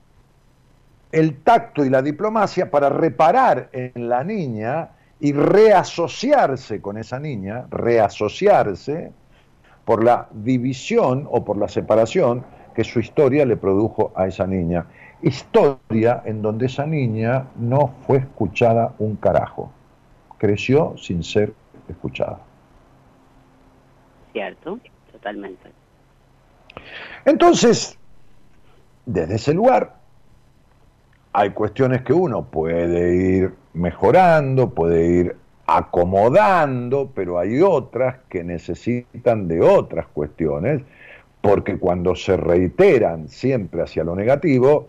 [1.12, 7.66] el tacto y la diplomacia para reparar en la niña y reasociarse con esa niña,
[7.68, 9.12] reasociarse
[9.90, 12.44] por la división o por la separación
[12.76, 14.86] que su historia le produjo a esa niña.
[15.20, 19.72] Historia en donde esa niña no fue escuchada un carajo
[20.38, 21.52] creció sin ser
[21.88, 22.38] escuchada.
[24.32, 24.78] Cierto,
[25.10, 25.72] totalmente.
[27.24, 27.98] Entonces,
[29.06, 29.96] desde ese lugar,
[31.32, 35.36] hay cuestiones que uno puede ir mejorando, puede ir
[35.70, 40.82] acomodando, pero hay otras que necesitan de otras cuestiones,
[41.40, 44.88] porque cuando se reiteran siempre hacia lo negativo,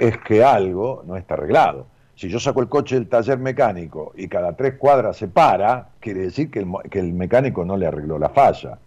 [0.00, 1.86] es que algo no está arreglado.
[2.16, 6.22] Si yo saco el coche del taller mecánico y cada tres cuadras se para, quiere
[6.22, 8.78] decir que el, que el mecánico no le arregló la falla.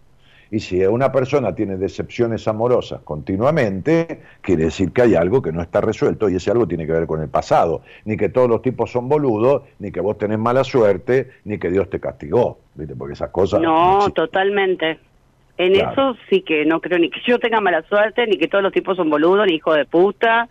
[0.51, 5.61] Y si una persona tiene decepciones amorosas continuamente, quiere decir que hay algo que no
[5.61, 7.81] está resuelto y ese algo tiene que ver con el pasado.
[8.05, 11.69] Ni que todos los tipos son boludos, ni que vos tenés mala suerte, ni que
[11.69, 12.57] Dios te castigó.
[12.75, 12.95] ¿viste?
[12.95, 13.61] Porque esas cosas...
[13.61, 14.99] No, totalmente.
[15.57, 15.91] En Claro.
[15.91, 18.71] eso sí que no creo ni que yo tenga mala suerte, ni que todos los
[18.71, 20.47] tipos son boludos, ni hijos de puta.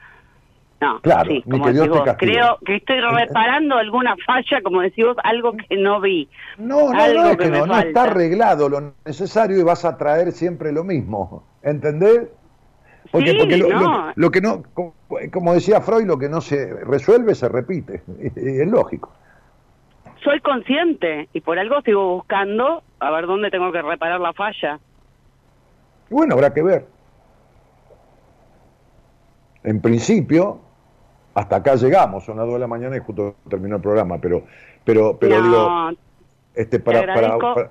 [0.81, 2.17] No, Claro, sí, ni como que Dios decís te vos.
[2.19, 6.29] Creo que estoy reparando alguna falla, como decís vos, algo que no vi.
[6.57, 9.97] No, no, algo no, es que, no, no está arreglado lo necesario y vas a
[9.97, 11.43] traer siempre lo mismo.
[11.63, 12.29] ¿Entendés?
[13.11, 14.13] Porque, Sí, porque lo, no.
[14.15, 14.95] lo que no, como,
[15.33, 18.03] como decía Freud, lo que no se resuelve se repite.
[18.37, 19.11] Es lógico.
[20.23, 24.79] Soy consciente y por algo sigo buscando a ver dónde tengo que reparar la falla.
[26.11, 26.87] Bueno, habrá que ver.
[29.65, 30.61] En principio,
[31.39, 34.45] hasta acá llegamos, son las 2 de la mañana y justo terminó el programa, pero,
[34.85, 36.01] pero, pero no, digo,
[36.55, 37.71] este, para, para, para,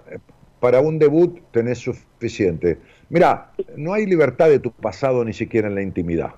[0.61, 2.80] para un debut tenés suficiente.
[3.10, 6.31] Mira, no hay libertad de tu pasado ni siquiera en la intimidad.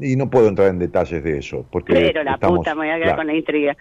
[0.00, 2.88] Y no puedo entrar en detalles de eso, porque pero la estamos- puta me voy
[2.90, 3.16] a quedar claro.
[3.16, 3.76] con la intriga.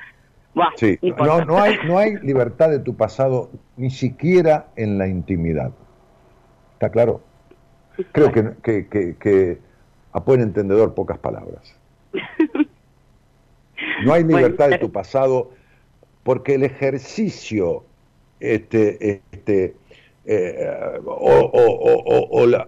[0.55, 5.71] Buah, Sí, no hay, no hay libertad de tu pasado ni siquiera en la intimidad.
[6.75, 7.21] ¿Está claro?
[8.13, 9.59] Creo que, que, que, que
[10.13, 11.75] a buen entendedor pocas palabras.
[14.05, 15.51] No hay libertad de pero- tu pasado
[16.23, 17.83] porque el ejercicio,
[18.39, 19.75] este, este,
[20.25, 22.67] eh, o, o- o- o- o la-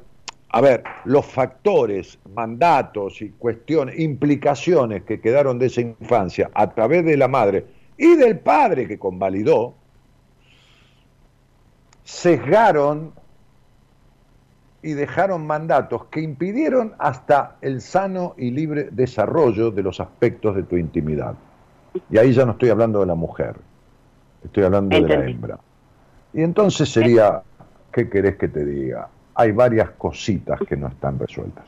[0.49, 7.05] a ver, los factores, mandatos y cuestiones, implicaciones que quedaron de esa infancia a través
[7.05, 7.65] de la madre
[7.97, 9.73] y del padre que convalidó,
[12.03, 13.13] sesgaron
[14.85, 20.61] y dejaron mandatos que impidieron hasta el sano y libre desarrollo de los aspectos de
[20.61, 21.33] tu intimidad.
[22.11, 23.55] Y ahí ya no estoy hablando de la mujer,
[24.43, 25.57] estoy hablando de la hembra.
[26.33, 27.41] Y entonces sería,
[27.91, 29.07] ¿qué querés que te diga?
[29.33, 31.65] Hay varias cositas que no están resueltas.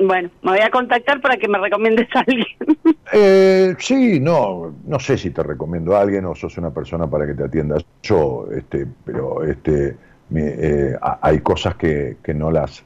[0.00, 2.46] Bueno, me voy a contactar para que me recomiendes a alguien.
[3.12, 7.26] Eh, sí, no, no sé si te recomiendo a alguien o sos una persona para
[7.26, 9.96] que te atienda yo, este, pero este,
[10.30, 12.82] me- eh, ha- hay cosas que, que no las,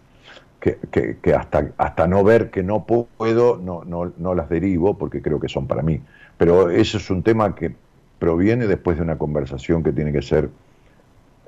[0.60, 4.96] que, que- que hasta, hasta no ver que no puedo, no, no, no las derivo
[4.98, 6.00] porque creo que son para mí.
[6.38, 7.72] Pero ese es un tema que
[8.18, 10.48] proviene después de una conversación que tiene que ser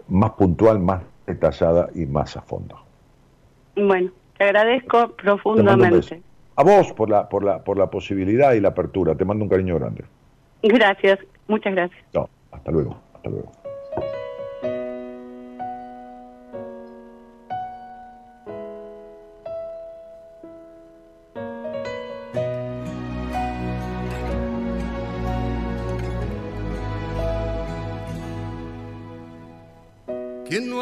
[0.08, 2.78] más puntual, más detallada y más a fondo.
[3.76, 6.22] Bueno, te agradezco Te profundamente.
[6.56, 9.14] A vos por la, por la, por la posibilidad y la apertura.
[9.14, 10.04] Te mando un cariño grande.
[10.62, 11.18] Gracias,
[11.48, 12.00] muchas gracias.
[12.14, 13.65] No, hasta luego, hasta luego.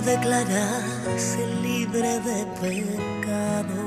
[0.00, 3.80] Declararse libre de pecado?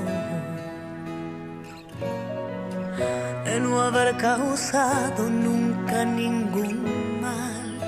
[3.46, 7.80] De no haber causado nunca ningún mal.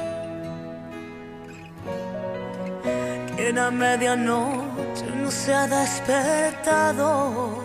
[3.36, 7.64] Quien a medianoche no se ha despertado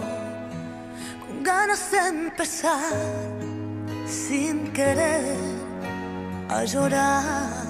[1.26, 3.30] con ganas de empezar
[4.06, 5.36] sin querer
[6.48, 7.69] a llorar.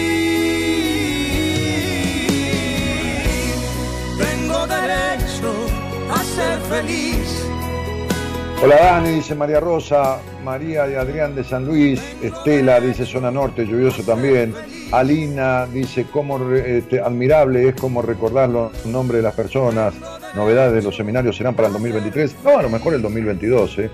[6.69, 7.47] Feliz.
[8.63, 13.65] Hola Dani, dice María Rosa, María y Adrián de San Luis, Estela dice zona norte,
[13.65, 14.53] lluvioso también,
[14.91, 19.95] Alina dice cómo este, admirable es como recordar los nombres de las personas,
[20.35, 23.89] novedades de los seminarios serán para el 2023, no, a lo mejor el 2022, ¿eh?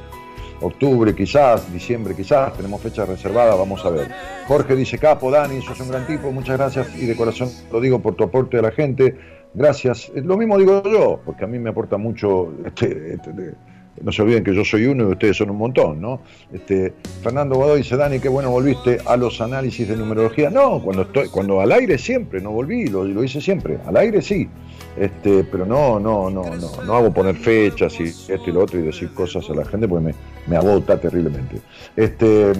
[0.61, 4.10] octubre quizás, diciembre quizás, tenemos fecha reservada, vamos a ver.
[4.48, 7.99] Jorge dice, capo, Dani, sos un gran tipo, muchas gracias y de corazón lo digo
[7.99, 9.18] por tu aporte a la gente,
[9.57, 10.11] gracias.
[10.15, 13.55] Lo mismo digo yo, porque a mí me aporta mucho, este, este,
[14.01, 16.21] no se olviden que yo soy uno y ustedes son un montón, ¿no?
[16.53, 16.93] Este,
[17.23, 20.49] Fernando Godoy dice, Dani, qué bueno volviste a los análisis de numerología.
[20.49, 24.21] No, cuando estoy, cuando al aire siempre, no volví, lo, lo hice siempre, al aire
[24.21, 24.47] sí.
[24.95, 28.79] Este, pero no, no, no, no, no hago poner fechas y esto y lo otro
[28.79, 30.13] y decir cosas a la gente porque me,
[30.47, 31.61] me agota terriblemente.
[31.95, 32.53] Este,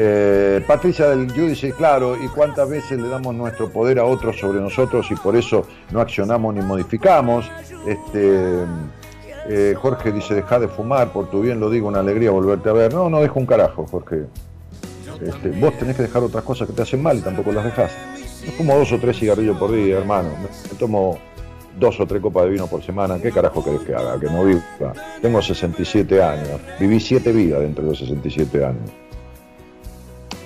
[0.00, 4.38] eh, Patricia del Yu dice, claro, ¿y cuántas veces le damos nuestro poder a otros
[4.38, 7.50] sobre nosotros y por eso no accionamos ni modificamos?
[7.84, 8.64] Este,
[9.48, 12.74] eh, Jorge dice, deja de fumar, por tu bien lo digo, una alegría volverte a
[12.74, 12.94] ver.
[12.94, 14.26] No, no dejo un carajo, Jorge.
[15.20, 17.90] Este, vos tenés que dejar otras cosas que te hacen mal y tampoco las dejás.
[18.46, 20.28] Yo fumo dos o tres cigarrillos por día, hermano.
[20.40, 21.18] Me, tomo
[21.76, 23.18] dos o tres copas de vino por semana.
[23.20, 24.20] ¿Qué carajo querés que haga?
[24.20, 24.92] Que no viva.
[25.20, 26.60] Tengo 67 años.
[26.78, 29.07] Viví siete vidas dentro de los 67 años.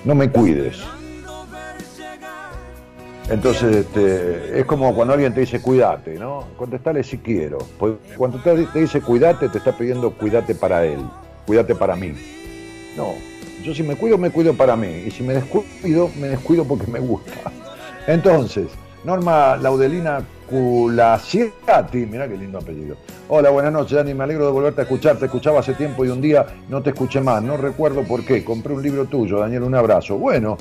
[0.05, 0.79] No me cuides.
[3.31, 6.49] Entonces, este, es como cuando alguien te dice cuídate, ¿no?
[6.57, 7.59] Contestale si quiero.
[8.17, 11.01] Cuando te dice cuídate, te está pidiendo cuídate para él,
[11.47, 12.13] cuídate para mí.
[12.97, 13.15] No,
[13.63, 15.05] yo si me cuido, me cuido para mí.
[15.07, 17.33] Y si me descuido, me descuido porque me gusta.
[18.07, 18.67] Entonces,
[19.05, 22.97] Norma Laudelina Culaciati, mira qué lindo apellido.
[23.29, 25.17] Hola, buenas noches, Dani, me alegro de volverte a escuchar.
[25.17, 27.43] Te escuchaba hace tiempo y un día no te escuché más.
[27.43, 28.45] No recuerdo por qué.
[28.45, 30.19] Compré un libro tuyo, Daniel, un abrazo.
[30.19, 30.57] Bueno,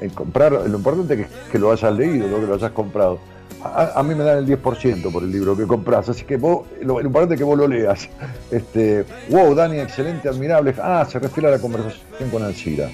[0.00, 2.40] en comprar, lo importante es que, lo hayas leído, ¿no?
[2.40, 3.18] que lo hayas comprado.
[3.64, 7.00] A, mí me dan el 10% por el libro que compras, así que vos, lo,
[7.00, 8.08] lo importante es que vos lo leas.
[8.50, 10.74] Este, wow, Dani, excelente, admirable.
[10.82, 12.90] Ah, se refiere a la conversación con Alcira.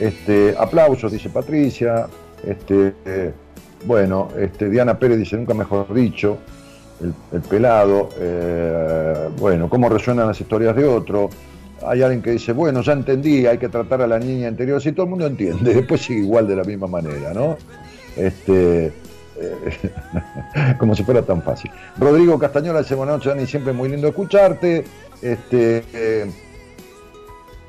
[0.00, 2.06] Este, aplausos, dice Patricia.
[2.44, 3.32] Este, eh,
[3.84, 6.38] bueno, este, Diana Pérez dice, nunca mejor dicho,
[7.02, 8.08] el, el pelado.
[8.18, 11.30] eh, bueno, cómo resuenan las historias de otro.
[11.86, 14.80] Hay alguien que dice, bueno, ya entendí, hay que tratar a la niña interior.
[14.80, 17.56] Sí, todo el mundo entiende, después sigue igual de la misma manera, ¿no?
[18.16, 19.90] Este, eh,
[20.78, 21.70] como si fuera tan fácil.
[21.98, 24.84] Rodrigo Castañola dice, buenas noches, Dani, siempre muy lindo escucharte.
[25.20, 26.30] Este, eh,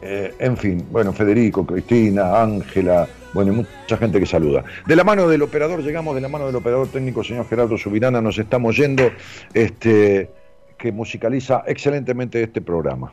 [0.06, 4.64] eh, en fin, bueno, Federico, Cristina, Ángela, bueno, y mucha gente que saluda.
[4.86, 8.22] De la mano del operador, llegamos de la mano del operador técnico, señor Gerardo Subirana,
[8.22, 9.10] nos estamos yendo,
[9.54, 10.30] este,
[10.78, 13.12] que musicaliza excelentemente este programa.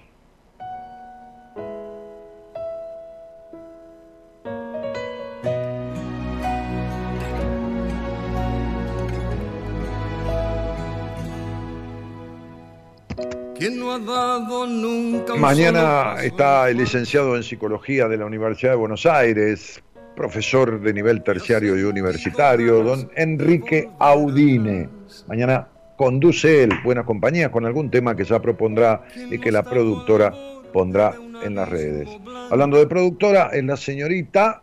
[15.38, 19.82] Mañana está el licenciado en psicología de la Universidad de Buenos Aires,
[20.16, 24.88] profesor de nivel terciario y universitario, don Enrique Audine.
[25.26, 30.32] Mañana conduce él, Buenas Compañías, con algún tema que ya propondrá y que la productora
[30.72, 32.08] pondrá en las redes.
[32.50, 34.62] Hablando de productora, es la señorita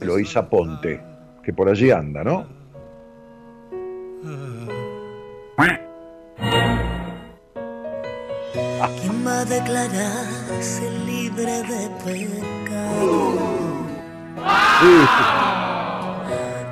[0.00, 1.00] Eloísa Ponte,
[1.42, 2.46] que por allí anda, ¿no?
[8.88, 13.38] ¿Quién va a declararse libre de pecado?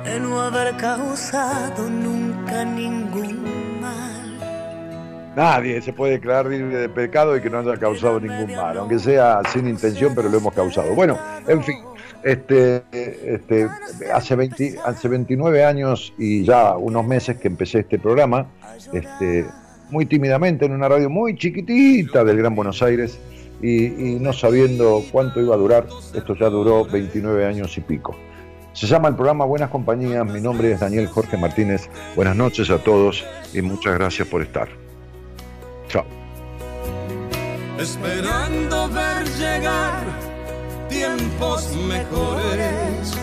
[0.03, 4.39] De no haber causado nunca ningún mal.
[5.35, 8.97] Nadie se puede declarar libre de pecado y que no haya causado ningún mal, aunque
[8.97, 10.95] sea sin intención, pero lo hemos causado.
[10.95, 11.15] Bueno,
[11.47, 11.77] en fin,
[12.23, 13.69] este, este,
[14.11, 18.47] hace, 20 hace 29 años y ya unos meses que empecé este programa,
[18.91, 19.45] este,
[19.89, 23.19] muy tímidamente en una radio muy chiquitita del Gran Buenos Aires
[23.61, 28.15] y, no sabiendo cuánto iba a durar, esto ya duró 29 años y pico.
[28.73, 32.77] Se llama el programa Buenas Compañías, mi nombre es Daniel Jorge Martínez, buenas noches a
[32.77, 34.69] todos y muchas gracias por estar.
[35.89, 36.05] Chao.
[37.79, 40.03] esperando ver llegar
[40.87, 43.13] tiempos mejores.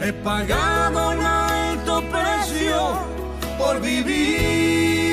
[0.00, 3.18] He pagado un alto precio
[3.58, 5.07] por vivir.